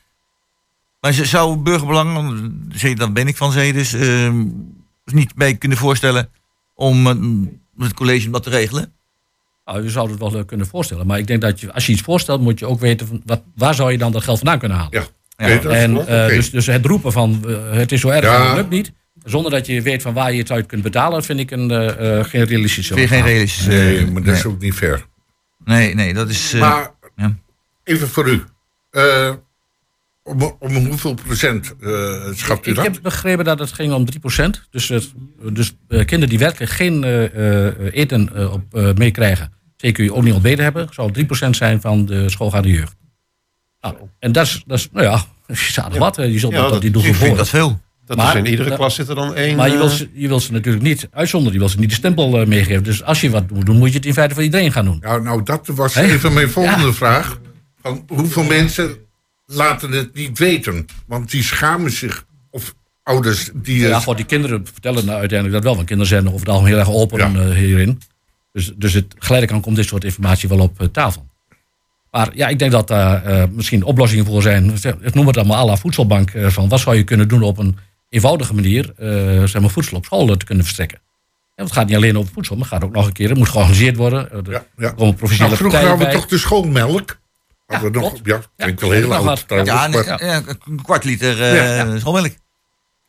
maar 1.15 1.27
zou 1.27 1.57
burgerbelang, 1.57 2.41
daar 2.97 3.13
ben 3.13 3.29
ik 3.29 3.37
van, 3.37 3.53
zei 3.53 3.67
je 3.67 3.73
dus, 3.73 3.93
eh, 3.93 4.33
niet 5.05 5.35
bij 5.35 5.55
kunnen 5.55 5.79
voorstellen 5.79 6.29
om 6.75 7.07
het 7.79 7.95
college 7.95 8.27
om 8.27 8.33
dat 8.33 8.43
te 8.43 8.51
regelen? 8.51 8.93
Nou, 9.65 9.83
je 9.83 9.91
zou 9.91 10.11
het 10.11 10.19
wel 10.19 10.35
eh, 10.39 10.45
kunnen 10.47 10.67
voorstellen. 10.67 11.07
Maar 11.07 11.19
ik 11.19 11.27
denk 11.27 11.41
dat 11.41 11.61
je, 11.61 11.73
als 11.73 11.87
je 11.87 11.93
iets 11.93 12.03
voorstelt, 12.03 12.41
moet 12.41 12.59
je 12.59 12.67
ook 12.67 12.81
weten 12.81 13.07
van, 13.07 13.23
wat, 13.25 13.43
waar 13.55 13.75
zou 13.75 13.93
je 13.93 13.99
dan 13.99 14.13
dat 14.13 14.23
geld 14.25 14.39
vandaan 14.39 14.59
kunnen 14.59 14.77
halen. 14.77 14.93
Ja. 15.37 15.47
Dat 15.59 15.65
En 15.73 16.07
eh, 16.07 16.27
dus, 16.27 16.51
dus 16.51 16.67
het 16.67 16.87
roepen 16.87 17.13
van 17.13 17.45
eh, 17.49 17.71
het 17.73 17.93
is 17.93 18.01
zo 18.01 18.09
erg 18.09 18.25
Ja. 18.25 18.47
het 18.47 18.57
lukt 18.57 18.71
niet. 18.71 18.93
Zonder 19.25 19.51
dat 19.51 19.67
je 19.67 19.83
weet 19.83 20.03
van 20.03 20.13
waar 20.15 20.33
je 20.33 20.39
het 20.39 20.51
uit 20.51 20.67
kunt 20.67 20.83
betalen, 20.83 21.25
vind 21.25 21.41
ik 21.41 21.51
een, 21.51 21.71
eh, 21.71 22.19
eh, 22.19 22.25
geen 22.25 22.45
realistische 22.45 22.95
Vind 22.95 23.09
je 23.09 23.15
geen 23.15 23.23
opgave. 23.23 23.33
realistisch? 23.35 23.67
Nee, 23.67 24.07
maar 24.11 24.23
dat 24.23 24.35
is 24.37 24.43
nee. 24.43 24.53
ook 24.53 24.61
niet 24.61 24.75
fair. 24.75 25.07
nee, 25.65 25.95
nee, 25.95 26.15
dat 26.15 26.29
is... 26.29 26.53
eh, 26.53 26.61
maar 26.61 26.91
ja. 27.17 27.37
even 27.85 28.09
voor 28.09 28.29
u. 28.29 28.45
Om, 30.27 30.57
om 30.59 30.75
hoeveel 30.87 31.15
procent 31.15 31.75
eh 31.81 31.91
schat 32.35 32.67
u 32.67 32.71
Ik 32.71 32.77
dat? 32.77 32.85
heb 32.85 32.99
begrepen 33.03 33.45
dat 33.45 33.59
het 33.59 33.73
ging 33.73 33.93
om 33.93 34.05
3%. 34.05 34.67
Dus, 34.71 34.89
het- 34.89 35.13
dus 35.53 35.73
eh, 35.89 35.99
kinderen 36.05 36.29
die 36.29 36.39
werkelijk 36.39 36.71
geen 36.73 37.05
eh, 37.05 37.67
eh, 37.67 37.75
eten 37.93 38.53
op 38.53 38.63
eh, 38.75 38.93
meekrijgen, 38.95 39.53
zeker 39.77 40.05
je 40.05 40.15
ook 40.15 40.23
niet 40.23 40.33
ontbeten 40.35 40.65
hebben, 40.65 40.89
zou 40.91 41.13
3% 41.13 41.51
zijn 41.51 41.81
van 41.81 42.07
de 42.07 42.31
schoolgaande 42.31 42.69
jeugd. 42.69 42.95
Nou, 43.81 43.95
en 44.19 44.33
dat 44.33 44.47
is, 44.47 44.63
dat 44.67 44.79
is, 44.79 44.89
nou 44.93 45.07
ja, 45.07 45.25
dat 45.47 45.57
is 45.57 45.81
aardig 45.81 45.99
wat. 45.99 46.17
Je 46.17 46.39
zult 46.39 46.53
Ja, 46.53 46.61
dat, 46.61 46.71
dat- 46.71 46.81
die 46.81 46.91
doel 46.91 47.05
ik 47.05 47.15
vind 47.15 47.37
dat 47.37 47.49
veel. 47.49 47.81
Dat 48.07 48.17
Maar- 48.17 48.29
is 48.37 48.43
in 48.45 48.47
iedere 48.51 48.75
klas 48.75 48.95
zit 48.95 49.09
er 49.09 49.15
dan 49.15 49.35
één... 49.35 49.57
Maar 49.57 49.71
je 49.71 49.77
wil, 49.77 49.89
ze, 49.89 50.09
je 50.13 50.29
wil 50.29 50.41
ze 50.41 50.53
natuurlijk 50.53 50.85
niet 50.85 51.09
uitzonderen. 51.13 51.53
Je 51.55 51.59
wil 51.59 51.69
ze 51.69 51.79
niet 51.79 51.89
de 51.89 51.95
stempel 51.95 52.47
meegeven. 52.47 52.83
Dus 52.83 53.03
als 53.03 53.21
je 53.21 53.31
wat 53.31 53.51
moet 53.51 53.67
doen, 53.67 53.77
moet 53.79 53.89
je 53.91 53.97
het 53.97 54.07
in 54.07 54.13
feite 54.13 54.35
voor 54.35 54.43
iedereen 54.43 54.73
gaan 54.73 54.85
doen. 54.85 54.99
Nou, 55.01 55.23
nou, 55.23 55.43
dat 55.43 55.67
was 55.67 55.95
even 55.95 56.33
mijn 56.33 56.51
volgende 56.51 56.87
Ja. 56.87 56.93
vraag. 56.93 57.39
Van 57.83 58.05
hoeveel 58.09 58.43
mensen 58.43 58.97
laten 59.47 59.91
het 59.91 60.15
niet 60.15 60.39
weten? 60.39 60.87
Want 61.07 61.31
die 61.31 61.43
schamen 61.43 61.91
zich. 61.91 62.27
Of 62.51 62.75
ouders 63.03 63.51
die... 63.55 63.79
Ja, 63.79 64.01
voor 64.01 64.17
die 64.17 64.25
kinderen 64.25 64.67
vertellen 64.73 65.05
nou 65.05 65.19
uiteindelijk 65.19 65.53
dat 65.53 65.65
wel. 65.65 65.75
Want 65.75 65.87
kinderen 65.87 66.13
zijn 66.13 66.27
over 66.27 66.41
het 66.41 66.49
algemeen 66.49 66.71
heel 66.73 66.79
erg 66.79 66.91
open 66.91 67.19
Ja. 67.19 67.41
eh, 67.41 67.57
hierin. 67.57 68.01
Dus, 68.53 68.73
dus 68.77 68.93
het, 68.93 69.15
geleidelijk 69.19 69.53
aan 69.53 69.61
komt 69.61 69.77
dit 69.77 69.87
soort 69.87 70.05
informatie 70.05 70.49
wel 70.49 70.59
op 70.59 70.81
eh, 70.81 70.87
tafel. 70.87 71.27
Maar 72.11 72.31
ja, 72.35 72.49
ik 72.49 72.59
denk 72.59 72.73
dat 72.73 72.89
daar 72.89 73.25
eh, 73.25 73.45
misschien 73.51 73.83
oplossingen 73.83 74.25
voor 74.25 74.43
zijn. 74.43 74.75
Ik 75.01 75.15
noem 75.15 75.27
het 75.27 75.37
allemaal 75.37 75.59
à 75.59 75.65
la 75.65 75.77
voedselbank. 75.77 76.33
van 76.47 76.69
wat 76.69 76.81
zou 76.81 76.97
je 76.97 77.05
kunnen 77.05 77.29
doen 77.29 77.43
op 77.43 77.59
een 77.59 77.77
eenvoudige 78.09 78.55
manier. 78.55 78.93
zeg 79.49 79.61
maar 79.61 79.71
voedsel 79.71 79.97
op 79.97 80.05
school 80.05 80.37
te 80.37 80.45
kunnen 80.45 80.65
verstrekken. 80.65 81.01
En 81.55 81.65
het 81.65 81.73
gaat 81.73 81.87
niet 81.87 81.97
alleen 81.97 82.19
over 82.19 82.33
voedsel, 82.33 82.57
maar 82.57 82.65
het 82.65 82.75
gaat 82.75 82.85
ook 82.85 82.95
nog 82.95 83.07
een 83.07 83.13
keer. 83.13 83.29
Het 83.29 83.39
moet 83.39 83.49
georganiseerd 83.49 83.97
worden. 83.97 84.31
Er 84.33 84.51
ja, 84.51 84.67
ja. 84.77 84.91
komen 84.91 85.15
professionele 85.15 85.57
Nou, 85.57 85.71
vroeger 85.71 85.89
hadden 85.89 86.07
we 86.07 86.13
toch 86.13 86.27
de 86.27 86.39
schoolmelk? 86.39 87.19
Hadden 87.67 87.93
we 87.93 87.99
nog, 87.99 88.15
ja, 88.25 88.41
klinkt 88.57 88.81
wel 88.81 88.93
Ja, 88.93 88.99
heel 88.99 89.15
oud. 89.29 89.45
Ja, 89.49 90.43
een 90.67 90.83
kwart 90.83 91.05
liter 91.05 91.43
eh 91.43 91.81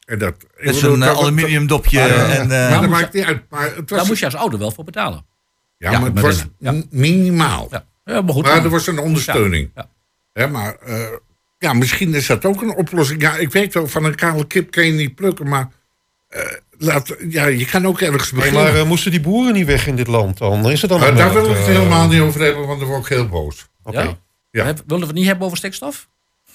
en 0.05 0.19
dat, 0.19 0.35
eh, 0.57 0.73
dat- 0.99 1.17
aluminium 1.17 1.67
dopje. 1.67 1.99
Maar, 1.99 2.29
en, 2.29 2.41
eh, 2.41 2.47
maar 2.49 2.69
dat 2.69 2.79
moest 2.79 2.91
maakt 3.01 3.13
niet 3.13 3.23
uit. 3.23 3.41
Maar 3.49 3.63
het 3.75 3.89
was, 3.89 3.99
Daar 3.99 4.07
moest 4.07 4.19
je 4.19 4.25
als 4.25 4.35
ouder 4.35 4.59
wel 4.59 4.71
voor 4.71 4.83
betalen. 4.83 5.25
Ja, 5.77 5.91
Ja, 5.91 5.99
maar 5.99 6.09
het 6.11 6.19
was 6.19 6.45
een- 6.59 6.87
minimaal. 6.89 7.67
Ja, 7.71 7.85
ja 8.05 8.21
maar 8.21 8.33
goed. 8.33 8.43
Maar 8.43 8.55
dan- 8.55 8.63
er 8.63 8.69
was 8.69 8.87
een 8.87 8.99
ondersteuning. 8.99 9.69
Ja, 9.75 9.89
Hè, 10.33 10.47
maar 10.47 10.75
eh, 10.75 10.99
ja, 11.57 11.73
misschien 11.73 12.13
is 12.13 12.27
dat 12.27 12.45
ook 12.45 12.61
een 12.61 12.75
oplossing. 12.75 13.21
Ja, 13.21 13.35
ik 13.35 13.51
weet 13.51 13.73
wel, 13.73 13.87
van 13.87 14.03
een 14.03 14.15
kale 14.15 14.47
kip 14.47 14.71
kan 14.71 14.85
je 14.85 14.91
niet 14.91 15.15
plukken, 15.15 15.47
maar 15.49 15.69
eh, 16.29 16.41
laat, 16.77 17.15
ja, 17.29 17.45
je 17.45 17.65
kan 17.65 17.87
ook 17.87 18.01
ergens 18.01 18.31
beginnen. 18.31 18.73
maar 18.73 18.85
moesten 18.85 19.11
die 19.11 19.21
boeren 19.21 19.53
niet 19.53 19.65
weg 19.65 19.87
in 19.87 19.95
dit 19.95 20.07
land 20.07 20.37
dan? 20.37 20.69
Is 20.71 20.81
het 20.81 20.89
dan 20.89 20.99
nog 20.99 21.15
daar 21.15 21.33
wil 21.33 21.49
ik 21.49 21.57
het 21.57 21.65
helemaal 21.65 22.07
niet 22.07 22.21
over 22.21 22.41
hebben, 22.41 22.67
want 22.67 22.79
dan 22.79 22.89
word 22.89 23.01
ik 23.01 23.07
heel 23.09 23.27
boos. 23.27 23.67
Oké. 23.83 24.01
Ja? 24.01 24.17
Ja. 24.57 24.73
Willen 24.85 24.99
we 25.01 25.05
het 25.05 25.15
niet 25.15 25.25
hebben 25.25 25.45
over 25.45 25.57
stikstof? 25.57 26.07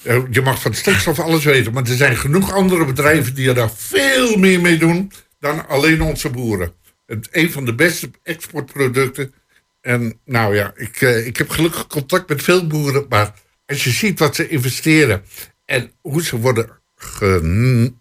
Eh, 0.02 0.22
Je 0.30 0.40
mag 0.40 0.60
van 0.60 0.74
stikstof 0.74 1.18
alles 1.20 1.44
weten, 1.44 1.72
maar 1.72 1.82
er 1.88 1.96
zijn 1.96 2.16
genoeg 2.16 2.52
andere 2.52 2.84
bedrijven 2.84 3.34
die 3.34 3.48
er 3.48 3.54
daar 3.54 3.70
veel 3.76 4.36
meer 4.36 4.60
mee 4.60 4.78
doen 4.78 5.12
dan 5.40 5.68
alleen 5.68 6.02
onze 6.02 6.30
boeren. 6.30 6.72
Het 7.06 7.28
een 7.32 7.52
van 7.52 7.64
de 7.64 7.74
beste 7.74 8.10
exportproducten. 8.22 9.34
En 9.80 10.20
nou 10.24 10.54
ja, 10.54 10.72
ik, 10.76 11.00
eh, 11.00 11.26
ik 11.26 11.36
heb 11.36 11.50
gelukkig 11.50 11.86
contact 11.86 12.28
met 12.28 12.42
veel 12.42 12.66
boeren, 12.66 13.06
maar 13.08 13.32
als 13.66 13.84
je 13.84 13.90
ziet 13.90 14.18
wat 14.18 14.34
ze 14.34 14.48
investeren 14.48 15.24
en 15.64 15.92
hoe 16.00 16.22
ze 16.22 16.38
worden 16.38 16.70
ge, 16.96 17.92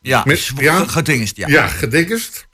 Ja, 0.00 0.22
Met- 0.26 0.50
ja? 0.56 0.78
ge- 0.78 0.88
gedingest, 0.88 1.36
ja. 1.36 1.48
ja. 1.48 1.66
gedingest. 1.68 2.46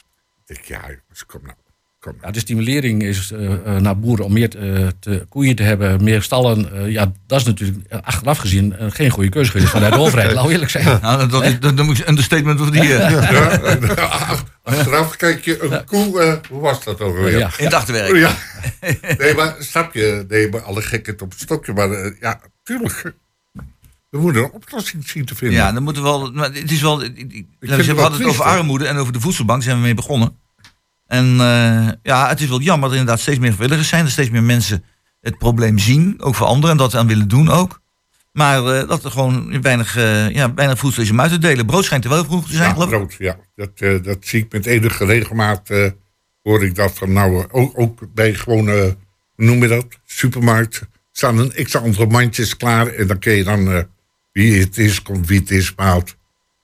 Ik 0.46 0.54
denk, 0.54 0.64
ja, 0.64 0.80
jongens, 0.80 1.26
kom 1.26 1.40
nou. 1.42 1.56
Kom. 2.02 2.14
Ja, 2.22 2.30
de 2.30 2.38
stimulering 2.38 3.02
is 3.02 3.30
eh, 3.30 3.52
eh, 3.52 3.76
naar 3.82 3.98
boeren 3.98 4.24
om 4.24 4.32
meer 4.32 4.50
te, 4.50 4.92
te, 5.00 5.26
koeien 5.28 5.56
te 5.56 5.62
hebben, 5.62 6.04
meer 6.04 6.22
stallen. 6.22 6.72
eh, 6.72 6.90
ja, 6.90 7.12
dat 7.26 7.40
is 7.40 7.44
natuurlijk 7.46 7.78
eh, 7.88 7.98
achteraf 8.02 8.38
gezien 8.38 8.76
eh, 8.76 8.86
geen 8.90 9.10
goede 9.10 9.28
keuze 9.28 9.50
geweest 9.50 9.70
vanuit 9.70 9.92
de 9.92 9.98
overheid. 10.06 10.32
Laten 10.32 10.46
we 10.46 10.52
eerlijk 10.52 10.70
zijn. 10.70 10.98
Nou, 11.02 11.28
dat, 11.28 11.44
is, 11.44 11.60
dat, 11.60 11.72
ik 11.72 11.78
een 11.78 12.08
understatement 12.08 12.60
of 12.60 12.70
die 12.70 12.94
eh, 12.94 13.10
Ja, 13.10 14.34
achteraf 14.62 15.16
kijk 15.16 15.44
je, 15.44 15.62
een 15.62 15.84
koe, 15.84 16.20
eh, 16.20 16.34
hoe 16.50 16.60
was 16.60 16.84
dat 16.84 17.00
ook 17.00 17.16
alweer? 17.16 17.38
Ja. 17.38 17.50
in 17.58 17.64
het 17.64 17.74
achterwerk. 17.74 18.16
Ja. 18.16 18.34
Nee, 19.18 19.34
maar 19.34 19.54
snap 19.58 19.94
je? 19.94 20.24
Nee, 20.28 20.48
maar 20.50 20.60
alle 20.62 20.82
gekheid 20.82 21.22
op 21.22 21.30
het 21.30 21.40
stokje. 21.40 21.72
Maar 21.72 21.90
eh, 21.90 22.12
ja, 22.20 22.40
tuurlijk. 22.62 23.12
We 24.08 24.18
moeten 24.18 24.42
een 24.42 24.50
oplossing 24.52 25.08
zien 25.08 25.24
te 25.24 25.34
vinden. 25.34 25.56
Ja, 25.58 25.72
dan 25.72 25.82
moeten 25.82 26.02
we 26.02 26.08
wel. 26.08 26.32
Maar 26.32 26.52
het 26.52 26.70
is 26.70 26.80
wel. 26.80 27.02
ik- 27.04 27.18
ik- 27.18 27.46
vind 27.60 27.86
we 27.86 28.00
hadden 28.00 28.18
het 28.20 28.28
over 28.28 28.44
armoede 28.44 28.86
en 28.86 28.96
over 28.96 29.12
de 29.12 29.20
voedselbank 29.20 29.62
zijn 29.62 29.76
we 29.76 29.82
mee 29.82 29.94
begonnen. 29.94 30.36
En 31.12 31.40
eh, 31.40 31.88
ja, 32.02 32.28
het 32.28 32.40
is 32.40 32.48
wel 32.48 32.60
jammer 32.60 32.82
dat 32.82 32.90
er 32.90 32.98
inderdaad 32.98 33.20
steeds 33.22 33.38
meer 33.38 33.52
vrijwilligers 33.52 33.88
zijn. 33.88 34.02
Dat 34.02 34.12
steeds 34.12 34.30
meer 34.30 34.42
mensen 34.42 34.84
het 35.20 35.38
probleem 35.38 35.78
zien, 35.78 36.14
ook 36.18 36.34
voor 36.34 36.46
anderen, 36.46 36.70
en 36.70 36.76
dat 36.76 36.94
aan 36.94 37.06
willen 37.06 37.28
doen 37.28 37.48
ook. 37.48 37.80
Maar 38.32 38.66
eh, 38.66 38.88
dat 38.88 39.04
er 39.04 39.10
gewoon 39.10 39.62
weinig, 39.62 39.96
eh, 39.96 40.30
ja, 40.30 40.54
weinig 40.54 40.78
voedsel 40.78 41.02
is 41.02 41.10
om 41.10 41.20
uit 41.20 41.30
te 41.30 41.38
delen. 41.38 41.66
Brood 41.66 41.84
schijnt 41.84 42.04
er 42.04 42.10
wel 42.10 42.24
vroeg 42.24 42.46
te 42.46 42.52
zijn, 42.52 42.68
Ja, 42.68 42.72
geloof 42.72 42.90
ik. 42.90 42.96
brood, 42.96 43.14
ja. 43.18 43.36
Dat, 43.54 44.04
dat 44.04 44.16
zie 44.20 44.40
ik 44.42 44.52
met 44.52 44.66
enige 44.66 45.04
regelmaat. 45.04 45.68
hoor 46.42 46.64
ik 46.64 46.74
dat 46.74 46.92
van 46.92 47.12
nou, 47.12 47.44
ook, 47.50 47.78
ook 47.78 48.14
bij 48.14 48.34
gewone, 48.34 48.96
hoe 49.34 49.44
noem 49.44 49.62
je 49.62 49.68
dat? 49.68 49.86
Supermarkt. 50.04 50.82
staan 51.12 51.38
een 51.38 51.64
x 51.64 51.76
aantal 51.76 52.06
mandjes 52.06 52.56
klaar. 52.56 52.86
En 52.86 53.06
dan 53.06 53.18
kun 53.18 53.32
je 53.32 53.44
dan 53.44 53.86
wie 54.32 54.60
het 54.60 54.78
is, 54.78 55.02
komt 55.02 55.26
wie 55.26 55.40
het 55.40 55.50
is, 55.50 55.74
maalt. 55.74 56.16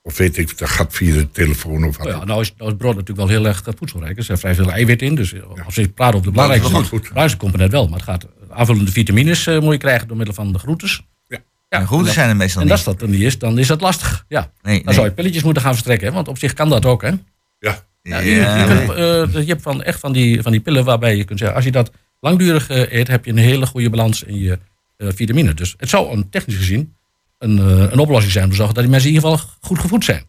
Of 0.09 0.17
weet 0.17 0.37
ik, 0.37 0.57
dat 0.57 0.69
gaat 0.69 0.93
via 0.93 1.13
de 1.13 1.31
telefoon 1.31 1.83
of 1.83 1.97
wat. 1.97 2.07
Ja, 2.07 2.25
nou, 2.25 2.41
is, 2.41 2.53
nou 2.57 2.71
is 2.71 2.77
brood 2.77 2.95
natuurlijk 2.95 3.27
wel 3.27 3.37
heel 3.37 3.47
erg 3.47 3.61
eh, 3.67 3.73
voedselrijk. 3.77 4.17
Er 4.17 4.23
zit 4.23 4.39
vrij 4.39 4.55
veel 4.55 4.71
eiwit 4.71 5.01
in. 5.01 5.15
Dus 5.15 5.33
eh, 5.33 5.41
als 5.65 5.75
je 5.75 5.87
praat 5.89 6.13
over 6.13 6.25
de 6.25 6.31
belangrijkste, 6.31 6.71
wel 6.71 6.83
goed. 6.83 6.99
belangrijkste 7.01 7.37
component 7.37 7.71
wel. 7.71 7.87
Maar 7.87 7.97
het 7.99 8.07
gaat 8.07 8.27
aanvullende 8.49 8.91
vitamines 8.91 9.47
eh, 9.47 9.59
moet 9.59 9.71
je 9.73 9.77
krijgen 9.79 10.07
door 10.07 10.17
middel 10.17 10.35
van 10.35 10.51
de 10.53 10.59
groentes. 10.59 11.01
Ja. 11.27 11.37
En 11.69 11.85
groenten 11.87 12.07
en 12.07 12.13
zijn 12.13 12.29
er 12.29 12.35
meestal 12.35 12.61
En 12.61 12.67
niet. 12.67 12.75
als 12.75 12.83
dat 12.83 13.01
er 13.01 13.09
niet 13.09 13.21
is, 13.21 13.37
dan 13.37 13.57
is 13.59 13.67
dat 13.67 13.81
lastig. 13.81 14.25
Ja. 14.27 14.51
Nee, 14.61 14.75
Dan 14.75 14.85
nee. 14.85 14.93
zou 14.93 15.07
je 15.07 15.13
pilletjes 15.13 15.43
moeten 15.43 15.61
gaan 15.61 15.71
verstrekken. 15.71 16.07
Hè? 16.07 16.13
Want 16.13 16.27
op 16.27 16.37
zich 16.37 16.53
kan 16.53 16.69
dat 16.69 16.85
ook. 16.85 17.01
Hè? 17.01 17.07
Ja. 17.09 17.17
Ja, 17.59 17.79
Ja, 18.01 18.19
je, 18.19 18.29
je, 18.29 18.41
maar- 18.41 18.67
kunt, 18.67 19.35
eh, 19.35 19.41
je 19.41 19.47
hebt 19.51 19.61
van, 19.61 19.83
echt 19.83 19.99
van 19.99 20.11
die, 20.11 20.41
van 20.41 20.51
die 20.51 20.61
pillen 20.61 20.83
waarbij 20.85 21.15
je 21.15 21.23
kunt 21.23 21.39
zeggen... 21.39 21.55
als 21.57 21.65
je 21.65 21.71
dat 21.71 21.91
langdurig 22.19 22.69
eh, 22.69 22.91
eet, 22.91 23.07
heb 23.07 23.25
je 23.25 23.31
een 23.31 23.37
hele 23.37 23.65
goede 23.65 23.89
balans 23.89 24.23
in 24.23 24.39
je 24.39 24.59
eh, 24.97 25.07
vitamine. 25.15 25.53
Dus 25.53 25.73
het 25.77 25.89
zou 25.89 26.11
een, 26.11 26.29
technisch 26.29 26.55
gezien 26.55 26.93
een, 27.39 27.59
eh, 27.59 27.91
een 27.91 27.99
oplossing 27.99 28.31
zijn... 28.31 28.43
om 28.43 28.49
te 28.49 28.55
zorgen 28.55 28.73
dat 28.75 28.83
die 28.83 28.91
mensen 28.93 29.09
in 29.09 29.15
ieder 29.15 29.29
geval 29.31 29.49
goed 29.61 29.79
gevoed 29.79 30.05
zijn. 30.05 30.27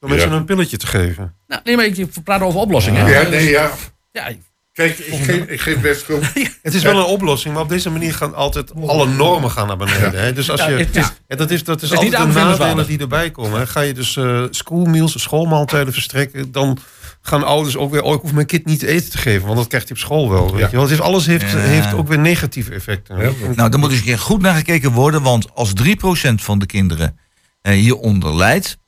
Om 0.00 0.08
mensen 0.08 0.30
Ja. 0.30 0.36
een 0.36 0.44
pilletje 0.44 0.76
te 0.76 0.86
geven. 0.86 1.34
Nou, 1.46 1.60
nee, 1.64 1.76
maar 1.76 1.84
ik 1.84 2.06
praat 2.24 2.40
over 2.40 2.60
oplossingen. 2.60 3.06
Ja, 3.06 3.12
hè? 3.22 3.28
nee, 3.30 3.48
ja. 3.48 3.70
Ja, 4.12 4.28
Kijk, 4.72 4.98
ik 4.98 5.22
geef, 5.24 5.44
ik 5.46 5.60
geef 5.60 5.80
best 5.80 6.02
veel. 6.04 6.20
Het 6.62 6.74
is 6.74 6.82
wel 6.82 6.98
een 6.98 7.04
oplossing, 7.04 7.54
maar 7.54 7.62
op 7.62 7.68
deze 7.68 7.90
manier 7.90 8.14
gaan 8.14 8.34
altijd 8.34 8.72
alle 8.86 9.06
normen 9.06 9.50
gaan 9.50 9.66
naar 9.66 9.76
beneden. 9.76 10.20
Hè? 10.20 10.32
Dus 10.32 10.50
als 10.50 10.60
Ja, 10.60 10.68
je, 10.68 10.76
het 10.84 10.96
is- 10.96 11.12
en 11.26 11.36
dat 11.36 11.50
is, 11.50 11.64
dat 11.64 11.82
is 11.82 11.90
is 11.90 12.00
niet 12.00 12.16
altijd 12.16 12.34
de 12.34 12.40
nadelen 12.40 12.86
die 12.86 12.98
erbij 12.98 13.30
komen. 13.30 13.58
hè. 13.58 13.66
Ga 13.66 13.80
je 13.80 13.94
dus 13.94 14.16
eh 14.16 14.44
schoolmeals, 14.50 15.22
schoolmaaltijden 15.22 15.92
verstrekken, 15.92 16.52
dan 16.52 16.78
gaan 17.20 17.44
ouders 17.44 17.76
ook 17.76 17.90
weer, 17.90 18.02
oh 18.02 18.14
ik 18.14 18.20
hoef 18.20 18.32
mijn 18.32 18.46
kind 18.46 18.64
niet 18.64 18.78
te 18.78 18.86
eten 18.86 19.10
te 19.10 19.18
geven, 19.18 19.44
want 19.46 19.58
dat 19.58 19.66
krijgt 19.66 19.88
hij 19.88 19.96
op 19.96 20.02
school 20.02 20.30
wel. 20.30 20.50
Weet 20.50 20.60
Ja. 20.60 20.66
je 20.66 20.72
wel. 20.72 20.82
Het 20.82 20.90
is, 20.90 21.00
alles 21.00 21.26
heeft, 21.26 21.50
Ja. 21.50 21.56
heeft 21.58 21.92
ook 21.94 22.08
weer 22.08 22.18
negatieve 22.18 22.72
effecten. 22.74 23.16
Ja. 23.18 23.30
Nou, 23.56 23.70
daar 23.70 23.78
moet 23.78 23.90
eens 23.90 23.98
een 23.98 24.04
keer 24.04 24.18
goed 24.18 24.40
naar 24.40 24.54
gekeken 24.54 24.92
worden. 24.92 25.22
Want 25.22 25.54
als 25.54 25.72
3% 25.72 26.42
van 26.42 26.58
de 26.58 26.66
kinderen 26.66 27.18
eh, 27.62 27.72
hieronder 27.72 28.34
lijdt. 28.36 28.78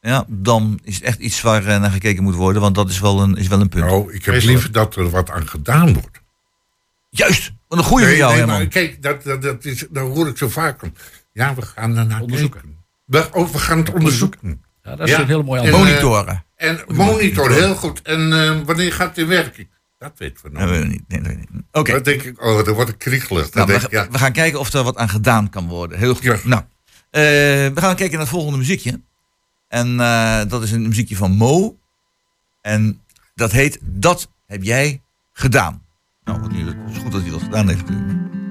Ja, 0.00 0.24
dan 0.28 0.78
is 0.82 0.94
het 0.94 1.04
echt 1.04 1.18
iets 1.18 1.40
waar 1.40 1.66
eh, 1.66 1.80
naar 1.80 1.90
gekeken 1.90 2.22
moet 2.22 2.34
worden. 2.34 2.62
Want 2.62 2.74
dat 2.74 2.90
is 2.90 3.00
wel 3.00 3.20
een, 3.22 3.36
is 3.36 3.46
wel 3.48 3.60
een 3.60 3.68
punt. 3.68 3.84
Nou, 3.84 4.12
ik 4.14 4.24
heb 4.24 4.42
liever 4.42 4.72
dat 4.72 4.96
er 4.96 5.10
wat 5.10 5.30
aan 5.30 5.48
gedaan 5.48 5.92
wordt. 5.92 6.20
Juist, 7.10 7.52
wat 7.68 7.78
een 7.78 7.84
goede 7.84 8.06
Nee, 8.06 8.16
jou, 8.16 8.36
nee, 8.36 8.46
maar 8.46 8.66
kijk, 8.66 9.02
dat, 9.02 9.22
dat, 9.24 9.42
dat, 9.42 9.64
is, 9.64 9.86
dat 9.90 10.08
hoor 10.14 10.28
ik 10.28 10.36
zo 10.38 10.48
vaak. 10.48 10.80
Ja, 11.32 11.54
we 11.54 11.62
gaan 11.62 11.96
ernaar 11.96 12.20
Onderzoeken. 12.20 12.60
We, 13.04 13.28
oh, 13.32 13.48
we 13.50 13.58
gaan 13.58 13.78
het 13.78 13.92
onderzoeken. 13.92 14.62
Ja, 14.82 14.96
dat 14.96 15.08
is 15.08 15.14
Ja. 15.14 15.20
een 15.20 15.26
hele 15.26 15.42
mooie 15.42 15.60
antwoord. 15.60 15.82
eh, 15.82 15.88
Monitoren. 15.90 16.44
En 16.62 16.80
monitor, 16.86 17.52
heel 17.52 17.74
goed. 17.74 18.02
En 18.02 18.32
eh, 18.32 18.60
wanneer 18.64 18.92
gaat 18.92 19.08
het 19.08 19.18
in 19.18 19.26
werking? 19.26 19.68
Dat 19.98 20.12
weten 20.16 20.44
we 20.44 20.50
nog. 20.50 20.60
Dat 20.60 20.70
weet 20.70 20.82
ik 20.82 20.88
niet. 20.88 21.02
Nee, 21.08 21.20
dat 21.20 21.28
weet 21.28 21.38
niet. 21.38 21.62
Oké, 21.72 21.92
Dan 21.92 22.02
denk 22.02 22.22
ik, 22.22 22.42
oh, 22.44 22.64
dan 22.64 22.74
wordt 22.74 22.90
ik 22.90 22.98
kriegelig. 22.98 23.52
Nou, 23.54 23.66
we, 23.66 23.86
ja, 23.90 24.08
we 24.10 24.18
gaan 24.18 24.32
kijken 24.32 24.58
of 24.60 24.72
er 24.72 24.82
wat 24.82 24.96
aan 24.96 25.08
gedaan 25.08 25.50
kan 25.50 25.68
worden. 25.68 25.98
Heel 25.98 26.14
goed. 26.14 26.22
Ja. 26.22 26.38
Nou, 26.44 26.62
eh, 27.10 27.20
we 27.20 27.72
gaan 27.74 27.96
kijken 27.96 28.10
naar 28.10 28.20
het 28.20 28.28
volgende 28.28 28.58
muziekje. 28.58 29.00
En 29.68 30.00
eh, 30.00 30.40
dat 30.48 30.62
is 30.62 30.70
een 30.72 30.88
muziekje 30.88 31.16
van 31.16 31.30
Mo. 31.30 31.76
En 32.60 33.00
dat 33.34 33.52
heet 33.52 33.78
Dat 33.82 34.28
heb 34.46 34.62
jij 34.62 35.00
gedaan. 35.32 35.82
Nou, 36.24 36.40
wat 36.40 36.52
niet, 36.52 36.66
het 36.66 36.76
is 36.90 36.98
goed 36.98 37.12
dat 37.12 37.22
hij 37.22 37.30
dat 37.30 37.42
gedaan 37.42 37.68
heeft 37.68 37.88
natuurlijk. 37.88 38.41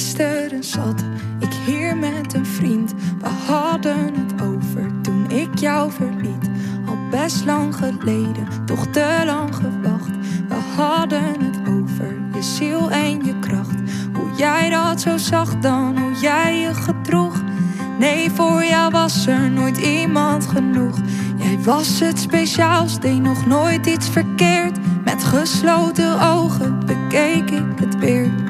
Gisteren 0.00 0.64
zat 0.64 1.04
ik 1.38 1.52
hier 1.66 1.96
met 1.96 2.34
een 2.34 2.46
vriend. 2.46 2.94
We 3.18 3.28
hadden 3.46 4.14
het 4.14 4.42
over 4.42 5.00
toen 5.02 5.30
ik 5.30 5.58
jou 5.58 5.92
verliet. 5.92 6.50
Al 6.86 6.96
best 7.10 7.44
lang 7.44 7.76
geleden, 7.76 8.46
toch 8.66 8.86
te 8.86 9.22
lang 9.24 9.54
gewacht. 9.54 10.10
We 10.48 10.54
hadden 10.76 11.40
het 11.40 11.58
over 11.68 12.18
je 12.34 12.42
ziel 12.42 12.90
en 12.90 13.24
je 13.24 13.38
kracht. 13.38 13.74
Hoe 14.12 14.30
jij 14.36 14.70
dat 14.70 15.00
zo 15.00 15.16
zag 15.16 15.58
dan, 15.58 15.98
hoe 15.98 16.20
jij 16.20 16.58
je 16.58 16.74
gedroeg. 16.74 17.42
Nee, 17.98 18.30
voor 18.30 18.64
jou 18.64 18.90
was 18.90 19.26
er 19.26 19.50
nooit 19.50 19.78
iemand 19.78 20.46
genoeg. 20.46 20.98
Jij 21.36 21.58
was 21.64 22.00
het 22.00 22.18
speciaals, 22.18 23.00
deed 23.00 23.22
nog 23.22 23.46
nooit 23.46 23.86
iets 23.86 24.08
verkeerd. 24.08 24.78
Met 25.04 25.24
gesloten 25.24 26.20
ogen 26.20 26.78
bekeek 26.86 27.50
ik 27.50 27.78
het 27.78 27.98
weer. 27.98 28.49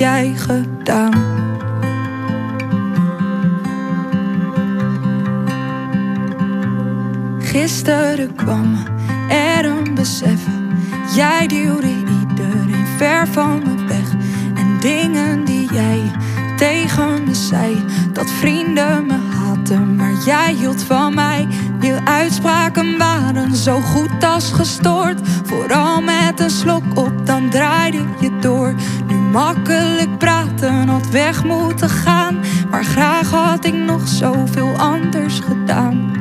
jij 0.00 0.34
gedaan. 0.36 1.12
Gisteren 7.38 8.34
kwam 8.34 8.76
er 9.28 9.64
een 9.64 9.94
besef. 9.94 10.40
Jij 11.14 11.46
duwde 11.46 11.88
iedereen 11.88 12.86
ver 12.96 13.28
van 13.28 13.62
me 13.64 13.84
weg. 13.84 14.12
En 14.54 14.80
dingen 14.80 15.44
die 15.44 15.72
jij 15.72 16.10
tegen 16.56 17.24
me 17.24 17.34
zei. 17.34 17.84
Dat 18.12 18.30
vrienden 18.30 19.06
me 19.06 19.18
haten, 19.36 19.96
maar 19.96 20.14
jij 20.24 20.54
hield 20.54 20.82
van 20.82 21.14
mij. 21.14 21.48
Je 21.80 21.98
uitspraken 22.04 22.98
waren 22.98 23.56
zo 23.56 23.80
goed 23.80 24.24
als 24.24 24.52
gestoord. 24.52 25.20
Vooral 25.44 26.00
met 26.00 26.40
een 26.40 26.50
slok 26.50 26.82
op, 26.94 27.26
dan 27.26 27.50
draaide 27.50 28.04
je 28.20 28.38
door. 28.40 28.74
Makkelijk 29.32 30.18
praten 30.18 30.88
had 30.88 31.08
weg 31.08 31.44
moeten 31.44 31.88
gaan. 31.88 32.40
Maar 32.70 32.84
graag 32.84 33.30
had 33.30 33.64
ik 33.64 33.74
nog 33.74 34.08
zoveel 34.08 34.72
anders 34.76 35.40
gedaan. 35.40 36.12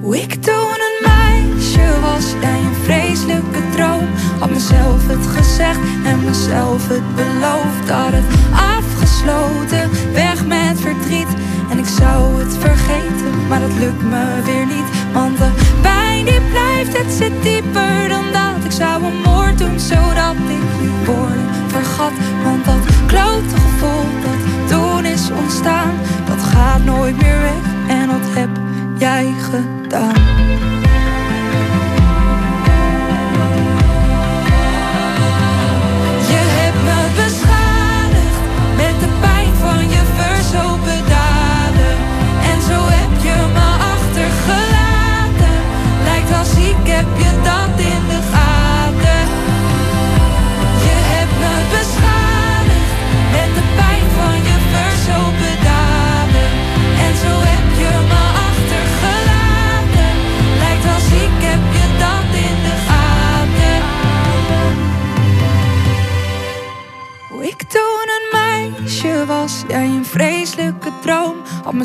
Hoe 0.00 0.18
ik 0.18 0.34
toen 0.34 0.78
een 0.88 1.08
meisje 1.08 2.00
was, 2.00 2.34
jij 2.40 2.58
een 2.58 2.74
vreselijke 2.82 3.68
droom. 3.74 4.08
Had 4.38 4.50
mezelf 4.50 5.08
het 5.08 5.26
gezegd 5.26 5.80
en 6.04 6.24
mezelf 6.24 6.88
het 6.88 7.14
beloofd. 7.14 7.90
Had 7.90 8.12
het 8.12 8.24
afgesloten, 8.52 9.90
weg 10.12 10.46
met 10.46 10.80
verdriet. 10.80 11.34
En 11.70 11.78
ik 11.78 11.86
zou 11.86 12.42
het 12.42 12.56
vergeten, 12.58 13.46
maar 13.48 13.60
dat 13.60 13.74
lukt 13.78 14.02
me 14.02 14.40
weer 14.44 14.66
niet. 14.66 15.12
Want 15.12 15.38
de 15.38 15.50
pijn 15.80 16.24
die 16.24 16.40
blijft, 16.50 16.98
het 16.98 17.12
zit 17.12 17.42
dieper 17.42 18.08
dan 18.08 18.24
dat. 18.32 18.41
Ik 18.72 18.78
zou 18.78 19.04
een 19.04 19.20
moord 19.24 19.58
doen, 19.58 19.80
zodat 19.80 20.34
ik 20.34 20.80
je 20.80 21.02
woorden 21.06 21.46
vergat. 21.66 22.12
Want 22.44 22.64
dat 22.64 23.06
klote 23.06 23.54
gevoel 23.54 24.04
dat 24.22 24.68
toen 24.68 25.04
is 25.04 25.30
ontstaan, 25.30 25.94
dat 26.26 26.42
gaat 26.42 26.84
nooit 26.84 27.16
meer 27.16 27.40
weg. 27.40 27.62
En 27.88 28.06
wat 28.06 28.34
heb 28.34 28.48
jij 28.98 29.34
gedaan? 29.50 30.14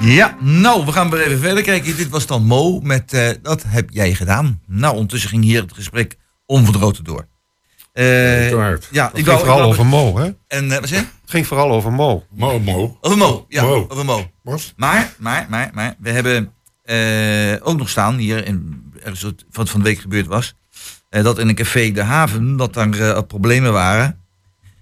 Ja, 0.00 0.36
nou, 0.40 0.84
we 0.84 0.92
gaan 0.92 1.10
weer 1.10 1.26
even 1.26 1.38
verder 1.38 1.62
kijken. 1.62 1.96
Dit 1.96 2.08
was 2.08 2.26
dan 2.26 2.44
Mo 2.44 2.80
met 2.80 3.12
eh, 3.12 3.30
Dat 3.42 3.64
heb 3.66 3.90
jij 3.92 4.14
gedaan. 4.14 4.60
Nou, 4.66 4.92
ondertussen 4.94 5.30
ging 5.30 5.44
hier 5.44 5.62
het 5.62 5.72
gesprek 5.72 6.16
onverdroten 6.46 7.04
door. 7.04 7.26
Eh, 7.92 8.50
ja, 8.50 8.58
Het 8.70 8.82
ik 8.90 9.10
ging 9.12 9.26
wou, 9.26 9.38
vooral 9.38 9.56
wou- 9.58 9.68
over 9.68 9.86
Mo, 9.86 10.18
hè? 10.18 10.30
En, 10.48 10.72
eh, 10.72 10.78
wat 10.80 10.88
je? 10.88 10.94
Het 10.96 11.06
ging 11.26 11.46
vooral 11.46 11.70
over 11.70 11.92
Mo. 11.92 12.24
Mo, 12.34 12.58
Mo. 12.58 12.98
Over 13.00 13.18
Mo. 13.18 13.44
Ja, 13.48 13.62
Mo. 13.62 13.86
over 13.88 14.04
Mo. 14.04 14.30
Wat? 14.42 14.72
Maar, 14.76 15.14
maar, 15.18 15.46
maar, 15.48 15.70
maar, 15.74 15.94
we 15.98 16.10
hebben 16.10 16.52
eh, 16.82 17.68
ook 17.68 17.78
nog 17.78 17.88
staan 17.88 18.16
hier, 18.16 18.46
in, 18.46 18.82
ergens 19.02 19.26
wat 19.50 19.70
van 19.70 19.80
de 19.80 19.86
week 19.86 19.98
gebeurd 20.00 20.26
was, 20.26 20.54
eh, 21.08 21.22
dat 21.24 21.38
in 21.38 21.48
een 21.48 21.54
café 21.54 21.90
De 21.92 22.02
Haven, 22.02 22.56
dat 22.56 22.74
daar 22.74 23.24
problemen 23.24 23.72
waren. 23.72 24.18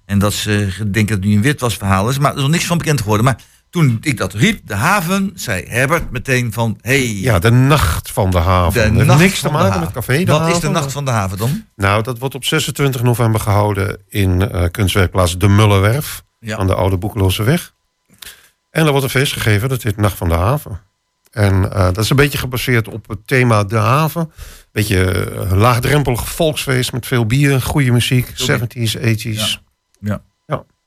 En 0.05 0.19
dat 0.19 0.33
ze 0.33 0.69
denken 0.77 1.07
dat 1.07 1.09
het 1.19 1.25
nu 1.25 1.35
een 1.35 1.43
witwasverhaal 1.43 2.09
is, 2.09 2.19
maar 2.19 2.31
er 2.31 2.37
is 2.37 2.43
nog 2.43 2.51
niks 2.51 2.67
van 2.67 2.79
bekend 2.79 3.01
geworden. 3.01 3.25
Maar 3.25 3.41
toen 3.71 3.99
ik 4.01 4.17
dat 4.17 4.33
riep, 4.35 4.61
De 4.67 4.75
Haven, 4.75 5.33
zei 5.35 5.65
Herbert 5.69 6.11
meteen 6.11 6.53
van, 6.53 6.79
hey, 6.81 7.07
Ja, 7.13 7.39
de 7.39 7.51
nacht 7.51 8.11
van 8.11 8.31
de 8.31 8.39
haven. 8.39 8.95
de 8.95 9.05
nacht 9.05 9.21
niks 9.21 9.41
te 9.41 9.49
maken 9.51 9.67
haven. 9.67 9.81
met 9.81 9.91
café 9.93 10.19
de 10.25 10.31
Wat 10.31 10.39
haven. 10.41 10.55
is 10.55 10.61
de 10.61 10.69
nacht 10.69 10.93
van 10.93 11.05
de 11.05 11.11
haven 11.11 11.39
dan? 11.39 11.65
Nou, 11.77 12.03
dat 12.03 12.19
wordt 12.19 12.35
op 12.35 12.45
26 12.45 13.03
november 13.03 13.41
gehouden 13.41 13.99
in 14.09 14.51
eh, 14.51 14.65
kunstwerkplaats 14.71 15.39
De 15.39 15.49
Mullenwerf. 15.49 16.23
Ja. 16.41 16.57
Aan 16.57 16.67
de 16.67 16.75
Oude 16.75 16.97
Boekeloze 16.97 17.43
Weg. 17.43 17.73
En 18.71 18.85
er 18.85 18.91
wordt 18.91 19.05
een 19.05 19.11
feest 19.11 19.33
gegeven, 19.33 19.69
dat 19.69 19.83
heet 19.83 19.97
Nacht 19.97 20.17
van 20.17 20.29
de 20.29 20.35
Haven. 20.35 20.81
En 21.31 21.73
eh, 21.73 21.85
dat 21.85 21.99
is 21.99 22.11
een 22.11 22.17
beetje 22.17 22.39
gebaseerd 22.39 22.89
op 22.89 23.09
het 23.09 23.27
thema 23.27 23.65
De 23.65 23.77
Haven. 23.77 24.33
Beetje 24.73 25.05
eh, 25.11 25.51
een 25.51 25.57
laagdrempelig 25.59 26.29
volksfeest 26.29 26.93
met 26.93 27.07
veel 27.07 27.27
bier, 27.27 27.63
goede 27.63 27.91
muziek, 27.91 28.29
70s, 28.51 28.97
80s. 29.01 29.59
Ja. 30.01 30.23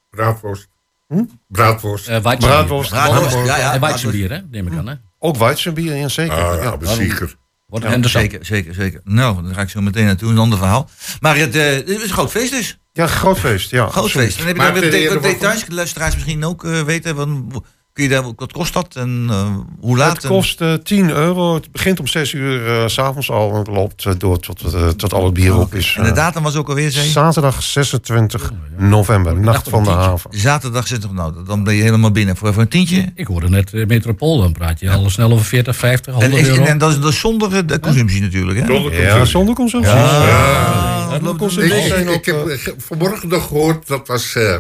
Braadworst. 0.10 0.68
Hm? 1.12 1.24
Braadworst. 1.48 2.08
Eh 2.08 2.22
Weizenbier. 2.22 2.50
Braadworst, 2.50 2.90
Braadworst, 2.90 3.38
ja, 3.46 3.58
ja. 3.58 3.74
En 3.74 3.80
Weizenbier, 3.80 4.32
hè? 4.32 4.40
Neem 4.52 4.68
ik 4.68 4.78
aan, 4.78 4.88
hè? 4.88 4.94
Ook 5.20 5.38
Weizenbier, 5.38 5.96
ja 5.96 6.08
zeker. 6.08 6.34
Ah, 6.38 6.56
ja. 6.56 6.62
ja, 6.64 6.78
bezieker. 6.78 7.36
Wordt 7.68 7.86
Ja. 7.86 8.08
Zeker, 8.08 8.46
zeker, 8.46 8.74
zeker. 8.74 9.02
Nou, 9.04 9.44
dan 9.44 9.54
ga 9.54 9.62
ik 9.62 9.70
zo 9.70 9.82
meteen 9.82 10.06
naartoe, 10.06 10.32
een 10.32 10.38
ander 10.38 10.58
verhaal. 10.58 10.90
Maar 11.20 11.38
het, 11.38 11.56
eh, 11.56 11.64
het 11.72 11.90
is 11.90 12.04
een 12.04 12.10
groot 12.10 12.32
feest 12.32 12.52
dus. 12.52 12.78
Ja, 12.94 13.08
groot 13.08 13.40
feest. 13.40 13.70
Ja, 13.70 13.88
Groot 13.88 14.12
feest. 14.12 14.38
Dan 14.38 14.48
heb 14.48 14.56
je 14.56 14.62
Maar 14.62 14.74
wat, 14.74 14.84
ere 14.84 15.14
wat 15.14 15.24
van- 15.24 15.32
details, 15.32 15.66
de 15.66 15.74
luisteraars 15.74 16.14
misschien 16.14 16.46
ook 16.46 16.64
eh, 16.66 16.82
weten. 16.82 17.16
Van, 17.16 17.64
kun 17.94 18.04
je 18.04 18.10
daar, 18.10 18.24
wat 18.36 18.52
kost 18.52 18.74
dat 18.74 18.96
en 18.96 19.26
eh, 19.30 19.56
hoe 19.80 19.98
laat? 19.98 20.16
Het 20.18 20.28
kost 20.28 20.62
eh, 20.62 20.74
10 20.74 21.10
euro. 21.10 21.54
Het 21.54 21.72
begint 21.72 22.00
om 22.00 22.08
6 22.08 22.34
uur 22.34 22.68
eh, 22.82 22.88
s 22.88 22.94
s'avonds 22.94 23.30
al. 23.32 23.56
En 23.66 23.74
loopt 23.74 24.20
door 24.20 24.40
tot, 24.40 24.64
tot 24.98 25.14
al 25.14 25.26
het 25.26 25.34
bier 25.34 25.58
op 25.58 25.74
is. 25.74 25.96
En 25.98 26.04
de 26.04 26.12
datum 26.12 26.44
was 26.44 26.56
ook 26.56 26.70
alweer, 26.70 26.92
zei? 26.92 27.08
Zaterdag 27.08 27.64
26 27.64 28.52
november, 28.78 29.40
Nacht 29.40 29.70
van 29.70 29.84
de 29.84 29.90
Haven. 29.90 30.30
Zaterdag 30.40 30.88
zit 30.88 31.04
er 31.04 31.14
nou, 31.14 31.34
dan 31.46 31.64
ben 31.64 31.76
je 31.76 31.82
helemaal 31.82 32.12
binnen 32.12 32.38
voor, 32.38 32.54
voor 32.54 32.62
een 32.62 32.68
tientje. 32.68 33.12
Ik 33.16 33.28
hoorde 33.28 33.50
net 33.50 33.72
Metropool, 33.88 34.42
dan 34.42 34.52
praat 34.54 34.80
je 34.80 34.90
al 34.92 35.10
snel 35.10 35.32
over 35.32 35.46
40, 35.46 35.76
50, 35.76 36.14
En, 36.14 36.20
100 36.22 36.42
is- 36.42 36.48
euro. 36.48 36.64
en 36.64 36.78
dat 36.78 36.92
is, 36.92 37.00
dat 37.00 37.12
is 37.12 37.20
zonder 37.20 37.68
de 37.68 37.80
consumptie 37.80 38.22
natuurlijk, 38.22 38.60
hè? 38.60 38.66
Zonder 38.66 38.92
Ja, 38.92 38.98
consumptie. 39.00 39.26
zonder 39.32 39.56
consumptie. 39.56 39.94
Ah, 39.94 41.12
dat 41.12 41.22
loopt 41.22 41.40
loopt 41.42 41.56
een 41.58 42.08
Ik, 42.14 42.26
ik, 42.26 42.62
heb 42.66 42.76
vanmorgen 42.82 43.30
nog 43.30 43.48
gehoord, 43.48 43.88
dat 43.88 44.08
was... 44.08 44.36
eh, 44.36 44.56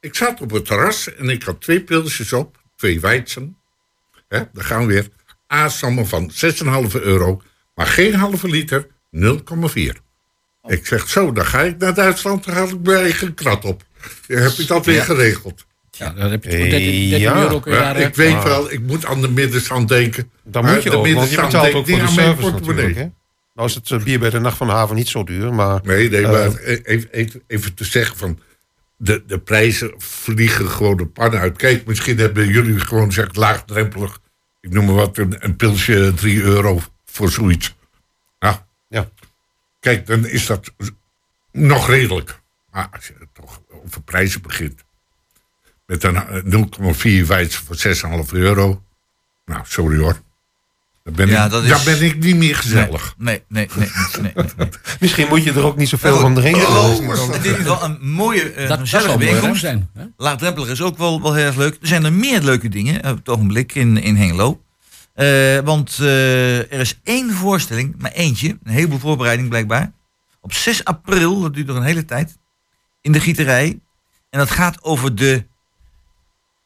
ik 0.00 0.14
zat 0.14 0.40
op 0.40 0.50
het 0.50 0.64
terras 0.66 1.14
en 1.14 1.28
ik 1.28 1.42
had 1.42 1.60
twee 1.60 1.80
pilsjes 1.80 2.32
op, 2.32 2.56
twee 2.76 3.00
Weizen. 3.00 3.56
Hè, 4.28 4.40
daar 4.52 4.64
gaan 4.64 4.86
we 4.86 4.92
weer. 4.92 5.08
A-sommen 5.52 6.06
van 6.06 6.30
6,5 6.30 6.92
euro, 7.02 7.42
maar 7.74 7.86
geen 7.86 8.14
halve 8.14 8.48
liter, 8.48 8.86
0,4. 9.10 10.02
Ik 10.66 10.86
zeg 10.86 11.08
zo, 11.08 11.32
dan 11.32 11.46
ga 11.46 11.60
ik 11.62 11.78
naar 11.78 11.94
Duitsland, 11.94 12.44
dan 12.44 12.54
haal 12.54 12.68
ik 12.68 12.80
mijn 12.82 12.98
eigen 12.98 13.34
krat 13.34 13.64
op. 13.64 13.82
Dan 14.26 14.38
heb 14.38 14.52
ik 14.52 14.66
dat 14.66 14.86
weer 14.86 15.02
geregeld. 15.02 15.64
Ja, 15.90 16.10
dan 16.10 16.30
heb 16.30 16.44
je 16.44 16.50
voor 16.50 16.58
13, 16.58 16.70
13 16.80 17.18
Ja. 17.18 17.36
euro 17.42 17.60
kun 17.60 17.72
je 17.72 17.78
Ja, 17.78 17.92
daar... 17.92 18.02
ik 18.02 18.14
weet 18.14 18.42
wel, 18.42 18.72
ik 18.72 18.80
moet 18.80 19.04
aan 19.04 19.20
de 19.20 19.28
middenstand 19.30 19.88
denken. 19.88 20.30
Dan 20.44 20.64
moet 20.64 20.82
je 20.82 20.90
de 20.90 20.96
ook, 20.96 21.02
want 21.06 21.06
je 21.06 21.14
middenstand 21.14 21.52
betaalt 21.52 21.74
ook 21.74 21.88
voor 21.88 21.98
de 21.98 22.06
service 22.12 22.40
portemonnee. 22.50 22.86
natuurlijk. 22.86 22.96
Hè? 22.96 23.24
Nou 23.54 23.68
is 23.68 23.74
het 23.74 23.90
eh, 23.90 24.02
bier 24.02 24.18
bij 24.18 24.30
de 24.30 24.40
Nacht 24.40 24.56
van 24.56 24.66
de 24.66 24.72
Haven 24.72 24.96
niet 24.96 25.08
zo 25.08 25.24
duur, 25.24 25.54
maar... 25.54 25.80
Nee, 25.84 26.10
nee, 26.10 26.22
Eh, 26.24 26.30
maar 26.30 26.56
even, 26.58 27.08
even, 27.12 27.42
even 27.46 27.74
te 27.74 27.84
zeggen 27.84 28.16
van... 28.16 28.38
De, 28.96 29.24
de 29.26 29.38
prijzen 29.38 29.94
vliegen 29.98 30.70
gewoon 30.70 30.96
de 30.96 31.06
pan 31.06 31.34
uit. 31.36 31.56
Kijk, 31.56 31.86
misschien 31.86 32.18
hebben 32.18 32.48
jullie 32.48 32.80
gewoon 32.80 33.06
gezegd 33.06 33.36
laagdrempelig. 33.36 34.20
Ik 34.60 34.72
noem 34.72 34.84
maar 34.84 34.94
wat, 34.94 35.18
een, 35.18 35.44
een 35.44 35.56
pilsje 35.56 36.12
3 36.14 36.42
euro 36.42 36.80
voor 37.04 37.30
zoiets. 37.30 37.76
Ja, 38.38 38.66
Ja. 38.88 39.08
kijk, 39.80 40.06
dan 40.06 40.26
is 40.26 40.46
dat 40.46 40.72
nog 41.52 41.88
redelijk. 41.88 42.40
Maar 42.70 42.88
als 42.92 43.06
je 43.06 43.14
toch 43.32 43.62
over 43.84 44.02
prijzen 44.02 44.42
begint... 44.42 44.84
met 45.86 46.04
een 46.04 46.16
eh, 46.16 47.20
0,4 47.22 47.26
wijs 47.26 47.56
voor 47.56 47.76
6,5 48.26 48.32
euro... 48.32 48.82
Nou, 49.44 49.62
sorry 49.66 49.98
hoor. 49.98 50.20
Dan 51.06 51.14
ben, 51.14 51.28
Ja, 51.28 51.44
ik, 51.44 51.50
dat 51.50 51.62
is- 51.62 51.68
dan 51.68 51.84
ben 51.84 52.02
ik 52.02 52.18
niet 52.18 52.36
meer 52.36 52.56
gezellig. 52.56 53.14
Nee, 53.18 53.42
nee, 53.48 53.68
nee, 53.76 53.88
nee, 53.88 54.22
nee, 54.22 54.32
nee, 54.34 54.44
nee. 54.56 54.68
Misschien 55.00 55.28
moet 55.28 55.42
je 55.44 55.52
er 55.52 55.64
ook 55.64 55.76
niet 55.76 55.88
zoveel 55.88 56.18
van 56.18 56.34
drinken. 56.34 56.66
oh, 56.68 56.84
Oh, 57.08 57.32
Het 57.32 57.44
is 57.44 57.52
geval 57.54 57.84
een 57.84 57.98
mooie, 58.00 58.42
eh 58.52 58.68
dat, 58.68 58.78
gezellige 58.78 59.08
ruim 59.08 59.18
bijeenkomst. 59.20 59.60
zijn. 59.60 59.90
Hè? 59.94 60.04
Laagdrempelig 60.16 60.68
is 60.68 60.82
ook 60.82 60.98
wel, 60.98 61.22
wel 61.22 61.34
heel 61.34 61.44
erg 61.46 61.56
leuk. 61.56 61.72
Er 61.80 61.86
zijn 61.86 62.04
er 62.04 62.12
meer 62.12 62.40
leuke 62.42 62.68
dingen 62.68 62.96
op 63.10 63.16
het 63.16 63.28
ogenblik 63.28 63.74
in, 63.74 63.96
in 64.02 64.16
Hengelo. 64.16 64.60
Eh, 65.14 65.58
want 65.58 65.96
eh, 66.00 66.58
er 66.58 66.80
is 66.80 66.98
één 67.04 67.30
voorstelling, 67.32 67.94
maar 67.98 68.10
eentje. 68.12 68.48
Een 68.48 68.72
heleboel 68.72 68.98
voorbereiding 68.98 69.48
blijkbaar. 69.48 69.92
Op 70.40 70.52
6 70.52 70.84
april, 70.84 71.40
dat 71.40 71.54
duurt 71.54 71.66
nog 71.66 71.76
een 71.76 71.82
hele 71.82 72.04
tijd. 72.04 72.36
In 73.00 73.12
de 73.12 73.20
gieterij. 73.20 73.78
En 74.30 74.38
dat 74.38 74.50
gaat 74.50 74.82
over 74.84 75.14
de 75.14 75.44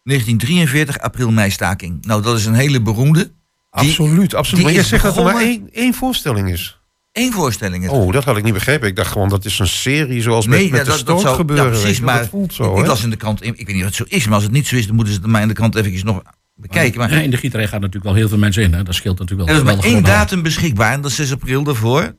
1943 0.02 0.98
april-meistaking. 0.98 2.04
Nou, 2.06 2.22
dat 2.22 2.38
is 2.38 2.46
een 2.46 2.54
hele 2.54 2.80
beroemde. 2.82 3.30
Absoluut, 3.70 4.34
absoluut. 4.34 4.56
die 4.56 4.64
Maar 4.64 4.72
jij 4.72 4.82
is 4.82 4.88
zegt 4.88 5.02
dat 5.02 5.16
er 5.16 5.22
maar 5.24 5.42
één, 5.42 5.68
één 5.72 5.94
voorstelling 5.94 6.50
is. 6.50 6.78
Eén 7.12 7.32
voorstelling. 7.32 7.84
is. 7.84 7.90
Oh, 7.90 8.12
dat 8.12 8.24
had 8.24 8.36
ik 8.36 8.44
niet 8.44 8.52
begrepen. 8.54 8.88
Ik 8.88 8.96
dacht 8.96 9.12
gewoon 9.12 9.28
dat 9.28 9.44
is 9.44 9.58
een 9.58 9.66
serie 9.68 10.22
zoals 10.22 10.46
met, 10.46 10.60
met 10.60 10.70
de 10.70 10.76
dat, 10.76 10.86
dat 10.86 10.98
stoot 10.98 11.20
zou, 11.20 11.36
gebeuren. 11.36 11.64
Ja, 11.64 11.70
precies, 11.70 11.96
je 11.98 12.04
maar 12.04 12.18
dat 12.18 12.28
voelt 12.28 12.54
zo, 12.54 12.72
ik, 12.74 12.78
ik 12.80 12.86
las 12.86 13.02
in 13.02 13.10
de 13.10 13.16
krant, 13.16 13.44
ik 13.46 13.56
weet 13.56 13.66
niet 13.66 13.76
of 13.80 13.84
het 13.84 13.94
zo 13.94 14.04
is, 14.08 14.24
maar 14.24 14.34
als 14.34 14.42
het 14.42 14.52
niet 14.52 14.66
zo 14.66 14.76
is, 14.76 14.86
dan 14.86 14.94
moeten 14.94 15.14
ze 15.14 15.20
het 15.20 15.30
mij 15.30 15.42
in 15.42 15.48
de 15.48 15.54
krant 15.54 15.74
eventjes 15.74 16.02
nog 16.02 16.22
bekijken. 16.54 16.98
Maar 16.98 17.12
Ja, 17.12 17.20
in 17.20 17.30
de 17.30 17.36
gieterij 17.36 17.64
gaat 17.66 17.78
natuurlijk 17.80 18.04
wel 18.04 18.14
heel 18.14 18.28
veel 18.28 18.38
mensen 18.38 18.62
in. 18.62 18.72
Hè? 18.74 18.82
Dat 18.82 18.94
scheelt 18.94 19.18
natuurlijk 19.18 19.48
wel. 19.48 19.58
er 19.58 19.64
is 19.64 19.68
maar 19.68 19.76
wel 19.82 19.90
één 19.90 19.96
een 19.96 20.04
datum 20.04 20.42
beschikbaar, 20.42 20.92
en 20.92 21.00
dat 21.00 21.10
is 21.10 21.16
6 21.16 21.32
april 21.32 21.62
daarvoor. 21.62 22.14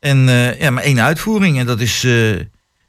En 0.00 0.28
eh, 0.28 0.60
ja, 0.60 0.70
maar 0.70 0.82
één 0.82 1.00
uitvoering. 1.00 1.58
En 1.58 1.66
dat 1.66 1.80
is, 1.80 2.04
eh, 2.04 2.12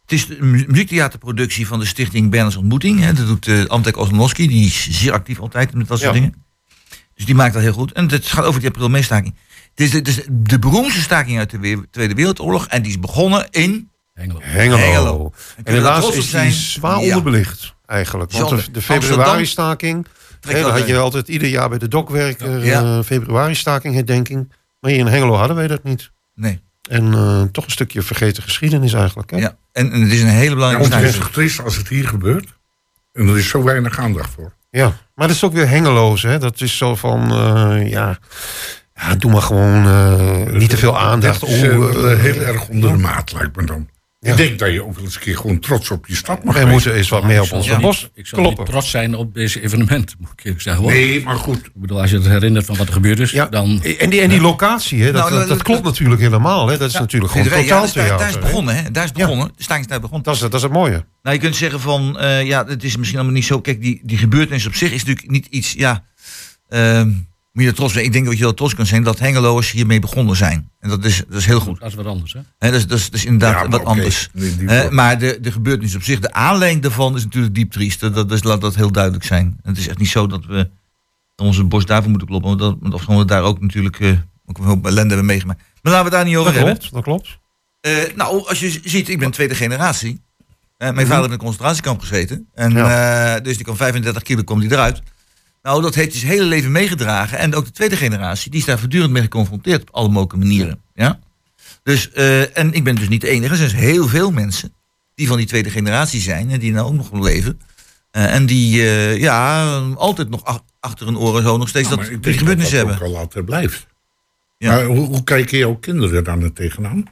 het 0.02 0.12
is 0.12 0.28
de 0.28 0.38
mu- 0.40 0.66
muziektheaterproductie 0.68 1.68
van 1.68 1.80
de 1.80 1.86
stichting 1.86 2.30
Berners 2.30 2.56
Ontmoeting. 2.56 3.00
Hè. 3.00 3.14
Dat 3.14 3.28
doet 3.28 3.48
uh, 3.48 3.66
Antek 3.66 3.98
Osnowski, 3.98 4.48
die 4.48 4.66
is 4.66 4.88
zeer 4.90 5.12
actief 5.12 5.40
altijd 5.40 5.74
met 5.74 5.88
dat 5.88 6.00
soort 6.00 6.14
Ja. 6.16 6.20
dingen. 6.22 6.41
Dus 7.22 7.30
die 7.30 7.40
maakt 7.40 7.54
dat 7.54 7.62
heel 7.62 7.74
goed. 7.74 7.92
En 7.92 8.10
het 8.12 8.26
gaat 8.26 8.46
over 8.46 8.60
die 8.60 8.70
april 8.70 8.90
meestaking. 8.90 9.36
Het 9.70 9.80
is, 9.80 9.92
de, 9.92 9.98
het 9.98 10.08
is 10.08 10.22
de 10.30 10.60
beroemdste 10.60 11.02
staking 11.02 11.38
uit 11.38 11.50
de 11.50 11.60
we- 11.60 11.88
Tweede 11.92 12.14
Wereldoorlog. 12.14 12.68
En 12.68 12.82
die 12.82 12.92
is 12.92 13.00
begonnen 13.00 13.48
in 13.52 13.90
Hengelo. 14.14 14.40
Hengelo. 14.42 14.78
Hengelo. 14.78 15.32
En 15.64 15.74
helaas 15.74 16.12
is 16.12 16.30
zijn? 16.30 16.48
die 16.48 16.58
zwaar 16.58 17.00
Ja. 17.00 17.04
onderbelicht 17.16 17.74
eigenlijk. 17.86 18.32
Want 18.32 18.50
de, 18.50 18.72
de 18.72 18.82
februari-staking, 18.82 20.08
Trekt 20.40 20.58
hè, 20.58 20.64
dat 20.64 20.72
dat 20.72 20.80
had 20.80 20.90
je 20.90 20.98
altijd 20.98 21.28
ieder 21.28 21.48
jaar 21.48 21.70
bij 21.70 21.78
de 21.78 21.88
dokwerker 21.88 22.66
Ja. 22.66 22.82
eh, 22.98 23.04
februari-staking 23.04 23.94
herdenking. 23.94 24.52
Maar 24.80 24.92
hier 24.92 25.00
in 25.00 25.08
Hengelo 25.08 25.34
hadden 25.36 25.56
wij 25.56 25.68
dat 25.68 25.84
niet. 25.84 26.12
Nee. 26.36 26.60
En 26.90 27.14
eh, 27.14 27.42
toch 27.52 27.66
een 27.66 27.72
stukje 27.72 28.02
vergeten 28.02 28.44
geschiedenis 28.44 28.94
eigenlijk. 28.94 29.32
Hè? 29.32 29.38
Ja. 29.38 29.58
En, 29.72 29.92
en 29.92 30.02
het 30.02 30.12
is 30.12 30.22
een 30.22 30.28
hele 30.28 30.50
Ja, 30.50 30.54
belangrijke 30.56 30.90
want 30.90 31.04
het 31.04 31.16
is 31.26 31.32
triest 31.32 31.62
als 31.62 31.76
het 31.78 31.88
hier 31.88 32.08
gebeurt. 32.08 32.48
En 33.14 33.28
er 33.28 33.38
is 33.38 33.50
zo 33.50 33.64
weinig 33.64 34.00
aandacht 34.00 34.30
voor. 34.34 34.54
Ja, 34.72 34.94
maar 35.16 35.28
dat 35.28 35.36
is 35.36 35.44
ook 35.44 35.54
weer 35.54 35.70
hengeloos. 35.70 36.22
Hè? 36.22 36.40
Dat 36.40 36.62
is 36.62 36.78
zo 36.78 36.96
van, 36.96 37.32
eh, 37.32 37.90
ja, 37.90 38.18
ja, 38.94 39.16
doe 39.16 39.32
maar 39.32 39.42
gewoon 39.42 39.86
eh, 39.86 40.54
niet 40.54 40.70
te 40.70 40.78
veel 40.78 41.00
aandacht. 41.00 41.40
Dat 41.40 41.50
is 41.50 41.62
eh, 41.62 42.20
heel 42.20 42.42
erg 42.42 42.68
onder 42.68 42.92
de 42.92 42.98
maat, 42.98 43.34
lijkt 43.34 43.56
me 43.56 43.66
dan. 43.66 43.88
Ja. 44.24 44.32
Ik 44.32 44.38
denk 44.38 44.60
dat 44.60 44.72
je 44.72 44.84
ook 44.86 44.96
wel 44.96 45.04
eens 45.04 45.16
een 45.16 45.22
keer 45.22 45.38
gewoon 45.38 45.60
trots 45.60 45.92
op 45.92 46.08
je 46.08 46.16
stad 46.16 46.44
mag 46.44 46.54
wij 46.54 46.62
zijn. 46.62 46.74
moeten 46.74 46.94
eens 46.94 47.10
wat 47.10 47.24
meer 47.24 47.42
op 47.42 47.52
niet- 47.52 47.78
bos 47.80 48.10
Ik 48.14 48.28
zal 48.28 48.42
niet 48.42 48.66
trots 48.66 48.90
zijn 48.90 49.16
op 49.16 49.34
deze 49.34 49.62
evenement, 49.62 50.16
moet 50.20 50.30
ik 50.32 50.44
eerlijk 50.44 50.62
zeggen. 50.62 50.84
Hoor. 50.84 50.92
Nee, 50.92 51.24
maar 51.24 51.36
goed. 51.36 51.58
Ik 51.58 51.72
bedoel, 51.74 52.02
als 52.02 52.10
je 52.12 52.16
het 52.18 52.26
herinnert 52.28 52.66
van 52.66 52.76
wat 52.78 52.88
er 52.88 52.94
gebeurd 52.94 53.20
is, 53.20 53.32
Ja, 53.32 53.46
dan... 53.46 53.84
en 54.00 54.10
die, 54.10 54.22
en 54.22 54.30
die 54.30 54.42
locatie, 54.42 55.00
hè, 55.04 55.12
dat, 55.12 55.22
Nou, 55.22 55.30
dat, 55.30 55.40
dat 55.40 55.48
dat- 55.50 55.62
klopt 55.64 55.84
natuurlijk 55.84 56.22
helemaal. 56.22 56.68
Hè? 56.68 56.78
Dat 56.78 56.88
is 56.90 56.94
natuurlijk 57.00 57.32
gewoon 57.32 57.48
Ja, 57.48 57.54
daar, 57.54 57.64
totaal 57.64 57.84
is, 57.84 57.94
daar, 57.94 58.18
daar 58.18 58.30
is 58.30 58.40
begonnen, 58.40 58.76
hè? 58.84 58.92
Daar 58.92 59.04
is 59.04 59.12
begonnen. 59.12 59.48
De 59.48 59.78
is 59.80 59.88
daar 59.88 60.00
begonnen. 60.00 60.24
Dat 60.24 60.36
is, 60.36 60.40
dat 60.42 60.54
is 60.54 60.62
het 60.62 60.72
mooie. 60.72 61.06
Nou, 61.24 61.36
je 61.36 61.42
kunt 61.42 61.56
zeggen 61.56 61.80
van, 61.80 62.20
eh, 62.20 62.44
ja, 62.46 62.66
het 62.66 62.84
is 62.84 62.98
misschien 62.98 63.18
allemaal 63.20 63.38
niet 63.38 63.46
zo. 63.46 63.62
Kijk, 63.62 63.82
die, 63.82 64.00
die 64.04 64.18
gebeurtenis 64.18 64.66
op 64.68 64.76
zich 64.76 64.92
is 64.92 65.04
natuurlijk 65.04 65.32
niet 65.32 65.46
iets, 65.50 65.74
ja, 65.78 66.04
ehm 66.70 67.10
moet 67.52 67.64
je 67.64 67.74
trots 67.74 67.94
zijn. 67.94 68.06
Ik 68.06 68.12
denk 68.14 68.26
dat 68.26 68.38
je 68.38 68.44
wel 68.44 68.54
trots 68.54 68.74
kunt 68.76 68.88
zijn 68.88 69.04
dat 69.04 69.20
Hengeloers 69.20 69.72
hiermee 69.72 70.00
begonnen 70.00 70.36
zijn. 70.36 70.70
En 70.80 70.90
dat 70.90 71.06
is, 71.06 71.24
dat 71.28 71.38
is 71.38 71.46
heel 71.46 71.60
goed. 71.60 71.80
Dat 71.80 71.90
is 71.90 71.96
wat 71.96 72.06
anders, 72.06 72.34
hè? 72.34 72.40
Hè, 72.58 72.72
dat, 72.72 72.80
is, 72.80 72.88
dat, 72.88 72.98
is, 72.98 73.06
dat 73.06 73.14
is 73.14 73.26
inderdaad 73.26 73.64
Ja, 73.64 73.70
wat 73.70 73.86
anders. 73.86 74.30
Nee, 74.34 74.90
maar 74.90 75.20
de, 75.20 75.38
de 75.42 75.52
gebeurtenis 75.52 75.96
op 75.96 76.04
zich, 76.04 76.20
de 76.20 76.34
aanleiding 76.34 76.82
daarvan 76.84 77.16
is 77.16 77.24
natuurlijk 77.24 77.56
diep 77.56 77.72
triest. 77.72 78.00
Dat, 78.00 78.32
is, 78.32 78.44
laat 78.44 78.62
dat 78.62 78.76
heel 78.76 78.92
duidelijk 78.92 79.24
zijn. 79.24 79.46
En 79.46 79.70
het 79.70 79.78
is 79.78 79.88
echt 79.88 79.98
niet 79.98 80.10
zo 80.10 80.28
dat 80.28 80.46
we 80.46 80.70
onze 81.36 81.64
borst 81.64 81.88
daarvoor 81.88 82.10
moeten 82.10 82.28
kloppen. 82.28 82.58
Want 82.58 82.82
dat, 82.82 82.92
want 83.06 83.20
we 83.20 83.26
daar 83.26 83.44
ook 83.44 83.62
natuurlijk 83.62 84.00
eh, 84.00 84.10
ook 84.46 84.58
een 84.58 84.64
hoop 84.64 84.86
ellende 84.86 85.08
hebben 85.08 85.26
meegemaakt. 85.26 85.60
Maar 85.82 85.94
laten 85.94 85.98
we 85.98 86.04
het 86.04 86.12
daar 86.12 86.26
niet 86.26 86.36
over 86.38 86.54
Dat 86.54 86.62
hebben. 86.64 86.78
klopt, 86.80 86.94
dat 86.94 87.04
klopt. 87.04 87.40
Eh, 87.82 88.16
nou, 88.16 88.48
als 88.48 88.60
je 88.60 88.80
ziet, 88.84 89.10
ik 89.10 89.20
ben 89.20 89.32
tweede 89.32 89.56
generatie. 89.56 90.22
Eh, 90.78 90.92
mijn 90.92 91.08
vader 91.08 91.16
heeft 91.16 91.26
in 91.26 91.32
een 91.32 91.38
concentratiekamp 91.38 92.00
gezeten. 92.02 92.48
En, 92.54 92.72
Ja. 92.72 93.36
eh, 93.36 93.44
dus 93.44 93.56
die 93.56 93.64
kwam 93.64 93.76
35 93.76 94.24
kilo 94.24 94.44
kwam 94.44 94.60
die 94.60 94.72
eruit. 94.72 95.02
Nou, 95.62 95.82
dat 95.82 95.96
heeft 95.96 96.12
hij 96.12 96.20
zijn 96.20 96.32
hele 96.32 96.44
leven 96.46 96.72
meegedragen. 96.72 97.38
En 97.38 97.56
ook 97.56 97.66
de 97.66 97.72
tweede 97.72 97.96
generatie, 97.98 98.52
die 98.52 98.60
is 98.60 98.66
daar 98.66 98.80
voortdurend 98.80 99.12
mee 99.12 99.22
geconfronteerd 99.22 99.82
op 99.82 99.90
alle 99.92 100.08
mogelijke 100.08 100.38
manieren. 100.38 100.82
Ja? 100.94 101.20
Dus, 101.84 102.12
eh, 102.12 102.58
en 102.58 102.74
ik 102.74 102.84
ben 102.84 102.96
dus 102.96 103.10
niet 103.10 103.22
de 103.22 103.30
enige. 103.30 103.52
Er 103.52 103.58
zijn 103.58 103.70
dus 103.70 103.80
heel 103.80 104.08
veel 104.08 104.32
mensen 104.32 104.74
die 105.16 105.28
van 105.28 105.38
die 105.38 105.46
tweede 105.46 105.70
generatie 105.70 106.22
zijn. 106.22 106.50
En 106.50 106.60
die 106.60 106.72
nou 106.72 106.88
ook 106.88 106.94
nog 106.94 107.12
leven. 107.24 107.60
Eh, 108.12 108.34
en 108.34 108.46
die 108.46 108.82
eh, 108.82 109.18
ja, 109.18 109.66
altijd 109.96 110.30
nog 110.30 110.44
ach- 110.46 110.64
achter 110.80 111.06
hun 111.06 111.18
oren 111.18 111.44
zo 111.44 111.58
nog 111.58 111.70
steeds 111.70 111.90
Ja, 111.90 111.96
dat, 111.96 112.06
die 112.06 112.34
gebeurtenis 112.34 112.70
dat 112.70 112.80
dat 112.80 112.90
hebben. 112.90 113.08
ook 113.08 113.14
al 113.14 113.20
altijd 113.20 113.46
blijft. 113.46 113.88
Ja. 114.58 114.72
Maar 114.72 114.86
hoe, 114.86 115.08
hoe 115.08 115.24
kijken 115.24 115.58
jouw 115.58 115.76
kinderen 115.76 116.24
dan 116.24 116.42
er 116.44 116.54
tegenaan? 116.54 117.04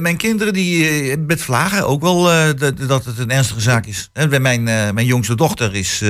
Mijn 0.00 0.16
kinderen 0.16 0.52
die 0.52 1.16
met 1.16 1.40
vlagen 1.42 1.86
ook 1.86 2.00
wel 2.00 2.22
dat, 2.56 2.78
dat 2.78 3.04
het 3.04 3.18
een 3.18 3.30
ernstige 3.30 3.60
zaak 3.60 3.86
is. 3.86 4.10
Hè, 4.12 4.28
bij 4.28 4.40
mijn, 4.40 4.62
mijn 4.94 5.06
jongste 5.06 5.34
dochter 5.34 5.74
is 5.74 6.02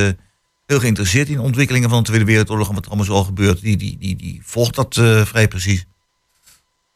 heel 0.66 0.80
geïnteresseerd 0.80 1.28
in 1.28 1.34
de 1.36 1.42
ontwikkelingen 1.42 1.88
van 1.88 1.98
de 1.98 2.04
Tweede 2.04 2.24
Wereldoorlog 2.24 2.68
en 2.68 2.74
wat 2.74 2.82
er 2.84 2.88
allemaal 2.90 3.06
zo 3.06 3.12
al 3.14 3.24
gebeurt. 3.24 3.60
Die, 3.60 3.76
die, 3.76 3.98
die, 3.98 4.16
die 4.16 4.40
volgt 4.44 4.74
dat 4.74 4.96
eh, 4.96 5.24
vrij 5.24 5.48
precies. 5.48 5.84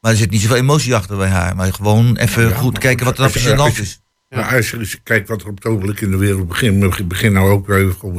Maar 0.00 0.10
er 0.10 0.16
zit 0.18 0.30
niet 0.30 0.40
zoveel 0.40 0.56
emotie 0.56 0.94
achter 0.94 1.16
bij 1.16 1.28
haar. 1.28 1.56
Maar 1.56 1.72
gewoon 1.72 2.16
even 2.16 2.48
Ja, 2.48 2.54
goed 2.54 2.78
kijken 2.78 3.04
wat 3.04 3.18
er 3.18 3.24
je- 3.24 3.30
precies 3.30 3.48
aan 3.50 3.56
de 3.56 3.62
hand 3.62 3.78
is. 3.78 4.00
Maar 4.28 4.56
als 4.56 4.70
je 4.70 4.78
eens 4.78 5.02
kijkt 5.02 5.28
wat 5.28 5.40
er 5.42 5.48
op 5.48 5.54
het 5.54 5.64
ogenblik 5.64 6.00
in 6.00 6.10
de 6.10 6.16
wereld 6.16 6.48
begint. 6.48 6.98
Ik 6.98 7.08
begin 7.08 7.32
nou 7.32 7.50
ook 7.50 7.66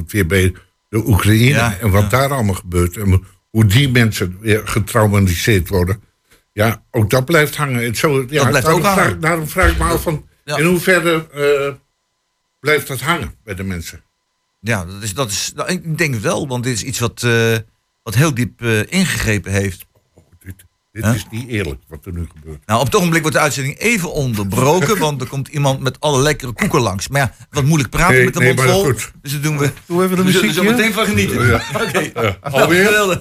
weer 0.07 0.25
bij 0.27 0.53
de 0.89 1.07
Oekraïne. 1.07 1.45
Ja, 1.45 1.77
en 1.77 1.89
wat 1.89 2.01
ja. 2.03 2.09
daar 2.09 2.29
allemaal 2.31 2.53
gebeurt. 2.55 2.97
En 2.97 3.23
hoe 3.49 3.65
die 3.65 3.89
mensen 3.89 4.37
weer 4.39 4.67
getraumatiseerd 4.67 5.69
worden. 5.69 6.01
Ja, 6.53 6.83
ook 6.91 7.09
dat 7.09 7.25
blijft 7.25 7.55
hangen. 7.55 7.83
Het 7.83 7.97
zo, 7.97 8.25
ja, 8.29 8.47
blijft 8.47 8.65
daarom 8.65 8.81
ook 8.81 8.87
hangen. 8.87 9.03
Vraag, 9.03 9.17
daarom 9.19 9.47
vraag 9.47 9.71
ik 9.71 9.77
me 9.77 9.83
af 9.83 10.01
van... 10.01 10.27
In 10.45 10.65
hoeverre 10.65 11.27
eh, 11.33 11.73
blijft 12.59 12.87
dat 12.87 13.01
hangen 13.01 13.35
bij 13.43 13.55
de 13.55 13.63
mensen? 13.63 14.01
Ja, 14.61 14.85
dat 14.85 15.03
is, 15.03 15.13
dat 15.13 15.29
is, 15.31 15.51
nou, 15.55 15.69
ik 15.69 15.97
denk 15.97 16.13
het 16.13 16.23
wel, 16.23 16.47
want 16.47 16.63
dit 16.63 16.73
is 16.73 16.83
iets 16.83 16.99
wat, 16.99 17.23
eh, 17.23 17.57
wat 18.03 18.15
heel 18.15 18.33
diep 18.33 18.61
eh, 18.61 18.79
ingegrepen 18.91 19.51
heeft. 19.51 19.85
Dit, 20.43 20.55
dit 20.91 21.03
Huh? 21.05 21.15
is 21.15 21.25
niet 21.31 21.47
eerlijk 21.47 21.81
wat 21.87 22.05
er 22.05 22.13
nu 22.13 22.27
gebeurt. 22.35 22.65
Nou, 22.65 22.79
op 22.79 22.85
het 22.85 22.95
ogenblik 22.95 23.21
wordt 23.21 23.37
de 23.37 23.43
uitzending 23.43 23.77
even 23.79 24.13
onderbroken, 24.13 24.97
want 25.05 25.21
er 25.21 25.27
komt 25.27 25.47
iemand 25.47 25.79
met 25.79 25.99
alle 25.99 26.21
lekkere 26.21 26.51
koeken 26.51 26.81
langs. 26.81 27.07
Maar 27.07 27.21
ja, 27.21 27.33
wat 27.49 27.63
moeilijk 27.63 27.89
praten 27.89 28.15
Nee, 28.15 28.23
met 28.25 28.33
de 28.33 28.39
nee, 28.39 28.47
mond 28.53 28.59
maar 28.67 28.75
vol. 28.75 28.83
goed. 28.83 29.11
Dus 29.21 29.31
dat 29.31 29.43
doen 29.43 29.57
we. 29.57 29.71
Doe 29.85 30.03
even 30.03 30.15
de 30.17 30.23
We 30.23 30.31
zullen 30.31 30.55
er 30.55 30.63
meteen 30.63 30.93
van 30.93 31.05
genieten. 31.05 31.53
Oké. 31.87 32.37
Alweer? 32.41 33.19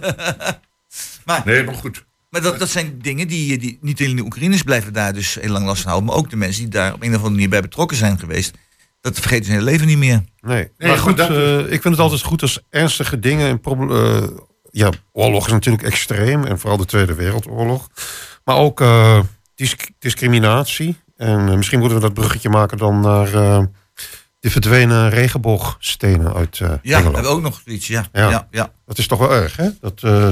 Maar 1.25 1.43
Nee, 1.45 1.65
maar 1.65 1.75
goed. 1.75 2.05
maar 2.31 2.43
dat, 2.43 2.59
dat 2.59 2.69
zijn 2.69 2.99
dingen 3.03 3.29
die, 3.29 3.59
die 3.59 3.79
niet 3.81 4.01
alleen 4.01 4.17
de 4.17 4.23
Oekraïners 4.23 4.63
blijven 4.63 4.93
daar 4.93 5.13
dus 5.13 5.35
heel 5.35 5.51
lang 5.51 5.67
last 5.67 5.81
van 5.83 5.91
houden, 5.91 6.11
maar 6.11 6.19
ook 6.19 6.31
de 6.31 6.37
mensen 6.37 6.63
die 6.63 6.71
daar 6.71 6.93
op 6.95 7.03
een 7.03 7.09
of 7.09 7.15
andere 7.15 7.31
manier 7.35 7.49
bij 7.49 7.61
betrokken 7.61 7.97
zijn 7.97 8.19
geweest. 8.19 8.55
Dat 9.13 9.19
vergeten 9.21 9.45
ze 9.45 9.51
hun 9.51 9.61
hele 9.61 9.71
leven 9.73 9.87
niet 9.87 9.99
meer. 9.99 10.25
Nee, 10.41 10.71
Nee, 10.79 10.89
maar 10.89 10.99
goed, 10.99 11.17
dat- 11.17 11.31
eh, 11.31 11.59
ik 11.59 11.83
vind 11.83 11.85
het 11.85 11.99
altijd 11.99 12.23
goed 12.23 12.43
als 12.43 12.61
ernstige 12.71 13.19
dingen 13.19 13.49
en 13.49 13.61
proble- 13.61 14.19
eh, 14.21 14.29
ja, 14.71 14.91
oorlog 15.13 15.47
is 15.47 15.53
natuurlijk 15.53 15.85
extreem 15.85 16.45
en 16.45 16.59
vooral 16.59 16.79
de 16.79 16.85
Tweede 16.85 17.15
Wereldoorlog. 17.15 17.89
Maar 18.45 18.57
ook 18.57 18.81
eh, 18.81 19.21
dis- 19.55 19.77
discriminatie. 19.99 20.97
En 21.17 21.49
eh, 21.49 21.55
misschien 21.55 21.79
moeten 21.79 21.97
we 21.99 22.05
dat 22.05 22.15
bruggetje 22.15 22.49
maken 22.49 22.79
dan 22.79 23.01
naar 23.01 23.35
eh, 23.35 23.63
de 24.41 24.51
verdwenen 24.51 25.11
regenboogstenen 25.11 26.35
uit 26.35 26.61
eh 26.61 26.69
Ja, 26.69 26.79
we 26.83 26.93
Engeland. 26.93 27.15
hebben 27.15 27.33
ook 27.33 27.43
nog 27.43 27.61
zoiets. 27.65 27.87
Ja, 27.87 28.07
Ja. 28.13 28.31
ja. 28.31 28.49
ja, 28.51 28.73
Dat 28.87 28.99
is 28.99 29.07
toch 29.07 29.19
wel 29.19 29.33
erg, 29.33 29.57
hè? 29.57 29.69
Dat, 29.81 30.03
eh, 30.03 30.31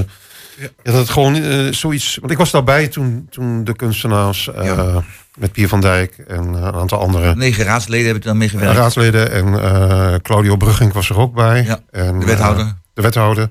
ja. 0.58 0.68
dat 0.82 0.94
het 0.94 1.08
gewoon 1.08 1.34
eh, 1.34 1.72
zoiets... 1.72 2.16
Want 2.20 2.32
ik 2.32 2.38
was 2.38 2.50
daarbij 2.50 2.88
toen, 2.88 3.26
toen 3.30 3.64
de 3.64 3.76
kunstenaars 3.76 4.48
eh, 4.52 4.64
Ja. 4.64 5.02
met 5.38 5.52
Pier 5.52 5.68
van 5.68 5.80
Dijk 5.80 6.18
en 6.18 6.54
eh, 6.54 6.60
een 6.62 6.74
aantal 6.74 7.00
andere 7.00 7.34
Negen 7.34 7.64
raadsleden 7.64 8.04
hebben 8.04 8.22
er 8.22 8.28
dan 8.28 8.38
mee 8.38 8.48
gewerkt. 8.48 8.76
raadsleden. 8.76 9.30
En 9.32 9.60
eh, 9.62 10.14
Claudio 10.22 10.56
Brugging 10.56 10.92
was 10.92 11.10
er 11.10 11.18
ook 11.18 11.34
bij. 11.34 11.62
Ja, 11.64 11.80
en, 11.90 12.18
de 12.20 12.26
wethouder. 12.26 12.74
de 12.94 13.02
wethouder. 13.02 13.48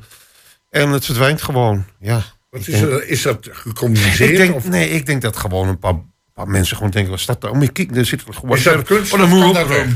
En 0.70 0.90
het 0.90 1.06
verdwijnt 1.06 1.42
gewoon, 1.42 1.86
ja. 2.00 2.22
Wat 2.50 2.68
is, 2.68 2.80
denk- 2.80 2.92
er, 2.92 3.08
is 3.08 3.22
dat 3.22 3.50
gecommuniceerd? 3.52 4.30
Ik 4.30 4.38
denk, 4.38 4.56
of 4.56 4.68
nee, 4.68 4.90
ik 4.90 5.06
denk 5.06 5.22
dat 5.22 5.38
gewoon 5.38 5.68
een 5.68 5.80
paar, 5.80 5.96
paar 6.34 6.48
mensen 6.48 6.76
gewoon 6.76 6.92
denken... 6.92 7.12
Wat 7.12 7.20
staat 7.20 7.42
daar? 7.42 7.52
Oh, 7.52 7.58
maar 7.58 7.72
kijk, 7.72 7.96
er 7.96 8.06
zit 8.06 8.24
gewoon... 8.34 8.58
is 8.58 8.64
dat 8.64 8.84
kunst 8.84 9.14
of 9.14 9.22
een 9.22 9.30
kan 9.30 9.54
dat 9.54 9.68
weg? 9.68 9.88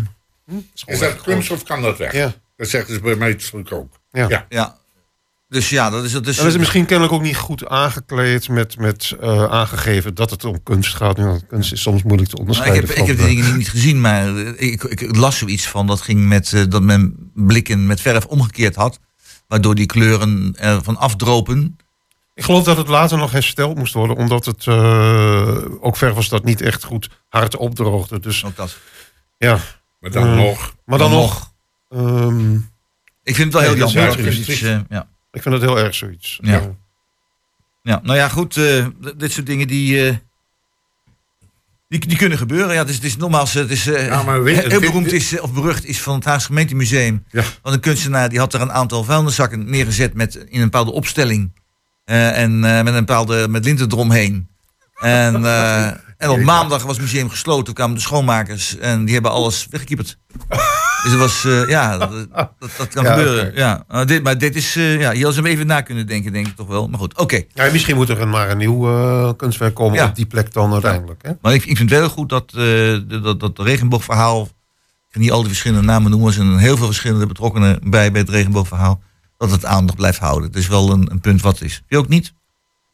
Is 0.86 1.00
dat 1.00 1.22
kunst 1.22 1.52
of 1.52 1.64
kan 1.64 1.82
dat 1.82 1.98
weg? 1.98 2.12
Ja. 2.14 2.34
Dat 2.56 2.68
zeggen 2.68 2.94
ze 2.94 3.00
bij 3.02 3.16
mij 3.16 3.30
natuurlijk 3.30 3.72
ook. 3.72 4.00
Ja. 4.12 4.46
Ja. 4.50 4.78
Dus 5.50 5.70
ja, 5.70 5.90
dat 5.90 6.04
is... 6.04 6.12
Dat 6.12 6.28
is, 6.28 6.36
Dan 6.36 6.46
is 6.46 6.52
het 6.52 6.62
misschien 6.62 6.86
kennelijk 6.86 7.14
ook 7.16 7.22
niet 7.22 7.38
goed 7.38 7.68
aangekleed 7.68 8.50
met, 8.50 8.78
met 8.78 9.16
eh, 9.22 9.44
aangegeven 9.46 10.14
dat 10.16 10.30
het 10.30 10.46
om 10.46 10.64
kunst 10.64 10.96
gaat. 10.96 11.18
Ja, 11.18 11.40
kunst 11.48 11.72
is 11.72 11.82
soms 11.82 12.04
moeilijk 12.04 12.30
te 12.30 12.36
Nou, 12.36 12.48
ik 12.50 12.56
onderscheiden. 12.58 12.90
heb, 12.90 12.98
ik 12.98 13.06
heb 13.08 13.18
die 13.18 13.26
van, 13.26 13.36
dingen 13.36 13.58
niet, 13.58 13.70
gezien, 13.70 14.02
maar 14.02 14.36
eh, 14.38 14.62
ik, 14.72 14.84
ik 14.84 15.16
las 15.16 15.38
zoiets 15.38 15.68
van 15.68 15.88
dat 15.88 16.02
ging 16.02 16.28
met 16.28 16.54
eh, 16.54 16.64
dat 16.70 16.82
men 16.82 17.32
blikken 17.34 17.86
met 17.88 18.02
verf 18.02 18.26
omgekeerd 18.26 18.76
had, 18.76 19.00
waardoor 19.48 19.76
die 19.76 19.86
kleuren 19.86 20.54
ervan 20.58 20.98
afdropen. 20.98 21.78
Ik 22.34 22.44
geloof 22.46 22.64
dat 22.64 22.78
het 22.78 22.88
later 22.88 23.18
nog 23.18 23.32
hersteld 23.32 23.78
moest 23.78 23.94
worden, 23.94 24.16
omdat 24.16 24.46
het 24.46 24.68
eh, 24.68 25.56
ook 25.80 25.98
ver 25.98 26.14
was 26.14 26.30
dat 26.30 26.44
niet 26.44 26.62
echt 26.62 26.84
goed 26.84 27.10
hard 27.28 27.56
opdroogde. 27.56 28.20
Dus 28.20 28.46
Ook 28.46 28.56
dat. 28.56 28.78
ja, 29.38 29.60
Maar 30.00 30.12
dan 30.12 30.28
Eh, 30.28 30.36
nog. 30.36 30.76
maar 30.86 30.98
dan, 30.98 31.12
Dan 31.12 31.20
nog. 31.20 31.54
ehm, 31.90 32.56
Ik 33.24 33.36
vind 33.36 33.38
het 33.38 33.54
wel 33.54 33.62
heel 33.62 33.80
dat 33.80 33.92
jammer. 33.92 34.18
dat 34.24 34.48
eh, 34.48 34.80
ja. 34.90 35.08
Ik 35.40 35.46
vind 35.46 35.56
het 35.62 35.64
heel 35.64 35.80
erg 35.80 35.96
zoiets. 35.96 36.40
Ja. 36.42 36.62
Ja, 37.82 38.00
nou 38.04 38.18
ja, 38.18 38.28
goed. 38.30 38.58
eh, 38.58 38.86
dit 39.18 39.32
soort 39.32 39.46
dingen 39.46 39.68
die, 39.68 40.08
eh, 40.08 40.16
die, 41.88 42.00
die 42.08 42.18
kunnen 42.18 42.38
gebeuren. 42.38 42.74
Ja, 42.74 42.80
het 42.80 42.90
is, 42.90 42.96
het 42.96 43.04
is 43.04 43.18
nogmaals, 43.18 43.54
het 43.54 43.70
is 43.72 43.88
eh, 43.88 44.06
Ja, 44.08 44.24
maar 44.24 44.44
weet- 44.44 44.64
heel 44.68 44.80
beroemd 44.80 45.12
is, 45.12 45.40
of 45.40 45.54
berucht 45.54 45.86
is 45.86 46.02
van 46.02 46.16
het 46.16 46.26
Haagse 46.26 46.46
gemeentemuseum. 46.46 47.26
Ja. 47.30 47.44
Want 47.62 47.76
een 47.76 47.82
kunstenaar 47.82 48.30
die 48.30 48.40
had 48.40 48.54
er 48.54 48.62
een 48.62 48.72
aantal 48.72 49.04
vuilniszakken 49.04 49.70
neergezet 49.70 50.14
met, 50.14 50.36
in 50.36 50.58
een 50.60 50.64
bepaalde 50.70 50.92
opstelling. 50.92 51.52
En 52.06 52.60
met 52.60 52.88
een 52.88 52.94
bepaalde 52.94 53.48
met 53.48 53.66
linten 53.66 53.92
eromheen. 53.92 54.48
En, 55.00 55.42
En 56.20 56.30
op 56.30 56.40
maandag 56.42 56.84
was 56.84 56.92
het 56.92 57.02
museum 57.02 57.30
gesloten. 57.30 57.64
Toen 57.66 57.74
kwamen 57.74 57.96
de 57.96 58.02
schoonmakers 58.02 58.78
en 58.78 59.06
die 59.06 59.14
hebben 59.14 59.32
alles 59.32 59.68
weggekieperd. 59.70 60.18
dus 61.04 61.12
het 61.12 61.18
was, 61.20 61.46
eh, 61.46 61.68
ja, 61.68 61.98
dat, 61.98 62.12
dat, 62.32 62.52
dat 62.78 62.88
kan 62.88 63.04
Ja, 63.04 63.14
gebeuren. 63.14 63.52
Ja. 63.56 63.84
Uh, 63.92 64.06
dit, 64.06 64.24
maar 64.24 64.38
dit 64.38 64.56
is, 64.56 64.76
eh, 64.76 64.92
ja, 65.00 65.12
hier 65.12 65.24
hadden 65.26 65.34
ze 65.34 65.42
hem 65.42 65.46
even 65.52 65.68
na 65.68 65.82
kunnen 65.82 66.08
denken, 66.08 66.34
denk 66.34 66.48
ik 66.48 66.56
toch 66.56 66.68
wel. 66.68 66.88
Maar 66.88 67.00
goed, 67.00 67.18
oké. 67.18 67.44
Ja, 67.54 67.72
misschien 67.72 67.96
moet 67.96 68.10
er 68.10 68.22
een- 68.22 68.30
maar 68.30 68.50
een 68.50 68.58
nieuw 68.58 68.88
eh, 68.90 69.32
kunstwerk 69.38 69.74
komen 69.76 69.98
Ja. 69.98 70.06
op 70.06 70.16
die 70.16 70.26
plek 70.26 70.54
dan 70.54 70.74
uiteindelijk. 70.74 71.22
Hè? 71.24 71.32
Maar 71.42 71.54
ik, 71.54 71.66
ik 71.66 71.78
vind 71.78 71.90
het 71.90 72.00
wel 72.00 72.10
goed 72.10 72.30
dat, 72.30 72.52
dat, 73.24 73.40
dat 73.40 73.60
regenboogverhaal... 73.60 74.42
Ik 74.42 75.16
kan 75.16 75.22
niet 75.22 75.32
al 75.32 75.40
die 75.40 75.48
verschillende 75.50 75.86
namen 75.86 76.10
noemen. 76.12 76.28
Er 76.28 76.34
zijn 76.34 76.58
heel 76.58 76.78
veel 76.78 76.86
verschillende 76.86 77.26
betrokkenen 77.26 77.80
bij, 77.90 78.12
bij 78.12 78.22
het 78.22 78.30
regenboogverhaal. 78.30 79.02
Dat 79.38 79.52
het 79.52 79.66
aandacht 79.66 79.98
blijft 79.98 80.20
houden. 80.20 80.48
Het 80.48 80.58
is 80.58 80.68
wel 80.68 80.92
een, 80.92 81.12
een 81.12 81.20
punt 81.20 81.42
wat 81.42 81.62
is. 81.62 81.82
Je 81.88 81.98
ook 81.98 82.08
niet? 82.08 82.34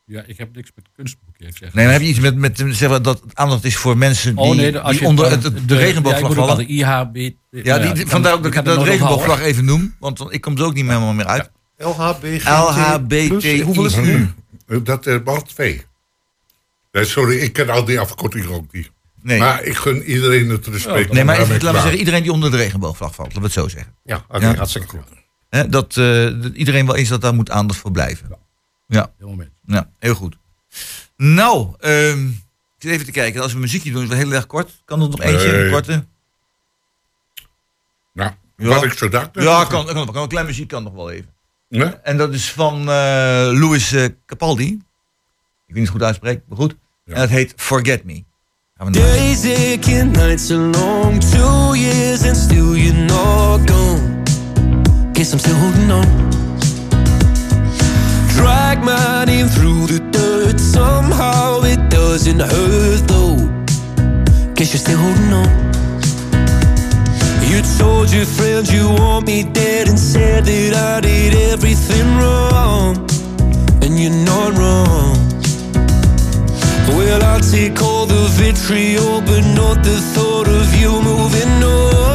Ja, 0.07 0.23
ik 0.25 0.37
heb 0.37 0.55
niks 0.55 0.71
met 0.75 0.85
kunstboekje. 0.95 1.45
Ik 1.47 1.57
zeg. 1.57 1.73
Nee, 1.73 1.83
maar 1.85 1.93
heb 1.93 2.01
je 2.01 2.07
iets 2.07 2.19
met, 2.19 2.35
met 2.35 2.63
zeg 2.69 2.89
maar, 2.89 3.01
dat 3.01 3.21
het 3.21 3.35
aandacht 3.35 3.63
is 3.63 3.75
voor 3.75 3.97
mensen 3.97 4.35
die, 4.35 4.43
Oh 4.45 4.55
nee, 4.55 4.79
als 4.79 4.91
die 4.91 5.01
je 5.01 5.07
onder 5.07 5.25
van 5.29 5.33
het, 5.33 5.43
het- 5.43 5.67
de, 5.69 5.73
ja, 5.75 5.79
regenboogvlag 5.79 6.29
bedoel 6.29 6.47
vallen? 6.47 6.67
de 6.67 6.73
IHB. 6.73 7.33
Ja, 7.49 7.79
die, 7.93 8.07
vandaar 8.07 8.33
ook 8.33 8.43
dat 8.43 8.55
ik 8.55 8.63
de 8.65 8.83
regenboogvlag 8.83 9.41
even 9.41 9.65
noem. 9.65 9.95
Want 9.99 10.25
ik 10.29 10.41
kom 10.41 10.57
er 10.57 10.63
ook 10.63 10.73
niet 10.73 10.85
meer, 10.85 10.99
meer 11.01 11.25
uit. 11.25 11.51
LHBGT+. 11.77 12.43
LHBT. 12.47 13.61
Hoeveel 13.61 13.85
is 13.85 13.95
het 13.95 14.05
nu? 14.05 14.33
Dat 14.83 15.05
is 15.05 15.19
wel 15.23 15.41
twee. 15.41 15.81
Nee, 16.91 17.05
sorry, 17.05 17.37
ik 17.37 17.53
ken 17.53 17.69
al 17.69 17.85
die 17.85 17.99
afkortingen 17.99 18.49
ook 18.49 18.73
niet. 18.73 18.91
Nee. 19.21 19.39
Maar 19.39 19.63
ik 19.63 19.75
gun 19.75 20.03
iedereen 20.03 20.49
het 20.49 20.67
respect. 20.67 21.11
Nee, 21.13 21.23
maar 21.23 21.39
laten 21.39 21.59
we 21.59 21.79
zeggen, 21.79 21.97
iedereen 21.97 22.21
die 22.23 22.31
onder 22.31 22.51
de 22.51 22.57
regenboogvlag 22.57 23.15
valt. 23.15 23.27
Laten 23.27 23.41
we 23.41 23.47
het 23.47 23.55
zo 23.55 23.67
zeggen. 23.67 23.93
Ja, 24.03 24.25
oké, 24.27 24.45
Ja. 24.47 24.55
hartstikke 24.55 24.87
goed. 24.87 25.03
Hè, 25.49 25.69
dat, 25.69 25.97
eh, 25.97 26.05
dat 26.41 26.53
iedereen 26.53 26.85
wel 26.85 26.95
eens 26.95 27.09
dat 27.09 27.21
daar 27.21 27.33
moet 27.35 27.49
aandacht 27.51 27.79
voor 27.79 27.91
blijven. 27.91 28.37
Ja, 28.87 29.11
Heel 29.17 29.27
moment. 29.27 29.51
ja 29.65 29.89
heel 29.99 30.15
goed. 30.15 30.35
Nou, 31.17 31.73
ehm, 31.79 32.27
ik 32.27 32.35
zit 32.77 32.91
even 32.91 33.05
te 33.05 33.11
kijken. 33.11 33.41
Als 33.41 33.53
we 33.53 33.59
muziekje 33.59 33.91
doen, 33.91 34.01
is 34.03 34.09
het 34.09 34.17
wel 34.17 34.27
heel 34.27 34.35
erg 34.35 34.45
kort. 34.47 34.81
Kan 34.85 35.01
er 35.01 35.09
nog 35.09 35.21
eentje, 35.21 35.51
Nee. 35.51 35.71
korte? 35.71 36.05
Nou, 38.13 38.31
Ja. 38.57 38.67
wat 38.67 38.83
ik 38.83 38.93
zo 38.93 39.09
dacht. 39.09 39.29
Ja, 39.33 39.65
kan, 39.65 39.85
kan, 39.85 40.05
kan, 40.11 40.21
een 40.21 40.27
klein 40.27 40.45
muziek 40.45 40.67
kan 40.67 40.83
nog 40.83 40.93
wel 40.93 41.11
even. 41.11 41.29
Nee? 41.69 41.89
En 41.89 42.17
dat 42.17 42.33
is 42.33 42.51
van 42.51 42.79
eh 42.79 43.49
Louis 43.51 43.91
eh, 43.91 44.05
Capaldi. 44.25 44.65
Ik 44.67 45.73
weet 45.73 45.75
niet 45.75 45.77
het 45.83 45.89
goed 45.89 46.03
uitspreek, 46.03 46.41
maar 46.47 46.57
goed. 46.57 46.75
En 47.05 47.15
dat 47.15 47.29
heet 47.29 47.53
Forget 47.55 48.03
Me. 48.03 48.23
Gaan 48.77 48.91
we 48.91 48.99
naar- 48.99 49.07
Days 49.09 49.43
aching, 49.45 50.11
nights 50.11 50.51
are 50.51 50.59
long. 50.59 51.23
Two 51.23 51.73
years 51.75 52.23
and 52.23 52.37
still 52.37 52.75
you're 52.75 53.03
not 53.03 53.69
gone. 53.69 54.21
Guess 55.13 55.31
I'm 55.31 55.39
still 55.39 55.53
holding 55.53 55.91
on. 55.91 56.07
Drag 58.35 58.83
my 58.83 59.25
name 59.25 59.47
through 59.47 59.87
the 59.87 59.99
dirt. 60.11 60.59
Somehow 60.59 61.61
it 61.63 61.89
doesn't 61.89 62.41
hurt 62.41 63.01
though. 63.07 63.37
Guess 64.55 64.73
you're 64.73 64.85
still 64.85 64.97
holding 64.97 65.33
on. 65.41 65.49
You 67.49 67.61
told 67.77 68.11
your 68.11 68.25
friends 68.25 68.73
you 68.73 68.89
want 68.89 69.27
me 69.27 69.43
dead 69.43 69.87
and 69.87 69.97
said 69.97 70.43
that 70.45 70.73
I 70.73 70.99
did 70.99 71.33
everything 71.53 72.07
wrong. 72.17 72.97
And 73.83 73.99
you're 73.99 74.19
not 74.31 74.51
wrong. 74.59 75.15
Well, 76.89 77.23
I'll 77.23 77.39
take 77.39 77.81
all 77.81 78.05
the 78.05 78.27
vitriol, 78.39 79.21
but 79.21 79.43
not 79.55 79.83
the 79.83 79.97
thought 80.13 80.47
of 80.47 80.75
you 80.75 80.91
moving 81.01 81.63
on. 81.63 82.14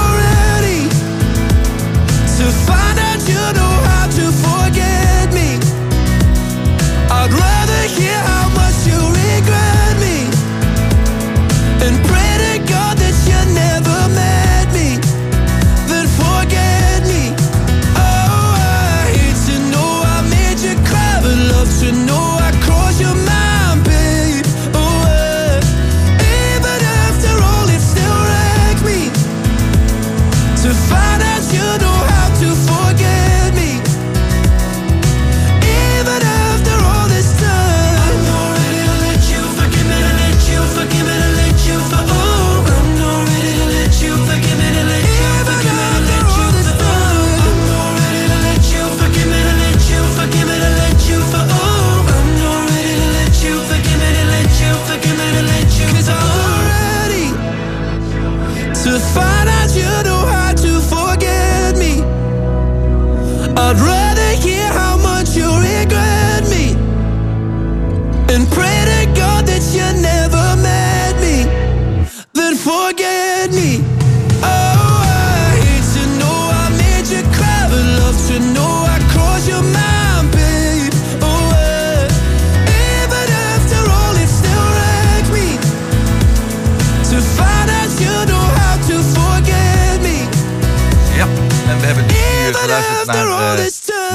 you 3.31 3.53
know 3.55 3.73
how 3.87 4.00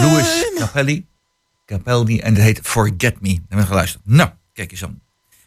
Louis 0.00 0.44
Capelli. 0.58 1.06
Capelli 1.66 2.18
en 2.20 2.34
dat 2.34 2.42
heet 2.42 2.60
Forget 2.62 3.20
Me. 3.20 3.28
Hebben 3.28 3.58
we 3.58 3.66
geluisterd. 3.66 4.02
Nou, 4.06 4.30
kijk 4.52 4.70
eens 4.70 4.84
aan. 4.84 5.05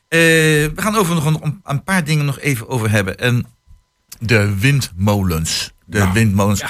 Eh, 0.09 0.19
we 0.19 0.71
gaan 0.75 0.95
over 0.95 1.15
nog 1.15 1.41
een, 1.63 1.83
paar 1.83 2.03
dingen 2.03 2.25
nog 2.25 2.39
even 2.39 2.69
over 2.69 2.91
hebben. 2.91 3.17
En 3.17 3.45
de 4.19 4.59
windmolens. 4.59 5.71
De 5.85 6.11
windmolens. 6.11 6.63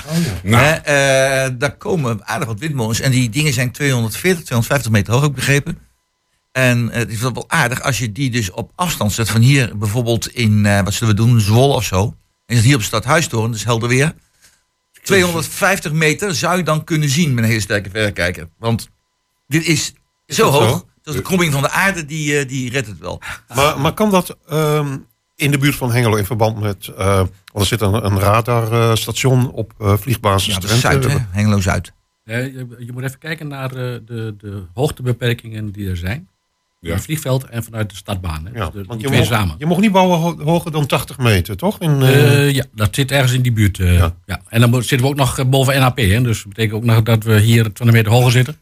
Nou. 0.44 0.64
Hè, 0.64 0.72
eh, 0.74 1.52
daar 1.58 1.78
komen 1.78 2.28
aardig 2.28 2.48
wat 2.48 2.60
windmolens. 2.60 3.00
En 3.00 3.12
die 3.12 3.30
dingen 3.30 3.54
zijn 3.54 3.72
240, 3.72 4.44
250 4.44 4.92
meter 4.92 5.14
hoog, 5.14 5.22
heb 5.22 5.30
ik 5.30 5.36
begrepen. 5.36 5.78
En 6.52 6.90
eh, 6.90 7.00
het 7.00 7.10
is 7.10 7.20
wel 7.20 7.46
aardig 7.48 7.82
als 7.82 8.00
je 8.00 8.12
die 8.12 8.30
dus 8.30 8.52
op 8.52 8.72
afstand 8.76 9.12
zet. 9.12 9.30
Van 9.30 9.42
hier 9.42 9.78
bijvoorbeeld 9.78 10.28
in, 10.28 10.84
wat 10.84 10.94
zullen 10.94 11.16
we 11.16 11.22
doen, 11.22 11.40
Zwolle 11.40 11.74
of 11.74 11.84
zo. 11.84 12.16
je 12.46 12.56
zit 12.56 12.64
hier 12.64 12.74
op 12.74 12.80
de 12.80 12.86
Stadhuistoren, 12.86 13.52
dus 13.52 13.64
helder 13.64 13.90
weer. 13.90 14.14
250 15.04 15.92
meter 15.92 16.36
zou 16.36 16.58
je 16.58 16.64
dan 16.64 16.84
kunnen 16.84 17.10
zien 17.10 17.34
met 17.34 17.44
een 17.44 17.50
hele 17.50 17.62
sterke 17.62 17.90
verrekijker. 17.90 18.50
Want 18.58 18.90
dit 19.48 19.66
is, 19.66 19.94
zo 20.28 20.50
hoog. 20.50 20.70
zo? 20.70 20.88
Dus 21.10 21.18
de 21.18 21.28
kromming 21.28 21.54
van 21.54 21.62
de 21.62 21.70
aarde, 21.70 22.06
die, 22.06 22.38
eh, 22.40 22.48
die 22.48 22.70
redt 22.72 22.88
het 22.88 23.00
wel. 23.00 23.22
Maar, 23.56 23.80
maar 23.80 23.94
kan 23.94 24.10
dat 24.12 24.38
ehm, 24.50 24.98
in 25.36 25.52
de 25.52 25.58
buurt 25.58 25.76
van 25.76 25.92
Hengelo 25.92 26.16
in 26.16 26.26
verband 26.26 26.60
met... 26.60 26.88
eh, 26.98 27.16
want 27.18 27.30
er 27.54 27.66
zit 27.66 27.82
een, 27.82 28.06
een 28.06 28.20
radarstation 28.20 29.52
op 29.52 29.74
eh, 29.80 29.94
vliegbasis 29.98 30.56
Ja. 30.62 30.76
Zuid, 30.76 31.04
hè? 31.06 31.18
Hengelo-Zuid. 31.32 31.94
Je, 32.24 32.66
je 32.80 32.92
moet 32.94 33.04
even 33.04 33.20
kijken 33.20 33.48
naar 33.48 33.70
eh, 33.72 33.76
de, 34.06 34.36
de 34.38 34.64
hoogtebeperkingen 34.74 35.72
die 35.72 35.90
er 35.90 35.98
zijn. 35.98 36.28
Ja. 36.82 36.94
Het 36.94 37.04
vliegveld 37.04 37.44
en 37.44 37.64
vanuit 37.64 37.90
de 37.90 37.96
stadbaan. 37.96 38.46
Hè. 38.46 38.58
Ja, 38.60 38.66
Dus 38.66 38.74
de, 38.74 38.84
want 38.88 38.90
die 38.90 39.00
je 39.00 39.06
twee 39.08 39.20
mocht, 39.20 39.32
samen. 39.32 39.56
je 39.58 39.66
mocht 39.66 39.82
niet 39.82 39.92
bouwen 39.92 40.20
ho- 40.20 40.44
hoger 40.44 40.72
dan 40.72 40.86
80 40.86 41.18
meter, 41.18 41.58
toch? 41.58 41.80
In, 41.80 42.00
ja, 42.54 42.64
dat 42.76 42.96
zit 42.96 43.12
ergens 43.12 43.32
in 43.34 43.42
die 43.42 43.52
buurt. 43.52 43.80
eh, 43.80 43.94
Ja. 43.98 44.16
ja. 44.26 44.42
En 44.50 44.62
dan 44.62 44.74
zitten 44.74 45.00
we 45.02 45.08
ook 45.08 45.16
nog 45.16 45.50
boven 45.50 45.80
NAP. 45.80 45.98
Hè. 45.98 46.22
Dus 46.22 46.38
dat 46.38 46.48
betekent 46.48 46.74
ook 46.74 46.84
nog 46.84 47.04
dat 47.04 47.24
we 47.24 47.40
hier 47.40 47.62
20 47.74 47.92
meter 47.92 48.12
hoger 48.12 48.32
zitten. 48.32 48.60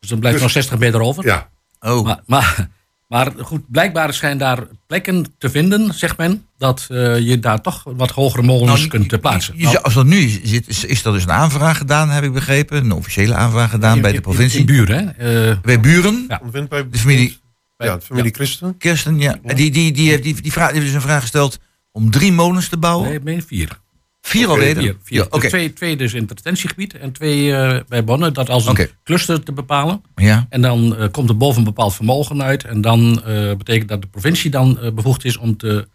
Dus 0.00 0.08
dan 0.08 0.18
blijft 0.18 0.36
er 0.38 0.42
nog 0.42 0.52
60 0.52 0.78
meter 0.78 1.00
over. 1.00 1.24
Ja, 1.24 1.48
Oh, 1.80 2.04
Maar, 2.04 2.20
maar, 2.26 2.68
maar 3.08 3.32
goed, 3.38 3.62
blijkbaar 3.70 4.14
zijn 4.14 4.38
daar 4.38 4.66
plekken 4.86 5.26
te 5.38 5.50
vinden, 5.50 5.94
zegt 5.94 6.16
men, 6.16 6.46
dat 6.58 6.86
eh, 6.90 7.18
je 7.18 7.38
daar 7.38 7.60
toch 7.60 7.82
wat 7.86 8.10
hogere 8.10 8.42
molens 8.42 8.78
Nou, 8.78 8.88
kunt 8.88 9.12
eh, 9.12 9.18
plaatsen. 9.20 9.54
je- 9.56 9.68
je- 9.68 9.82
als 9.82 9.94
dat 9.94 10.06
nu 10.06 10.28
zit, 10.28 10.68
is, 10.68 10.84
is 10.84 11.02
dat 11.02 11.12
dus 11.14 11.22
een 11.22 11.32
aanvraag 11.32 11.76
gedaan, 11.78 12.10
heb 12.10 12.24
ik 12.24 12.32
begrepen. 12.32 12.84
Een 12.84 12.92
officiële 12.92 13.34
aanvraag 13.34 13.70
gedaan 13.70 13.96
In- 13.96 14.02
bij 14.02 14.10
de 14.10 14.16
in- 14.16 14.22
provincie. 14.22 14.60
In, 14.60 14.66
buren, 14.66 15.14
hè. 15.16 15.50
Eh, 15.50 15.56
bij 15.62 15.80
buren. 15.80 16.24
Ja. 16.28 16.40
bij 16.68 16.88
De 16.90 16.98
familie 16.98 17.38
ja, 17.76 17.94
de 17.96 18.00
familie 18.00 18.32
Christen. 18.34 18.76
Kirsten, 18.76 19.18
ja. 19.18 19.36
Die, 19.42 19.70
die, 19.70 19.92
die, 19.92 20.08
heeft, 20.10 20.22
die, 20.22 20.42
die, 20.42 20.52
vraag, 20.52 20.66
die 20.70 20.74
heeft 20.80 20.92
dus 20.92 21.02
een 21.02 21.08
vraag 21.08 21.20
gesteld 21.20 21.58
om 21.92 22.10
drie 22.10 22.32
molens 22.32 22.68
te 22.68 22.76
bouwen. 22.76 23.20
nee, 23.24 23.42
vier. 23.42 23.80
Vier 24.20 24.48
alweer? 24.48 24.76
Vier, 24.76 24.96
vier. 25.02 25.26
Ja. 25.30 25.38
Dus 25.38 25.48
twee, 25.48 25.72
twee 25.72 25.96
dus 25.96 26.14
in 26.14 26.20
het 26.22 26.30
retentiegebied 26.30 26.94
en 26.94 27.12
twee 27.12 27.56
eh, 27.56 27.80
bij 27.88 28.04
Bonne. 28.04 28.30
Dat 28.32 28.48
als 28.50 28.66
een 28.66 28.88
cluster 29.04 29.42
te 29.42 29.52
bepalen. 29.52 30.02
Ja. 30.14 30.46
En 30.48 30.60
dan 30.62 30.96
eh, 30.96 31.08
komt 31.10 31.28
er 31.28 31.36
boven 31.36 31.58
een 31.58 31.64
bepaald 31.64 31.94
vermogen 31.94 32.42
uit. 32.42 32.64
En 32.64 32.80
dan 32.80 33.22
eh, 33.24 33.54
betekent 33.56 33.88
dat 33.88 34.02
de 34.02 34.08
provincie 34.08 34.50
dan 34.50 34.90
bevoegd 34.94 35.24
is 35.24 35.36
om 35.36 35.56
te, 35.56 35.88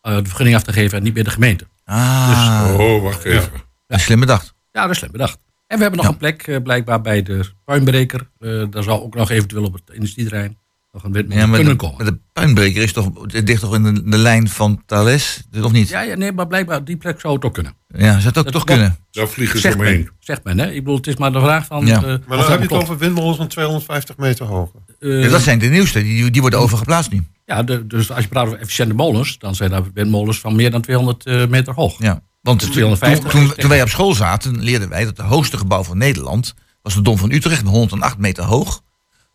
eh, 0.00 0.16
de 0.16 0.24
vergunning 0.24 0.56
af 0.56 0.62
te 0.62 0.72
geven 0.72 0.98
en 0.98 1.04
niet 1.04 1.14
meer 1.14 1.24
de 1.24 1.30
gemeente. 1.30 1.66
Ah, 1.84 2.74
oh, 2.78 3.02
wacht 3.02 3.24
even. 3.24 3.50
een 3.86 4.00
slim 4.00 4.20
bedacht. 4.20 4.54
Ja, 4.72 4.82
dat 4.82 4.90
is 4.90 4.98
slim 4.98 5.12
bedacht. 5.12 5.38
En 5.66 5.76
we 5.76 5.82
hebben 5.82 5.96
nog 6.04 6.06
Ja. 6.06 6.12
een 6.12 6.36
plek 6.36 6.62
blijkbaar 6.62 7.00
bij 7.00 7.22
de 7.22 7.44
puinbreker. 7.64 8.28
Eh 8.40 8.64
daar 8.70 8.82
zou 8.82 9.00
ook 9.02 9.14
nog 9.14 9.30
eventueel 9.30 9.64
op 9.64 9.72
het 9.72 9.90
industrieterrein 9.92 10.58
nog 11.02 11.14
een 11.14 11.26
Ja, 11.28 11.44
kunnen 11.44 11.64
de, 11.64 11.76
komen. 11.76 11.96
maar 11.96 12.06
de 12.06 12.18
puinbreker 12.32 12.82
is 12.82 12.92
toch, 12.92 13.10
ligt 13.26 13.60
toch 13.60 13.74
in 13.74 13.82
de, 13.82 14.02
de 14.10 14.18
lijn 14.18 14.48
van 14.48 14.82
Thales? 14.86 15.42
Of 15.62 15.72
niet? 15.72 15.88
Ja, 15.88 16.00
ja, 16.00 16.14
nee, 16.16 16.32
maar 16.32 16.46
blijkbaar 16.46 16.84
die 16.84 16.96
plek 16.96 17.20
zou 17.20 17.34
het 17.34 17.44
ook 17.44 17.54
kunnen. 17.54 17.74
Ja, 17.88 17.98
zou 18.12 18.22
het 18.24 18.26
ook 18.26 18.34
Dat- 18.34 18.44
toch 18.52 18.64
dat- 18.64 18.76
kunnen? 18.76 18.96
Daar 19.10 19.28
vliegen 19.28 19.60
ze 19.60 19.74
omheen. 19.74 20.08
zegt 20.20 20.44
men, 20.44 20.58
hè? 20.58 20.66
Ik 20.70 20.78
bedoel, 20.84 20.96
het 20.96 21.06
is 21.06 21.16
maar 21.16 21.32
de 21.32 21.40
vraag 21.40 21.66
van... 21.66 21.86
Ja. 21.86 21.96
eh, 21.96 22.02
Maar 22.02 22.18
dan 22.28 22.38
dat 22.38 22.48
heb 22.48 22.58
je 22.58 22.62
het 22.74 22.82
over 22.82 22.98
windmolens 22.98 23.36
van 23.36 23.48
250 23.48 24.16
meter 24.16 24.46
hoger. 24.46 24.80
Eh, 25.00 25.22
Ja, 25.22 25.28
dat 25.28 25.40
zijn 25.42 25.58
de 25.58 25.66
nieuwste, 25.66 26.02
die, 26.02 26.30
die 26.30 26.40
worden 26.40 26.58
overgeplaatst 26.60 27.10
nu. 27.10 27.24
ja, 27.44 27.62
de- 27.62 27.86
dus 27.86 28.10
als 28.12 28.22
je 28.22 28.28
praat 28.28 28.46
over 28.46 28.58
efficiënte 28.58 28.94
molens, 28.94 29.38
dan 29.38 29.54
zijn 29.54 29.70
daar 29.70 29.82
windmolens 29.94 30.38
van 30.40 30.56
meer 30.56 30.70
dan 30.70 30.80
200 30.80 31.26
eh, 31.26 31.46
meter 31.46 31.74
hoog. 31.74 31.98
Ja. 31.98 32.22
Want 32.40 32.58
toen, 32.60 32.70
250 32.70 33.30
toen, 33.30 33.42
is 33.42 33.54
toen 33.54 33.68
wij 33.68 33.82
op 33.82 33.88
school 33.88 34.14
zaten, 34.14 34.62
leerden 34.62 34.88
wij 34.88 35.04
dat 35.04 35.16
het 35.16 35.26
hoogste 35.26 35.58
gebouw 35.58 35.82
van 35.82 35.98
Nederland 35.98 36.54
was 36.82 36.94
de 36.94 37.02
Dom 37.02 37.18
van 37.18 37.30
Utrecht, 37.32 37.62
met 37.64 37.72
108 37.72 38.18
meter 38.18 38.44
hoog. 38.44 38.82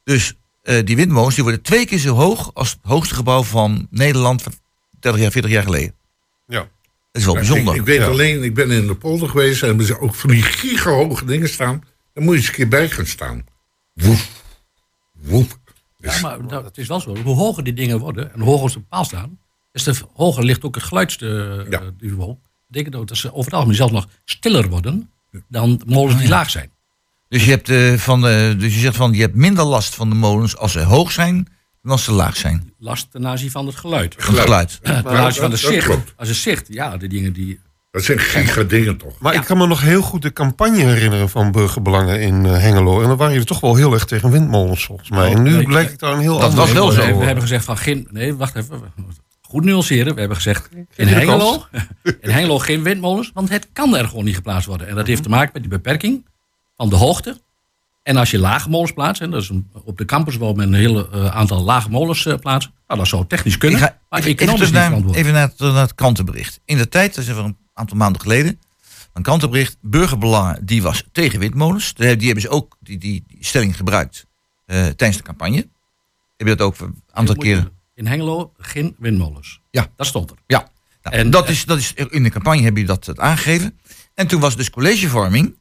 Dus 0.04 0.34
eh, 0.62 0.86
die 0.86 0.96
windmolens 0.96 1.36
die 1.36 1.44
worden 1.44 1.62
twee 1.62 1.86
keer 1.86 1.98
zo 1.98 2.16
hoog 2.16 2.52
als 2.54 2.70
het 2.70 2.80
hoogste 2.82 3.16
gebouw 3.16 3.44
van 3.44 3.88
Nederland 3.90 4.42
van 4.42 4.54
30 5.00 5.22
jaar, 5.22 5.32
40 5.32 5.52
jaar 5.52 5.64
geleden. 5.64 5.96
Ja. 6.46 6.60
Dat 6.60 7.22
is 7.22 7.26
wel 7.26 7.34
Ja, 7.34 7.40
bijzonder. 7.40 7.74
Ik, 7.74 7.80
ik 7.80 7.86
weet 7.86 8.00
Ja. 8.00 8.06
alleen, 8.08 8.44
ik 8.44 8.54
ben 8.54 8.72
in 8.72 8.88
de 8.88 8.96
polder 8.96 9.30
geweest 9.30 9.62
en 9.62 9.68
hebben 9.68 9.86
ze 9.86 10.00
ook 10.00 10.16
van 10.16 10.30
die 10.30 10.42
gigahoge 10.44 11.26
dingen 11.26 11.50
staan. 11.50 11.84
Daar 12.14 12.24
moet 12.24 12.34
je 12.34 12.40
eens 12.40 12.48
een 12.50 12.54
keer 12.56 12.68
bij 12.68 12.90
gaan 12.90 13.06
staan. 13.06 13.46
Woef. 13.94 14.30
Woef. 15.14 15.60
Ja, 15.98 16.20
maar 16.22 16.48
dat, 16.48 16.64
het 16.66 16.78
is 16.78 16.88
wel 16.88 17.00
zo. 17.00 17.18
Hoe 17.18 17.36
hoger 17.36 17.64
die 17.64 17.74
dingen 17.74 18.00
worden 18.00 18.34
en 18.34 18.40
hoe 18.40 18.50
hoger 18.50 18.70
ze 18.70 18.78
op 18.78 18.84
paal 18.90 19.06
staan, 19.06 19.40
des 19.72 19.84
te 19.84 19.94
hoger 20.14 20.44
ligt 20.44 20.64
ook 20.64 20.76
het 20.76 20.84
geluidsniveau. 20.84 21.70
Ja. 21.70 21.80
Dat 21.80 22.38
betekent 22.68 22.96
ook 22.96 23.08
dat 23.08 23.18
ze 23.18 23.30
over 23.30 23.44
het 23.46 23.54
algemeen 23.54 23.76
zelfs 23.76 23.94
nog 23.94 24.08
stiller 24.26 24.70
worden 24.70 25.12
dan 25.48 25.82
molens 25.86 26.20
die 26.20 26.28
laag 26.30 26.50
zijn. 26.50 26.72
Dus 27.32 27.44
je, 27.46 27.50
hebt, 27.50 27.70
eh, 27.70 27.94
van 27.94 28.22
de, 28.22 28.56
dus 28.58 28.74
je 28.74 28.80
zegt 28.80 28.96
van 28.96 29.14
je 29.14 29.22
hebt 29.22 29.36
minder 29.36 29.64
last 29.66 29.96
van 29.96 30.10
de 30.10 30.16
molens 30.16 30.58
als 30.58 30.72
ze 30.72 30.80
hoog 30.84 31.12
zijn 31.12 31.48
dan 31.82 31.92
als 31.92 32.04
ze 32.04 32.12
laag 32.12 32.38
zijn. 32.38 32.74
Last 32.80 33.12
ten 33.12 33.28
aanzien 33.28 33.52
van 33.52 33.66
het 33.66 33.76
geluid. 33.76 34.16
Van 34.18 34.34
het 34.34 34.44
geluid. 34.44 34.80
Ten 34.82 34.96
aanzien 34.96 35.14
dat- 35.24 35.36
van 35.36 35.44
de 35.50 35.50
dat 35.50 35.60
zicht. 35.60 35.86
klopt. 35.86 36.14
Als 36.16 36.28
het 36.28 36.38
zicht, 36.38 36.66
ja, 36.70 36.98
de 36.98 37.08
dingen 37.08 37.34
die... 37.34 37.60
Dat 37.92 38.04
zijn 38.04 38.20
giga 38.20 38.64
dingen 38.64 38.98
toch? 38.98 39.20
Maar 39.20 39.34
Ja. 39.34 39.40
ik 39.40 39.46
kan 39.46 39.58
me 39.58 39.68
nog 39.68 39.82
heel 39.82 40.02
goed 40.02 40.22
de 40.22 40.34
campagne 40.34 40.78
herinneren 40.84 41.30
van 41.30 41.52
burgerbelangen 41.52 42.22
in 42.22 42.46
eh, 42.46 42.52
Hengelo. 42.58 43.02
En 43.02 43.08
dan 43.08 43.18
waren 43.18 43.32
jullie 43.34 43.48
toch 43.48 43.60
wel 43.60 43.76
heel 43.76 43.94
erg 43.94 44.06
tegen 44.06 44.32
windmolens 44.32 44.86
volgens 44.86 45.10
mij. 45.10 45.32
En 45.34 45.44
nu 45.44 45.52
nee, 45.52 45.64
blijkt 45.66 45.92
ik 45.92 46.00
daar 46.00 46.14
een 46.14 46.20
heel 46.20 46.34
dat 46.40 46.44
ander 46.44 46.60
was 46.60 46.72
wel 46.72 46.92
zo. 46.92 47.18
We 47.20 47.26
hebben 47.26 47.42
gezegd 47.44 47.66
van 47.66 47.78
geen... 47.78 48.08
Nee, 48.12 48.36
wacht 48.36 48.56
even. 48.56 48.82
Goed 49.42 49.64
nuanceren. 49.64 50.14
We 50.14 50.20
hebben 50.20 50.38
gezegd 50.38 50.70
in 50.96 51.08
Hengelo, 51.08 51.64
in 52.22 52.30
Hengelo 52.30 52.60
geen 52.60 52.84
windmolens, 52.84 53.32
want 53.34 53.50
het 53.50 53.68
kan 53.74 53.96
er 53.96 54.08
gewoon 54.08 54.24
niet 54.26 54.36
geplaatst 54.36 54.68
worden. 54.68 54.88
En 54.88 54.96
dat 54.96 55.08
heeft 55.08 55.24
te 55.24 55.30
maken 55.30 55.50
met 55.54 55.62
die 55.62 55.72
beperking 55.72 56.26
van 56.82 56.90
de 56.90 56.96
hoogte. 56.96 57.42
En 58.04 58.18
als 58.18 58.32
je 58.32 58.38
lage 58.40 58.70
molens 58.70 58.92
plaatst, 58.94 59.22
en 59.22 59.32
dat 59.32 59.42
is 59.42 59.50
een- 59.50 59.70
op 59.84 59.98
de 59.98 60.06
campus 60.06 60.36
waar 60.38 60.56
men 60.56 60.68
een 60.68 60.80
heel 60.80 61.12
eh, 61.12 61.26
aantal 61.36 61.64
lage 61.64 61.90
molens 61.90 62.26
eh, 62.26 62.36
plaatsen, 62.38 62.74
nou, 62.88 63.00
dat 63.00 63.08
zou 63.10 63.28
technisch 63.28 63.58
kunnen, 63.58 63.80
Ik 63.80 63.86
ga 63.86 63.98
maar 64.10 64.20
even, 64.20 64.32
economisch 64.32 64.62
niet 64.62 64.72
naar, 64.74 64.86
verantwoord. 64.86 65.16
even 65.18 65.34
naar, 65.34 65.48
het, 65.48 65.60
naar 65.60 65.76
het 65.76 65.96
krantenbericht. 65.96 66.60
In 66.66 66.78
de 66.78 66.88
tijd, 66.90 67.16
dat 67.16 67.24
is 67.24 67.30
even 67.30 67.44
een 67.44 67.58
aantal 67.74 67.98
maanden 67.98 68.22
geleden, 68.22 68.60
een 69.14 69.24
krantenbericht, 69.24 69.78
burgerbelangen, 69.82 70.66
die 70.66 70.82
was 70.82 71.04
tegen 71.12 71.40
windmolens. 71.40 71.94
Die 71.94 72.16
die 72.16 72.26
hebben 72.26 72.44
ze 72.44 72.50
ook 72.50 72.78
die, 72.80 72.98
die, 72.98 73.24
die 73.28 73.46
stelling 73.46 73.76
gebruikt 73.76 74.26
eh, 74.66 74.86
tijdens 74.86 75.18
de 75.18 75.24
campagne. 75.24 75.58
Heb 76.38 76.48
je 76.48 76.56
dat 76.56 76.62
ook 76.62 76.80
een 76.80 77.04
aantal 77.12 77.36
keren? 77.36 77.72
In 77.96 78.08
Hengelo 78.08 78.54
geen 78.58 78.96
windmolens. 79.00 79.60
Ja. 79.72 79.88
Dat 79.96 80.08
stond 80.08 80.30
er. 80.32 80.38
Ja. 80.48 80.70
Nou, 81.04 81.16
En- 81.16 81.30
dat, 81.30 81.50
is, 81.50 81.66
dat 81.66 81.78
is, 81.78 81.94
in 81.94 82.24
de 82.24 82.30
campagne 82.30 82.62
heb 82.62 82.78
je 82.78 82.86
dat 82.86 83.08
eh, 83.08 83.16
aangegeven. 83.24 83.80
En 84.16 84.28
toen 84.28 84.40
was 84.40 84.56
dus 84.56 84.70
collegevorming. 84.70 85.60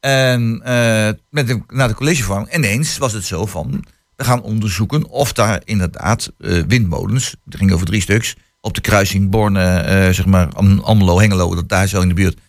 En 0.00 0.60
eh, 0.64 1.08
met 1.30 1.46
de, 1.46 1.62
na 1.68 1.86
de 1.86 1.94
collegevorming, 1.94 2.54
ineens 2.54 2.98
was 2.98 3.12
het 3.12 3.24
zo 3.24 3.46
van... 3.46 3.84
we 4.16 4.24
gaan 4.24 4.42
onderzoeken 4.42 5.08
of 5.08 5.32
daar 5.32 5.62
inderdaad 5.64 6.32
eh, 6.38 6.62
windmolens... 6.62 7.34
het 7.44 7.56
ging 7.56 7.72
over 7.72 7.86
drie 7.86 8.00
stuks... 8.00 8.34
op 8.60 8.74
de 8.74 8.80
kruising 8.80 9.30
Borne, 9.30 9.60
eh, 9.64 10.12
zeg 10.12 10.26
maar, 10.26 10.48
Am- 10.52 11.18
Hengelo... 11.18 11.54
dat 11.54 11.68
daar 11.68 11.86
zo 11.86 12.00
in 12.00 12.08
de 12.08 12.14
buurt... 12.14 12.40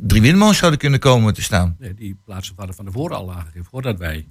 drie 0.00 0.20
windmolens 0.22 0.58
zouden 0.58 0.80
kunnen 0.80 1.00
komen 1.00 1.34
te 1.34 1.42
staan. 1.42 1.76
Nee, 1.78 1.94
die 1.94 2.18
plaatsen 2.24 2.54
waren 2.56 2.74
van 2.74 2.84
tevoren 2.84 3.16
al 3.16 3.32
aangegeven, 3.32 3.64
voordat 3.70 3.98
wij 3.98 4.28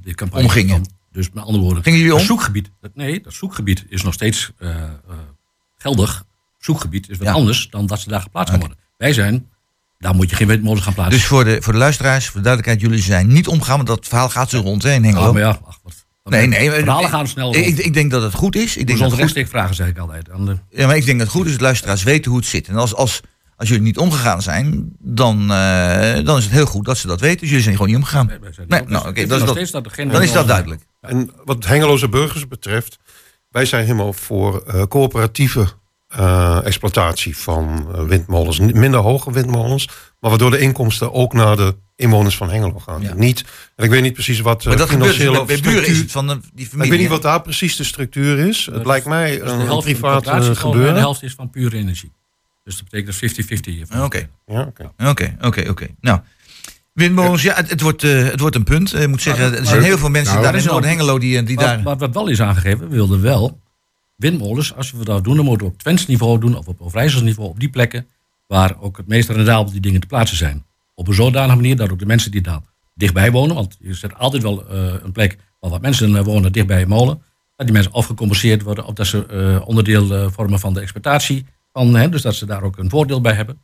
de 0.00 0.14
campagne 0.14 0.44
Omgingen. 0.44 0.82
Dus 1.12 1.30
met 1.30 1.44
andere 1.44 1.64
woorden, 1.64 1.82
Gingen 1.82 1.98
jullie 1.98 2.14
om? 2.14 2.20
zoekgebied, 2.20 2.70
dat, 2.80 2.94
nee, 2.94 3.20
dat 3.20 3.32
zoekgebied 3.32 3.84
is 3.88 4.02
nog 4.02 4.14
steeds 4.14 4.52
geldig. 5.76 6.24
Zoekgebied 6.58 7.08
is 7.10 7.18
wat 7.18 7.26
Ja. 7.26 7.32
anders 7.32 7.68
dan 7.70 7.86
dat 7.86 8.00
ze 8.00 8.08
daar 8.08 8.20
geplaatst 8.20 8.50
gaan 8.50 8.60
worden. 8.60 8.78
Wij 8.96 9.12
zijn, 9.12 9.48
daar 9.98 10.14
moet 10.14 10.30
je 10.30 10.36
geen 10.36 10.46
windmolens 10.46 10.82
gaan 10.84 10.94
plaatsen. 10.94 11.16
Dus 11.18 11.26
voor 11.26 11.44
de, 11.44 11.56
voor 11.62 11.72
de 11.72 11.78
luisteraars, 11.78 12.24
voor 12.26 12.40
de 12.40 12.46
duidelijkheid... 12.46 12.80
jullie 12.90 13.04
zijn 13.04 13.26
niet 13.32 13.48
omgegaan, 13.48 13.76
want 13.76 13.88
dat 13.88 14.06
verhaal 14.08 14.28
gaat 14.30 14.50
zo 14.50 14.60
rond 14.60 14.82
hè, 14.82 14.92
in 14.92 15.04
Hengelo. 15.04 15.26
Ah, 15.26 15.32
maar 15.32 15.42
ja, 15.42 15.48
ach, 15.48 15.58
wat, 15.64 16.04
wat- 16.22 16.32
Nee, 16.32 16.46
nee. 16.46 16.70
Verhalen 16.70 17.04
ik- 17.04 17.10
gaan 17.10 17.26
snel 17.28 17.54
Ik, 17.54 17.64
rond. 17.64 17.78
ik, 17.78 17.84
ik 17.84 17.94
denk 17.94 18.10
dat 18.10 18.22
het 18.22 18.34
goed 18.34 18.56
is. 18.56 18.76
Ik 18.76 18.86
denk 18.86 18.98
dat 18.98 19.10
het 19.16 19.30
goed 19.32 19.48
vragen 19.48 19.74
zeg 19.74 19.88
ik 19.88 19.98
altijd. 19.98 20.24
De, 20.26 20.58
Ja, 20.70 20.86
maar 20.86 20.96
ik 20.96 21.04
denk 21.04 21.18
dat 21.18 21.26
het 21.26 21.36
goed 21.36 21.46
is 21.46 21.52
dat 21.52 21.60
luisteraars 21.60 22.02
weten 22.02 22.30
hoe 22.30 22.40
het 22.40 22.48
zit. 22.48 22.68
En 22.68 22.76
als, 22.76 22.94
als, 22.94 23.20
als 23.56 23.68
jullie 23.68 23.82
niet 23.84 23.98
omgegaan 23.98 24.42
zijn, 24.42 24.92
dan, 24.98 25.40
eh, 25.52 26.24
dan 26.24 26.36
is 26.36 26.44
het 26.44 26.52
heel 26.52 26.66
goed 26.66 26.84
dat 26.84 26.98
ze 26.98 27.06
dat 27.06 27.20
weten. 27.20 27.38
Dus 27.38 27.48
jullie 27.48 27.62
zijn 27.64 27.74
gewoon 27.76 27.90
niet 27.90 28.00
omgegaan. 28.00 28.26
Nee, 28.26 28.36
ook- 28.82 28.88
nou, 28.88 29.12
dat 29.26 29.28
dat- 29.28 29.46
Dan 29.96 30.22
is 30.22 30.32
dat 30.32 30.46
duidelijk. 30.46 30.82
En 31.00 31.30
wat 31.44 31.64
Hengeloze 31.64 32.08
burgers 32.08 32.48
betreft, 32.48 32.98
wij 33.50 33.64
zijn 33.64 33.82
helemaal 33.84 34.12
voor 34.12 34.62
eh, 34.62 34.82
coöperatieve 34.82 35.66
eh, 36.16 36.58
exploitatie 36.64 37.36
van 37.36 37.88
eh, 37.94 38.02
windmolens. 38.04 38.58
Minder 38.58 39.00
hoge 39.00 39.32
windmolens, 39.32 39.86
maar 40.20 40.30
waardoor 40.30 40.50
de 40.50 40.58
inkomsten 40.58 41.12
ook 41.12 41.32
naar 41.32 41.56
de 41.56 41.74
inwoners 41.96 42.36
van 42.36 42.50
Hengelo 42.50 42.78
gaan. 42.78 43.02
Ja. 43.02 43.14
Niet, 43.14 43.44
en 43.76 43.84
ik 43.84 43.90
weet 43.90 44.02
niet 44.02 44.12
precies 44.12 44.40
wat 44.40 44.60
eh, 44.60 44.66
Maar 44.66 44.76
dat 44.76 44.88
gebeurt 44.88 45.08
dus 45.08 45.16
financiële 45.18 45.46
bij, 45.46 45.56
of 45.56 45.62
bij 45.62 45.72
buren 45.72 45.88
is 45.88 45.98
het 45.98 46.10
van 46.12 46.26
de, 46.26 46.40
die 46.54 46.64
ik 46.64 46.70
familie. 46.70 46.90
weet 46.90 47.00
niet 47.00 47.08
wat 47.08 47.22
daar 47.22 47.42
precies 47.42 47.76
de 47.76 47.84
structuur 47.84 48.38
is. 48.38 48.66
Het 48.66 48.74
is- 48.74 48.86
lijkt 48.86 49.06
mij 49.06 49.38
Dus 49.38 49.50
een, 49.50 49.70
een 49.70 49.80
privaat 49.80 50.26
eh, 50.26 50.34
en 50.34 50.56
gebeuren. 50.56 50.94
De 50.94 51.00
helft 51.00 51.22
is 51.22 51.34
van 51.34 51.50
pure 51.50 51.76
energie. 51.76 52.12
Dus 52.64 52.76
dat 52.76 52.84
betekent 52.90 53.20
dat 53.20 53.88
50-50. 53.88 53.88
Ah, 53.88 54.04
Oké, 54.04 54.28
Ja, 54.46 54.60
oké. 54.60 54.92
oké, 55.08 55.36
oké, 55.40 55.64
oké. 55.70 55.86
Nou, 56.00 56.20
windmolens, 56.92 57.42
ja, 57.42 57.54
het, 57.54 57.70
het, 57.70 57.80
wordt, 57.80 58.02
eh, 58.04 58.24
het 58.24 58.40
wordt 58.40 58.56
een 58.56 58.64
punt. 58.64 58.92
Eh, 58.92 59.02
Ik 59.02 59.08
moet 59.08 59.22
zeggen, 59.22 59.56
er 59.58 59.66
zijn 59.66 59.82
heel 59.82 59.98
veel 59.98 60.08
mensen 60.10 60.32
nou, 60.34 60.44
daar 60.46 60.54
in 60.54 60.64
Noord-Hengelo 60.66 61.18
die, 61.18 61.38
eh, 61.38 61.46
die 61.46 61.56
Maar, 61.56 61.64
daar... 61.64 61.82
maar 61.82 61.96
wat 61.96 62.14
wel 62.14 62.28
is 62.28 62.40
aangegeven, 62.40 62.88
we 62.88 62.94
wilden 62.94 63.20
wel 63.22 63.58
windmolens, 64.30 64.74
als 64.74 64.90
we 64.92 65.04
dat 65.04 65.24
doen, 65.24 65.36
dan 65.36 65.44
moeten 65.44 65.66
we 65.66 65.72
op 65.72 65.78
Twents 65.78 66.06
niveau 66.06 66.40
doen 66.40 66.56
of 66.56 66.66
op 66.66 66.80
Overijssels 66.80 67.22
niveau, 67.22 67.48
op 67.48 67.60
die 67.60 67.68
plekken 67.68 68.06
waar 68.46 68.80
ook 68.80 68.96
het 68.96 69.06
meest 69.06 69.28
rendabel 69.28 69.72
die 69.72 69.80
dingen 69.80 70.00
te 70.00 70.06
plaatsen 70.06 70.36
zijn. 70.36 70.64
Op 70.94 71.08
een 71.08 71.14
zodanige 71.14 71.56
manier 71.56 71.76
dat 71.76 71.90
ook 71.90 71.98
de 71.98 72.06
mensen 72.06 72.30
die 72.30 72.40
daar 72.40 72.60
dichtbij 72.94 73.30
wonen, 73.30 73.54
want 73.54 73.76
je 73.80 73.94
zet 73.94 74.14
altijd 74.14 74.42
wel 74.42 74.68
eh, 74.68 74.94
een 75.02 75.12
plek 75.12 75.36
waar 75.60 75.70
wat 75.70 75.80
mensen 75.80 76.16
eh, 76.16 76.24
wonen 76.24 76.52
dichtbij 76.52 76.82
een 76.82 76.88
molen, 76.88 77.22
dat 77.56 77.66
die 77.66 77.74
mensen 77.74 77.92
of 77.92 78.06
gecompenseerd 78.06 78.62
worden 78.62 78.84
of 78.84 78.94
dat 78.94 79.06
ze 79.06 79.26
eh, 79.26 79.68
onderdeel 79.68 80.30
vormen 80.30 80.60
van 80.60 80.74
de 80.74 80.80
exploitatie 80.80 81.46
Van, 81.72 82.10
dus 82.10 82.22
dat 82.22 82.34
ze 82.34 82.46
daar 82.46 82.62
ook 82.62 82.78
een 82.78 82.90
voordeel 82.90 83.20
bij 83.20 83.34
hebben. 83.34 83.62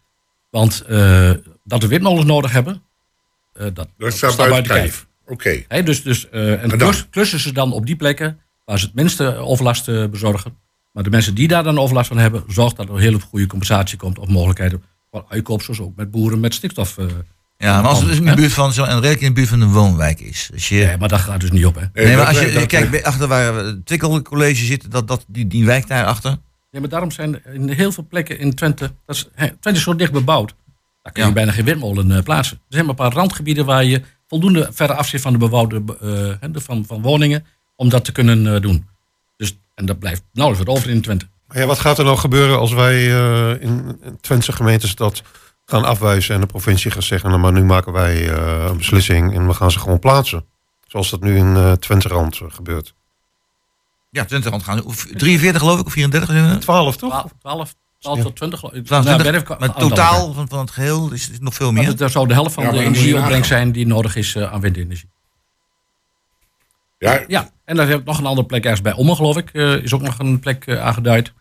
Want 0.50 0.84
dat 1.64 1.82
we 1.82 1.86
windmolens 1.88 2.26
nodig 2.26 2.52
hebben, 2.52 2.82
dat, 3.52 3.88
Dat 3.96 4.12
staat 4.12 4.36
buiten 4.36 4.64
kijf. 4.64 5.06
Oké. 5.26 5.82
Dus, 5.84 6.02
dus, 6.02 6.28
en 6.28 6.70
klus- 6.70 7.08
klussen 7.10 7.40
ze 7.40 7.52
dan 7.52 7.72
op 7.72 7.86
die 7.86 7.96
plekken 7.96 8.40
waar 8.64 8.78
ze 8.78 8.84
het 8.86 8.94
minste 8.94 9.34
overlast 9.36 9.88
eh, 9.88 10.06
bezorgen. 10.06 10.56
Maar 10.92 11.02
de 11.02 11.10
mensen 11.10 11.34
die 11.34 11.48
daar 11.48 11.62
dan 11.62 11.78
overlast 11.78 12.08
van 12.08 12.18
hebben, 12.18 12.44
zorgt 12.48 12.76
dat 12.76 12.88
er 12.88 12.94
een 12.94 13.00
hele 13.00 13.20
goede 13.20 13.46
compensatie 13.46 13.98
komt 13.98 14.18
of 14.18 14.28
mogelijkheden 14.28 14.82
voor 15.10 15.24
uitkoop, 15.28 15.62
zoals 15.62 15.80
ook 15.80 15.96
met 15.96 16.10
boeren 16.10 16.40
met 16.40 16.54
stikstof. 16.54 16.98
eh. 16.98 17.06
Ja, 17.56 17.80
maar 17.80 17.90
als 17.90 17.98
het 17.98 18.08
dus 18.08 18.16
in 18.18 18.24
de 18.24 18.34
buurt 18.34 18.52
van 18.52 18.72
zo, 18.72 18.84
en 18.84 18.94
redelijk 18.94 19.20
in 19.20 19.26
de 19.26 19.32
buurt 19.34 19.48
van 19.48 19.60
een 19.60 19.72
woonwijk 19.72 20.20
is. 20.20 20.48
Dus 20.52 20.68
je, 20.68 20.84
Nee, 20.84 20.96
maar 20.96 21.08
dat 21.08 21.20
gaat 21.20 21.40
dus 21.40 21.50
niet 21.50 21.66
op, 21.66 21.74
hè? 21.74 21.84
Nee, 21.92 22.06
nee, 22.06 22.16
maar 22.16 22.26
als 22.26 22.40
je 22.40 22.52
dat- 22.52 22.66
kijk, 22.66 22.90
bij- 22.90 23.04
achter 23.04 23.28
waar 23.28 23.54
het 23.54 23.86
Twikkel 23.86 24.22
College 24.22 24.64
zit, 24.64 24.90
dat, 24.90 25.08
dat, 25.08 25.24
die, 25.28 25.46
die 25.46 25.64
wijk 25.66 25.86
daarachter. 25.88 26.36
Ja, 26.70 26.80
maar 26.80 26.88
daarom 26.88 27.10
zijn 27.10 27.42
in 27.52 27.68
heel 27.70 27.92
veel 27.92 28.06
plekken 28.08 28.38
in 28.38 28.54
Twente, 28.54 28.92
dat 29.06 29.16
is, 29.16 29.28
hè, 29.34 29.46
Twente 29.46 29.78
is 29.78 29.82
zo 29.84 29.96
dicht 29.96 30.12
bebouwd, 30.12 30.54
daar 31.02 31.12
kun 31.12 31.22
je 31.22 31.28
Ja. 31.28 31.34
bijna 31.34 31.52
geen 31.52 31.64
windmolen 31.64 32.10
eh, 32.16 32.22
plaatsen. 32.22 32.56
Er 32.56 32.62
zijn 32.68 32.86
maar 32.86 32.94
een 32.98 33.04
paar 33.10 33.12
randgebieden 33.12 33.64
waar 33.64 33.84
je 33.84 34.02
voldoende 34.28 34.68
verre 34.72 34.94
af 34.94 35.06
zit 35.08 35.20
van 35.20 35.32
de 35.32 35.38
bebouwde 35.38 35.82
eh, 36.40 36.48
van, 36.62 36.84
van 36.86 37.02
woningen, 37.02 37.44
om 37.80 37.88
dat 37.88 38.04
te 38.04 38.12
kunnen 38.12 38.54
eh, 38.54 38.60
doen. 38.60 38.86
Dus, 39.36 39.56
en 39.74 39.86
dat 39.86 39.98
blijft 39.98 40.22
nauwelijks 40.32 40.66
wat 40.68 40.76
over 40.76 40.90
in 40.90 41.00
Twente. 41.00 41.28
Maar 41.46 41.58
ja, 41.58 41.66
wat 41.66 41.78
gaat 41.78 41.98
er 41.98 42.04
nou 42.04 42.16
gebeuren 42.16 42.58
als 42.58 42.72
wij 42.72 42.94
eh, 42.94 43.62
in, 43.62 44.00
Twentse 44.20 44.52
gemeentes 44.52 44.94
dat 44.94 45.22
gaan 45.64 45.84
afwijzen 45.84 46.34
en 46.34 46.40
de 46.40 46.46
provincie 46.46 46.90
gaat 46.90 47.02
zeggen, 47.02 47.28
nou, 47.28 47.40
maar 47.40 47.52
nu 47.52 47.64
maken 47.64 47.92
wij 47.92 48.30
eh, 48.32 48.64
een 48.68 48.76
beslissing 48.76 49.34
en 49.34 49.46
we 49.46 49.54
gaan 49.54 49.70
ze 49.70 49.78
gewoon 49.78 49.98
plaatsen. 49.98 50.44
Zoals 50.86 51.10
dat 51.10 51.20
nu 51.20 51.36
in 51.36 51.56
eh 51.56 51.72
Twente-rand 51.72 52.40
gebeurt. 52.48 52.94
Ja, 54.10 54.24
20 54.24 54.50
rand 54.50 54.62
gaan. 54.62 54.84
Of 54.84 55.06
43 55.16 55.60
geloof 55.60 55.80
ik, 55.80 55.86
of 55.86 55.92
34. 55.92 56.34
eh, 56.34 56.54
12 56.56 56.96
toch? 56.96 57.10
12, 57.10 57.32
12, 57.40 57.74
12 57.98 58.22
tot 58.22 58.36
20. 58.36 58.58
geloof 58.58 58.74
ik. 58.74 58.84
12, 58.86 59.04
Nou, 59.04 59.18
20, 59.20 59.48
weet 59.48 59.50
ik- 59.50 59.58
maar 59.58 59.74
totaal 59.74 60.32
van, 60.32 60.48
van 60.48 60.58
het 60.58 60.70
geheel 60.70 61.12
is 61.12 61.26
het 61.26 61.40
nog 61.40 61.54
veel 61.54 61.72
meer. 61.72 61.86
dat, 61.86 61.98
dat 61.98 62.10
zou 62.10 62.26
de 62.26 62.34
helft 62.34 62.54
van 62.54 62.64
Ja, 62.64 62.70
de 62.70 62.78
energieopbrengst 62.78 63.48
zijn 63.48 63.72
die 63.72 63.86
nodig 63.86 64.16
is 64.16 64.36
aan 64.38 64.60
windenergie. 64.60 65.08
Ja, 67.08 67.24
Ja, 67.28 67.50
en 67.64 67.76
dan 67.76 67.88
heb 67.88 67.98
ik 68.00 68.04
nog 68.04 68.18
een 68.18 68.26
andere 68.26 68.46
plek 68.46 68.62
ergens 68.62 68.80
bij 68.82 68.92
Ommen, 68.92 69.16
geloof 69.16 69.36
ik. 69.36 69.50
eh, 69.52 69.74
is 69.82 69.94
ook 69.94 70.02
nog 70.02 70.18
een 70.18 70.38
plek 70.40 70.66
eh, 70.66 70.80
aangeduid. 70.80 71.32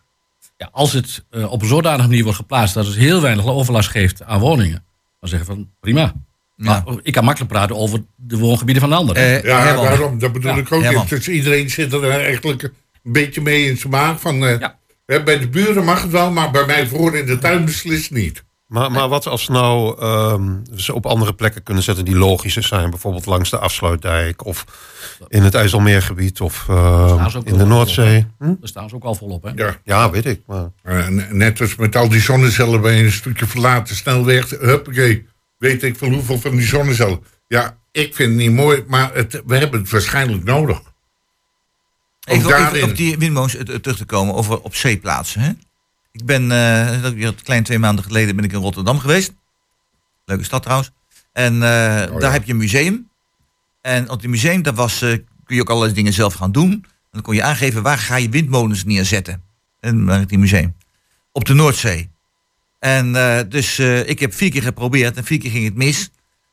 Ja, 0.56 0.68
als 0.72 0.92
het 0.92 1.24
eh, 1.30 1.52
op 1.52 1.62
een 1.62 1.68
zodanige 1.68 2.08
manier 2.08 2.22
wordt 2.22 2.38
geplaatst 2.38 2.74
dat 2.74 2.86
het 2.86 2.94
heel 2.96 3.20
weinig 3.20 3.46
overlast 3.46 3.88
geeft 3.88 4.22
aan 4.22 4.40
woningen, 4.40 4.84
dan 5.20 5.28
zeggen 5.28 5.48
we 5.48 5.54
van 5.54 5.70
prima. 5.80 6.12
Maar 6.56 6.82
ik 7.02 7.12
kan 7.12 7.24
makkelijk 7.24 7.52
praten 7.52 7.76
over 7.76 8.02
de 8.16 8.38
woongebieden 8.38 8.80
van 8.82 8.90
de 8.90 8.96
anderen. 8.96 9.22
Eh, 9.22 9.42
ja 9.44 9.74
daarom, 9.82 10.18
dat 10.18 10.32
bedoel 10.32 10.52
Ja. 10.52 10.58
ik 10.58 10.72
ook. 10.72 10.82
Niet. 10.82 11.08
Dus 11.08 11.28
iedereen 11.28 11.70
zit 11.70 11.92
er 11.92 12.10
eigenlijk 12.10 12.62
een 12.62 13.12
beetje 13.12 13.40
mee 13.40 13.66
in 13.68 13.76
zijn 13.76 13.92
maag. 13.92 14.20
Van, 14.20 14.46
eh, 14.46 14.58
Ja. 14.58 14.78
bij 15.22 15.38
de 15.38 15.48
buren 15.48 15.84
mag 15.84 16.02
het 16.02 16.10
wel, 16.10 16.30
maar 16.30 16.50
bij 16.50 16.66
mij 16.66 16.86
voor 16.86 17.16
in 17.16 17.26
de 17.26 17.38
tuin 17.38 17.64
beslist 17.64 18.10
niet. 18.10 18.44
Maar, 18.70 18.90
maar 18.92 19.08
wat 19.08 19.26
als 19.26 19.48
nou 19.48 20.00
ehm, 20.00 20.56
ze 20.76 20.94
op 20.94 21.06
andere 21.06 21.34
plekken 21.34 21.62
kunnen 21.62 21.82
zetten 21.82 22.04
die 22.04 22.16
logischer 22.16 22.62
zijn? 22.62 22.90
Bijvoorbeeld 22.90 23.26
langs 23.26 23.50
de 23.50 23.58
afsluitdijk 23.58 24.44
of 24.44 24.64
in 25.28 25.42
het 25.42 25.54
IJsselmeergebied 25.54 26.40
of 26.40 26.66
ehm, 26.68 27.40
in 27.44 27.58
de 27.58 27.64
Noordzee. 27.64 28.26
Hm? 28.38 28.44
Daar 28.44 28.56
staan 28.62 28.88
ze 28.88 28.94
ook 28.94 29.04
al 29.04 29.14
volop. 29.14 29.42
Hè? 29.42 29.50
Ja. 29.54 29.76
Ja, 29.84 30.10
weet 30.10 30.26
ik. 30.26 30.40
Maar 30.46 30.68
Eh, 30.82 31.06
net 31.30 31.60
als 31.60 31.76
met 31.76 31.96
al 31.96 32.08
die 32.08 32.20
zonnecellen 32.20 32.80
bij 32.80 33.04
een 33.04 33.12
stukje 33.12 33.46
verlaten 33.46 33.96
snelweg. 33.96 34.50
Huppakee, 34.50 35.26
weet 35.58 35.82
ik 35.82 35.96
veel 35.98 36.10
hoeveel 36.10 36.38
van 36.38 36.50
die 36.50 36.66
zonnecellen. 36.66 37.20
Ja, 37.48 37.76
ik 37.92 38.14
vind 38.14 38.28
het 38.28 38.38
niet 38.38 38.52
mooi, 38.52 38.84
maar 38.88 39.14
het, 39.14 39.42
we 39.46 39.56
hebben 39.56 39.80
het 39.80 39.90
waarschijnlijk 39.90 40.44
nodig. 40.44 40.78
Ook 40.78 42.36
Even, 42.36 42.48
daarin. 42.50 42.84
op 42.84 42.96
die 42.96 43.18
windmolens 43.18 43.56
eh, 43.56 43.62
terug 43.76 43.96
te 43.96 44.04
komen 44.04 44.34
over 44.34 44.60
op 44.60 44.74
zee 44.74 44.96
plaatsen. 44.98 45.40
Hè? 45.40 45.50
Ik 46.12 46.24
ben, 46.24 46.52
eh, 46.52 47.02
een 47.02 47.34
klein 47.42 47.62
twee 47.62 47.78
maanden 47.78 48.04
geleden 48.04 48.36
ben 48.36 48.44
ik 48.44 48.52
in 48.52 48.58
Rotterdam 48.58 48.98
geweest. 48.98 49.32
Leuke 50.24 50.44
stad 50.44 50.62
trouwens. 50.62 50.90
En 51.32 51.54
eh, 51.54 52.18
daar 52.18 52.32
heb 52.32 52.44
je 52.44 52.52
een 52.52 52.58
museum. 52.58 53.08
En 53.80 54.10
op 54.10 54.20
het 54.20 54.30
museum, 54.30 54.62
daar 54.62 54.74
was, 54.74 55.02
eh, 55.02 55.10
kun 55.44 55.56
je 55.56 55.60
ook 55.60 55.70
allerlei 55.70 55.94
dingen 55.94 56.12
zelf 56.12 56.34
gaan 56.34 56.52
doen. 56.52 56.70
En 56.72 56.82
dan 57.10 57.22
kon 57.22 57.34
je 57.34 57.42
aangeven 57.42 57.82
waar 57.82 57.98
ga 57.98 58.16
je 58.16 58.28
windmolens 58.28 58.84
neerzetten. 58.84 59.42
En 59.80 60.04
naar 60.04 60.18
het 60.18 60.36
museum. 60.36 60.76
Op 61.32 61.44
de 61.44 61.54
Noordzee. 61.54 62.10
En 62.78 63.12
dus 63.48 63.78
ik 63.78 64.18
heb 64.18 64.34
vier 64.34 64.50
keer 64.50 64.62
geprobeerd 64.62 65.16
en 65.16 65.24
vier 65.24 65.38
keer 65.38 65.50
ging 65.50 65.64
het 65.64 65.74
mis. 65.74 66.10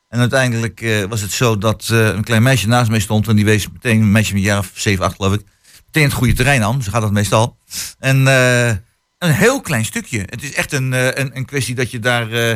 En 0.08 0.18
uiteindelijk 0.18 1.04
was 1.08 1.20
het 1.20 1.32
zo 1.32 1.58
dat 1.58 1.88
een 1.88 2.24
klein 2.24 2.42
meisje 2.42 2.68
naast 2.68 2.90
mij 2.90 3.00
stond. 3.00 3.28
En 3.28 3.36
die 3.36 3.44
wees 3.44 3.70
meteen, 3.70 4.00
een 4.00 4.12
meisje 4.12 4.30
van 4.30 4.38
een 4.38 4.44
jaar 4.44 4.58
of 4.58 4.70
zeven, 4.74 5.04
acht 5.04 5.16
geloof 5.16 5.34
ik. 5.34 5.42
Meteen 5.86 6.04
het 6.04 6.12
goede 6.12 6.32
terrein 6.32 6.62
aan. 6.62 6.82
Zo 6.82 6.90
gaat 6.90 7.02
dat 7.02 7.12
meestal. 7.12 7.56
En 7.98 8.26
eh, 8.28 8.76
een 9.18 9.32
heel 9.32 9.60
klein 9.60 9.84
stukje. 9.84 10.18
Het 10.26 10.42
is 10.42 10.54
echt 10.54 10.72
een, 10.72 10.92
eh, 10.92 11.06
een, 11.06 11.36
een 11.36 11.44
kwestie 11.44 11.74
dat 11.74 11.90
je 11.90 11.98
daar 11.98 12.30
eh, 12.32 12.50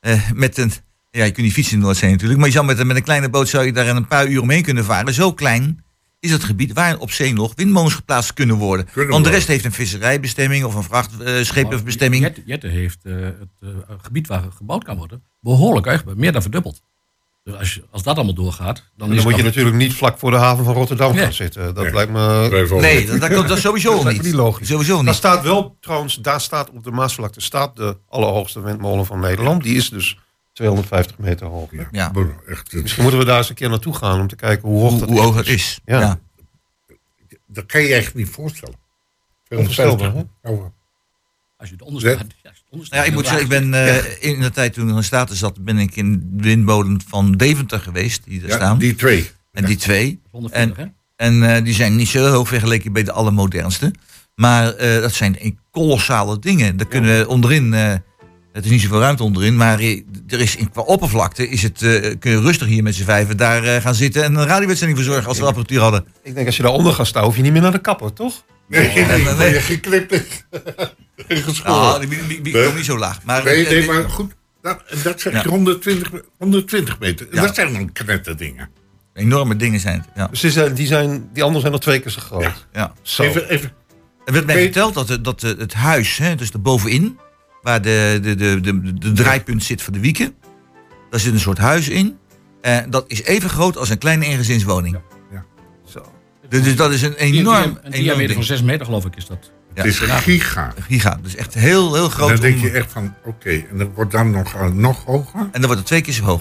eh, 0.00 0.30
met 0.34 0.58
een... 0.58 0.72
Ja, 1.10 1.24
je 1.24 1.30
kunt 1.30 1.46
niet 1.46 1.54
fietsen 1.54 1.72
in 1.74 1.78
de 1.80 1.84
Noordzee 1.86 2.10
natuurlijk. 2.10 2.38
Maar 2.38 2.48
je 2.48 2.54
zou 2.54 2.66
met, 2.66 2.78
een- 2.78 2.86
met 2.86 2.96
een 2.96 3.02
kleine 3.02 3.28
boot 3.28 3.48
zou 3.48 3.64
je 3.64 3.72
daar 3.72 3.86
in 3.86 3.96
een 3.96 4.06
paar 4.06 4.26
uur 4.26 4.40
omheen 4.40 4.62
kunnen 4.62 4.84
varen. 4.84 5.14
Zo 5.14 5.32
klein 5.32 5.84
is 6.20 6.30
het 6.30 6.44
gebied 6.44 6.72
waar 6.72 6.98
op 6.98 7.10
zee 7.10 7.32
nog 7.32 7.52
windmolens 7.56 7.94
geplaatst 7.94 8.32
kunnen 8.34 8.56
worden. 8.56 8.84
Kunnen 8.84 9.10
Want 9.10 9.24
de 9.24 9.30
worden. 9.30 9.32
rest 9.32 9.46
heeft 9.48 9.64
een 9.64 9.72
visserijbestemming 9.72 10.64
of 10.64 10.74
een 10.74 10.82
vrachtschepenbestemming. 10.82 12.22
Jette, 12.22 12.42
Jette 12.46 12.66
heeft 12.68 13.04
eh, 13.04 13.14
het 13.60 14.02
gebied 14.02 14.26
waar 14.26 14.42
gebouwd 14.56 14.84
kan 14.84 14.96
worden 14.96 15.22
behoorlijk 15.40 15.86
uitgebreid, 15.86 16.18
meer 16.18 16.32
dan 16.32 16.42
verdubbeld. 16.42 16.82
Dus 17.44 17.54
als, 17.54 17.74
je, 17.74 17.84
als 17.90 18.02
dat 18.02 18.16
allemaal 18.16 18.34
doorgaat, 18.34 18.76
dan, 18.96 19.08
dan 19.08 19.16
is 19.18 19.24
moet 19.24 19.36
je 19.36 19.42
natuurlijk 19.42 19.76
niet 19.76 19.94
vlak 19.94 20.18
voor 20.18 20.30
de 20.30 20.36
haven 20.36 20.64
van 20.64 20.74
Rotterdam 20.74 21.12
Nee. 21.14 21.22
gaan 21.22 21.32
zitten. 21.32 21.74
Dat 21.74 21.84
Nee. 21.84 21.92
lijkt 21.92 22.12
me... 22.12 22.50
Over. 22.62 22.80
Nee, 22.80 23.06
dat, 23.06 23.20
dat, 23.20 23.32
komt- 23.34 23.48
dat 23.48 23.56
is 23.56 23.62
sowieso 23.62 23.92
Dat 23.94 24.02
lijkt 24.02 24.18
me 24.18 24.24
niet. 24.24 24.32
niet 24.32 24.40
logisch. 24.42 24.68
Sowieso 24.68 24.94
Daar 24.94 25.04
niet. 25.04 25.14
staat 25.14 25.42
wel, 25.42 25.76
trouwens, 25.80 26.16
daar 26.16 26.40
staat 26.40 26.70
op 26.70 26.84
de 26.84 26.90
Maasvlakte 26.90 27.40
staat 27.40 27.76
de 27.76 27.96
allerhoogste 28.08 28.60
windmolen 28.60 29.06
van 29.06 29.20
Nederland. 29.20 29.62
Die 29.62 29.76
is 29.76 29.88
dus 29.90 30.18
250 30.52 31.18
meter 31.18 31.46
hoog. 31.46 31.70
Ja, 31.72 31.88
Ja. 31.90 32.08
broer, 32.10 32.34
echt, 32.46 32.72
het- 32.72 32.82
Misschien 32.82 33.02
moeten 33.02 33.20
we 33.20 33.26
daar 33.26 33.38
eens 33.38 33.48
een 33.48 33.54
keer 33.54 33.68
naartoe 33.68 33.94
gaan 33.94 34.20
om 34.20 34.26
te 34.28 34.36
kijken 34.36 34.68
hoe 34.68 34.80
hoog 34.80 34.90
Hoe, 34.90 34.98
dat 35.00 35.08
hoe 35.08 35.20
hoog 35.20 35.34
het 35.34 35.46
is. 35.48 35.80
Ja. 35.84 36.00
Ja. 36.00 36.18
dat 37.46 37.66
kan 37.66 37.80
je 37.82 37.88
je 37.88 37.94
echt 37.94 38.14
niet 38.14 38.28
voorstellen. 38.28 38.74
Onvoorstelbaar, 39.48 40.12
Oh, 40.42 40.64
als 41.62 41.70
je 41.70 41.76
het 41.76 41.84
onderstaat. 41.86 42.18
Ja. 42.18 42.26
Ja, 42.42 42.48
als 42.48 42.58
je 42.58 42.64
het 42.64 42.72
onderstaat, 42.72 42.98
Ja, 42.98 43.04
ik 43.04 43.12
moet 43.12 43.26
zeggen, 43.26 43.42
ik 43.42 43.48
ben 43.48 43.74
eh, 43.74 44.30
in 44.30 44.40
de 44.40 44.50
tijd 44.50 44.72
toen 44.72 44.88
ik 44.88 44.96
in 44.96 45.04
Staten 45.04 45.36
zat, 45.36 45.64
ben 45.64 45.78
ik 45.78 45.96
in 45.96 46.30
de 46.32 46.42
windmolen 46.42 47.00
van 47.08 47.32
Deventer 47.32 47.80
geweest, 47.80 48.24
die 48.24 48.46
ja, 48.46 48.54
staan. 48.54 48.78
die 48.78 48.94
twee. 48.94 49.30
en 49.52 49.64
die 49.64 49.76
twee. 49.76 50.08
het 50.08 50.30
140, 50.30 50.76
hè? 50.76 50.84
En 51.16 51.42
eh, 51.42 51.64
die 51.64 51.74
zijn 51.74 51.96
niet 51.96 52.08
zo 52.08 52.26
hoog 52.26 52.48
vergeleken 52.48 52.92
bij 52.92 53.02
de 53.02 53.12
allermodernste. 53.12 53.94
Maar 54.34 54.74
eh, 54.74 55.00
dat 55.00 55.12
zijn 55.12 55.36
een 55.38 55.58
kolossale 55.70 56.38
dingen. 56.38 56.76
Daar 56.76 56.86
kunnen 56.86 57.28
onderin, 57.28 57.74
eh, 57.74 57.94
het 58.52 58.64
is 58.64 58.70
niet 58.70 58.80
zoveel 58.80 59.00
ruimte 59.00 59.22
onderin, 59.22 59.56
maar 59.56 59.80
er 60.26 60.40
is 60.40 60.56
in, 60.56 60.70
qua 60.70 60.82
oppervlakte 60.82 61.48
is 61.48 61.62
het, 61.62 61.82
eh, 61.82 62.14
kun 62.18 62.30
je 62.30 62.40
rustig 62.40 62.68
hier 62.68 62.82
met 62.82 62.94
z'n 62.94 63.04
vijven 63.04 63.36
daar 63.36 63.64
eh, 63.64 63.82
gaan 63.82 63.94
zitten 63.94 64.24
en 64.24 64.34
een 64.34 64.46
radiowedstrijd 64.46 64.94
verzorgen 64.96 65.26
als 65.28 65.38
we 65.38 65.44
apparatuur 65.44 65.80
hadden. 65.80 66.06
Ik 66.22 66.34
denk 66.34 66.46
als 66.46 66.56
je 66.56 66.62
daaronder 66.62 66.92
gaat 66.92 67.06
staan, 67.06 67.24
hoef 67.24 67.36
je 67.36 67.42
niet 67.42 67.52
meer 67.52 67.62
naar 67.62 67.72
de 67.72 67.80
kapper, 67.80 68.12
toch? 68.12 68.44
Nee, 68.68 68.92
nee, 68.94 69.04
nee, 69.04 69.24
nee. 69.24 69.34
nee. 69.34 69.80
en 70.04 71.11
geschoren. 71.28 71.72
Nou, 71.80 72.00
die, 72.00 72.08
die, 72.08 72.26
die, 72.26 72.40
die 72.42 72.52
Nee. 72.52 72.64
komt 72.64 72.76
niet 72.76 72.84
zo 72.84 72.98
laag. 72.98 73.22
Maar, 73.24 73.44
nee, 73.44 73.64
eh, 73.66 73.70
nee, 73.70 73.86
maar 73.86 74.10
goed. 74.10 74.32
Dat, 74.62 74.82
dat 75.02 75.20
zeg 75.20 75.32
je 75.32 75.38
Ja. 75.38 75.48
120, 75.48 76.10
120 76.38 76.98
meter. 76.98 77.26
Ja. 77.30 77.40
Dat 77.42 77.54
zijn 77.54 77.72
dan 77.72 77.92
knetterdingen. 77.92 78.68
enorme 79.14 79.56
dingen 79.56 79.80
zijn 79.80 79.98
het. 80.00 80.08
Ja. 80.14 80.26
Dus 80.26 80.40
die, 80.40 80.50
zijn, 80.50 80.74
die, 80.74 80.86
zijn, 80.86 81.10
die 81.32 81.42
anderen 81.42 81.60
zijn 81.60 81.72
nog 81.72 81.80
twee 81.80 81.98
keer 82.00 82.10
zo 82.10 82.20
groot. 82.20 82.42
Ja. 82.42 82.54
Ja. 82.72 82.92
Zo. 83.02 83.22
Even, 83.22 83.48
even. 83.48 83.72
Er 84.24 84.32
werd 84.32 84.46
mij 84.46 84.62
verteld 84.62 84.94
dat, 84.94 85.06
de- 85.06 85.20
dat 85.20 85.40
de- 85.40 85.56
het 85.58 85.74
huis, 85.74 86.16
hè, 86.18 86.34
dus 86.34 86.50
erbovenin, 86.50 87.18
waar 87.62 87.82
de, 87.82 88.18
de, 88.22 88.34
de, 88.34 88.60
de, 88.60 88.94
de 88.98 89.12
draaipunt 89.12 89.64
zit 89.64 89.82
voor 89.82 89.92
de 89.92 90.00
wieken, 90.00 90.34
daar 91.10 91.20
zit 91.20 91.32
een 91.32 91.40
soort 91.40 91.58
huis 91.58 91.88
in. 91.88 92.18
En 92.60 92.90
dat 92.90 93.04
is 93.08 93.22
even 93.22 93.50
groot 93.50 93.76
als 93.76 93.88
een 93.88 93.98
kleine 93.98 94.24
eengezinswoning. 94.24 94.98
Zo. 95.84 96.12
Dus, 96.48 96.62
dus 96.62 96.76
dat 96.76 96.90
is 96.92 97.02
een 97.02 97.14
enorm, 97.14 97.56
Een 97.56 97.76
enorm 97.76 97.90
diameter 97.90 98.26
van 98.26 98.34
ding. 98.34 98.44
6 98.44 98.62
meter, 98.62 98.84
geloof 98.86 99.04
ik, 99.04 99.16
is 99.16 99.26
dat. 99.26 99.50
Ja, 99.74 99.82
het 99.82 99.86
is 99.92 99.98
giga. 99.98 100.72
giga. 100.88 101.18
Dus 101.22 101.34
echt 101.36 101.54
heel, 101.54 101.94
heel 101.94 102.04
En 102.04 102.10
groot. 102.10 102.28
dan 102.28 102.40
denk 102.40 102.58
je 102.60 102.70
echt 102.70 102.92
van, 102.92 103.14
oké, 103.24 103.50
en 103.70 103.78
dat 103.78 103.88
wordt 103.94 104.10
dan 104.12 104.30
nog, 104.30 104.54
eh, 104.54 104.68
nog 104.70 105.04
hoger? 105.04 105.40
En 105.40 105.48
dan 105.52 105.60
wordt 105.62 105.76
het 105.76 105.86
twee 105.86 106.00
keer 106.00 106.12
zo 106.14 106.24
hoog. 106.24 106.40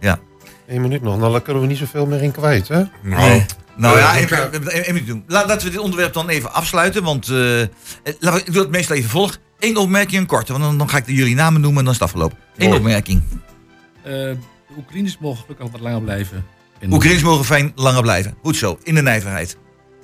Ja. 0.00 0.18
Eén 0.66 0.80
minuut 0.80 1.02
nog, 1.02 1.18
nou, 1.18 1.32
daar 1.32 1.40
kunnen 1.42 1.62
we 1.62 1.68
niet 1.68 1.78
zoveel 1.78 2.06
meer 2.06 2.22
in 2.22 2.32
kwijt, 2.32 2.68
hè? 2.68 2.82
Nou, 3.02 3.42
Nou 3.76 3.96
Eh, 3.96 4.02
ja, 4.02 4.16
even, 4.16 4.62
even- 4.70 5.06
doen. 5.06 5.24
Laten 5.26 5.66
we 5.66 5.70
dit 5.72 5.80
onderwerp 5.80 6.12
dan 6.12 6.28
even 6.28 6.52
afsluiten. 6.52 7.02
Want 7.02 7.28
eh, 7.28 7.60
eh, 7.62 7.68
ik 8.20 8.52
doe 8.52 8.62
het 8.62 8.70
meestal 8.70 8.96
even 8.96 9.10
volg. 9.10 9.36
Eén 9.58 9.76
opmerking, 9.76 10.20
een 10.20 10.26
korte. 10.26 10.52
Want 10.52 10.64
dan, 10.64 10.78
dan 10.78 10.88
ga 10.88 10.96
ik 10.96 11.06
de 11.06 11.14
jullie 11.14 11.34
namen 11.34 11.60
noemen 11.60 11.78
en 11.78 11.84
dan 11.84 11.94
is 11.94 12.00
het 12.00 12.08
afgelopen. 12.08 12.38
Eén 12.56 12.66
Mooi. 12.68 12.78
opmerking. 12.80 13.22
Eh, 14.02 14.12
de 14.12 14.36
Oekraïners 14.78 15.18
mogen 15.20 15.42
gelukkig 15.42 15.70
wat 15.70 15.80
langer 15.80 16.02
blijven. 16.02 16.44
Oekraïners 16.90 17.24
mogen 17.24 17.44
fijn 17.44 17.72
langer 17.74 18.02
blijven. 18.02 18.34
Goed 18.42 18.56
zo, 18.56 18.78
in 18.82 18.94
de 18.94 19.02
nijverheid. 19.02 19.56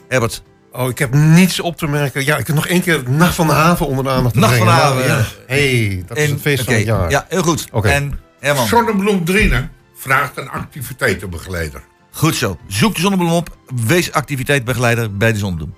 Herbert. 0.09 0.43
Oh, 0.73 0.89
ik 0.89 0.99
heb 0.99 1.14
niets 1.14 1.61
op 1.61 1.77
te 1.77 1.87
merken. 1.87 2.25
Ja, 2.25 2.37
ik 2.37 2.47
heb 2.47 2.57
nog 2.57 2.66
één 2.66 2.83
keer 2.83 3.05
de 3.05 3.11
Nacht 3.11 3.35
van 3.35 3.47
de 3.47 3.53
Haven 3.53 3.87
onder 3.87 4.05
de 4.05 4.11
aandacht 4.11 4.35
te 4.35 4.41
Nacht 4.41 4.57
van 4.57 4.66
de 4.66 4.73
Haven, 4.73 5.05
ja. 5.05 5.25
hey, 5.47 6.05
dat 6.07 6.16
is 6.16 6.31
het 6.31 6.41
feest 6.41 6.64
van 6.64 6.75
het 6.75 6.85
jaar. 6.85 7.11
Ja, 7.11 7.27
heel 7.29 7.43
goed. 7.43 7.66
Oké. 7.73 7.89
En 7.89 8.21
Herman. 8.41 8.66
Zonnebloem 8.66 9.25
Drienen 9.25 9.71
vraagt 9.95 10.37
een 10.37 10.51
activiteitenbegeleider. 10.51 11.83
Goed 12.12 12.35
zo. 12.35 12.59
Zoek 12.66 12.95
de 12.95 13.01
zonnebloem 13.01 13.33
op. 13.33 13.57
Wees 13.87 14.12
activiteitbegeleider 14.12 15.16
bij 15.16 15.33
de 15.33 15.39
zonnebloem. 15.39 15.75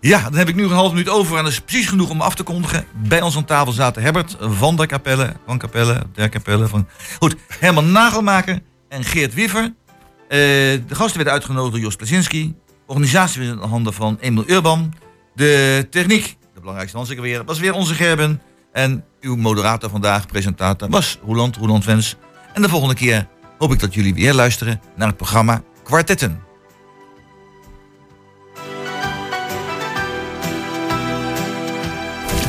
Ja, 0.00 0.22
dan 0.22 0.34
heb 0.34 0.48
ik 0.48 0.54
nu 0.54 0.64
een 0.64 0.70
half 0.70 0.90
minuut 0.90 1.08
over. 1.08 1.36
En 1.36 1.42
dat 1.42 1.52
is 1.52 1.60
precies 1.60 1.86
genoeg 1.86 2.10
om 2.10 2.20
af 2.20 2.34
te 2.34 2.42
kondigen. 2.42 2.84
Bij 2.92 3.20
ons 3.20 3.36
aan 3.36 3.44
tafel 3.44 3.72
zaten 3.72 4.02
Herbert 4.02 4.36
van 4.40 4.76
der 4.76 4.86
Capelle. 4.86 5.32
Van 5.46 5.58
Capelle, 5.58 6.02
der 6.12 6.28
Capelle. 6.28 6.68
Van... 6.68 6.88
Goed, 7.18 7.36
Herman 7.48 7.92
Nagelmaker 7.92 8.60
en 8.88 9.04
Geert 9.04 9.34
Wiever. 9.34 9.62
Eh, 9.62 10.38
de 10.38 10.84
gasten 10.88 11.16
werden 11.16 11.32
uitgenodigd 11.32 11.72
door 11.72 11.82
Jos 11.82 11.96
Plazinski. 11.96 12.54
Organisatie 12.86 13.40
was 13.40 13.50
in 13.50 13.56
de 13.56 13.66
handen 13.66 13.92
van 13.92 14.18
Emil 14.20 14.44
Urban. 14.46 14.92
De 15.34 15.86
techniek, 15.90 16.36
de 16.54 16.60
belangrijkste 16.60 17.20
weer, 17.20 17.44
was 17.44 17.58
weer 17.58 17.72
onze 17.72 17.94
Gerben. 17.94 18.42
En 18.72 19.04
uw 19.20 19.36
moderator 19.36 19.90
vandaag, 19.90 20.26
presentator, 20.26 20.88
was 20.88 21.18
Roland, 21.26 21.56
Roland 21.56 21.84
Wens. 21.84 22.16
En 22.52 22.62
de 22.62 22.68
volgende 22.68 22.94
keer 22.94 23.28
hoop 23.58 23.72
ik 23.72 23.80
dat 23.80 23.94
jullie 23.94 24.14
weer 24.14 24.34
luisteren 24.34 24.80
naar 24.96 25.08
het 25.08 25.16
programma 25.16 25.62
Kwartetten. 25.82 26.42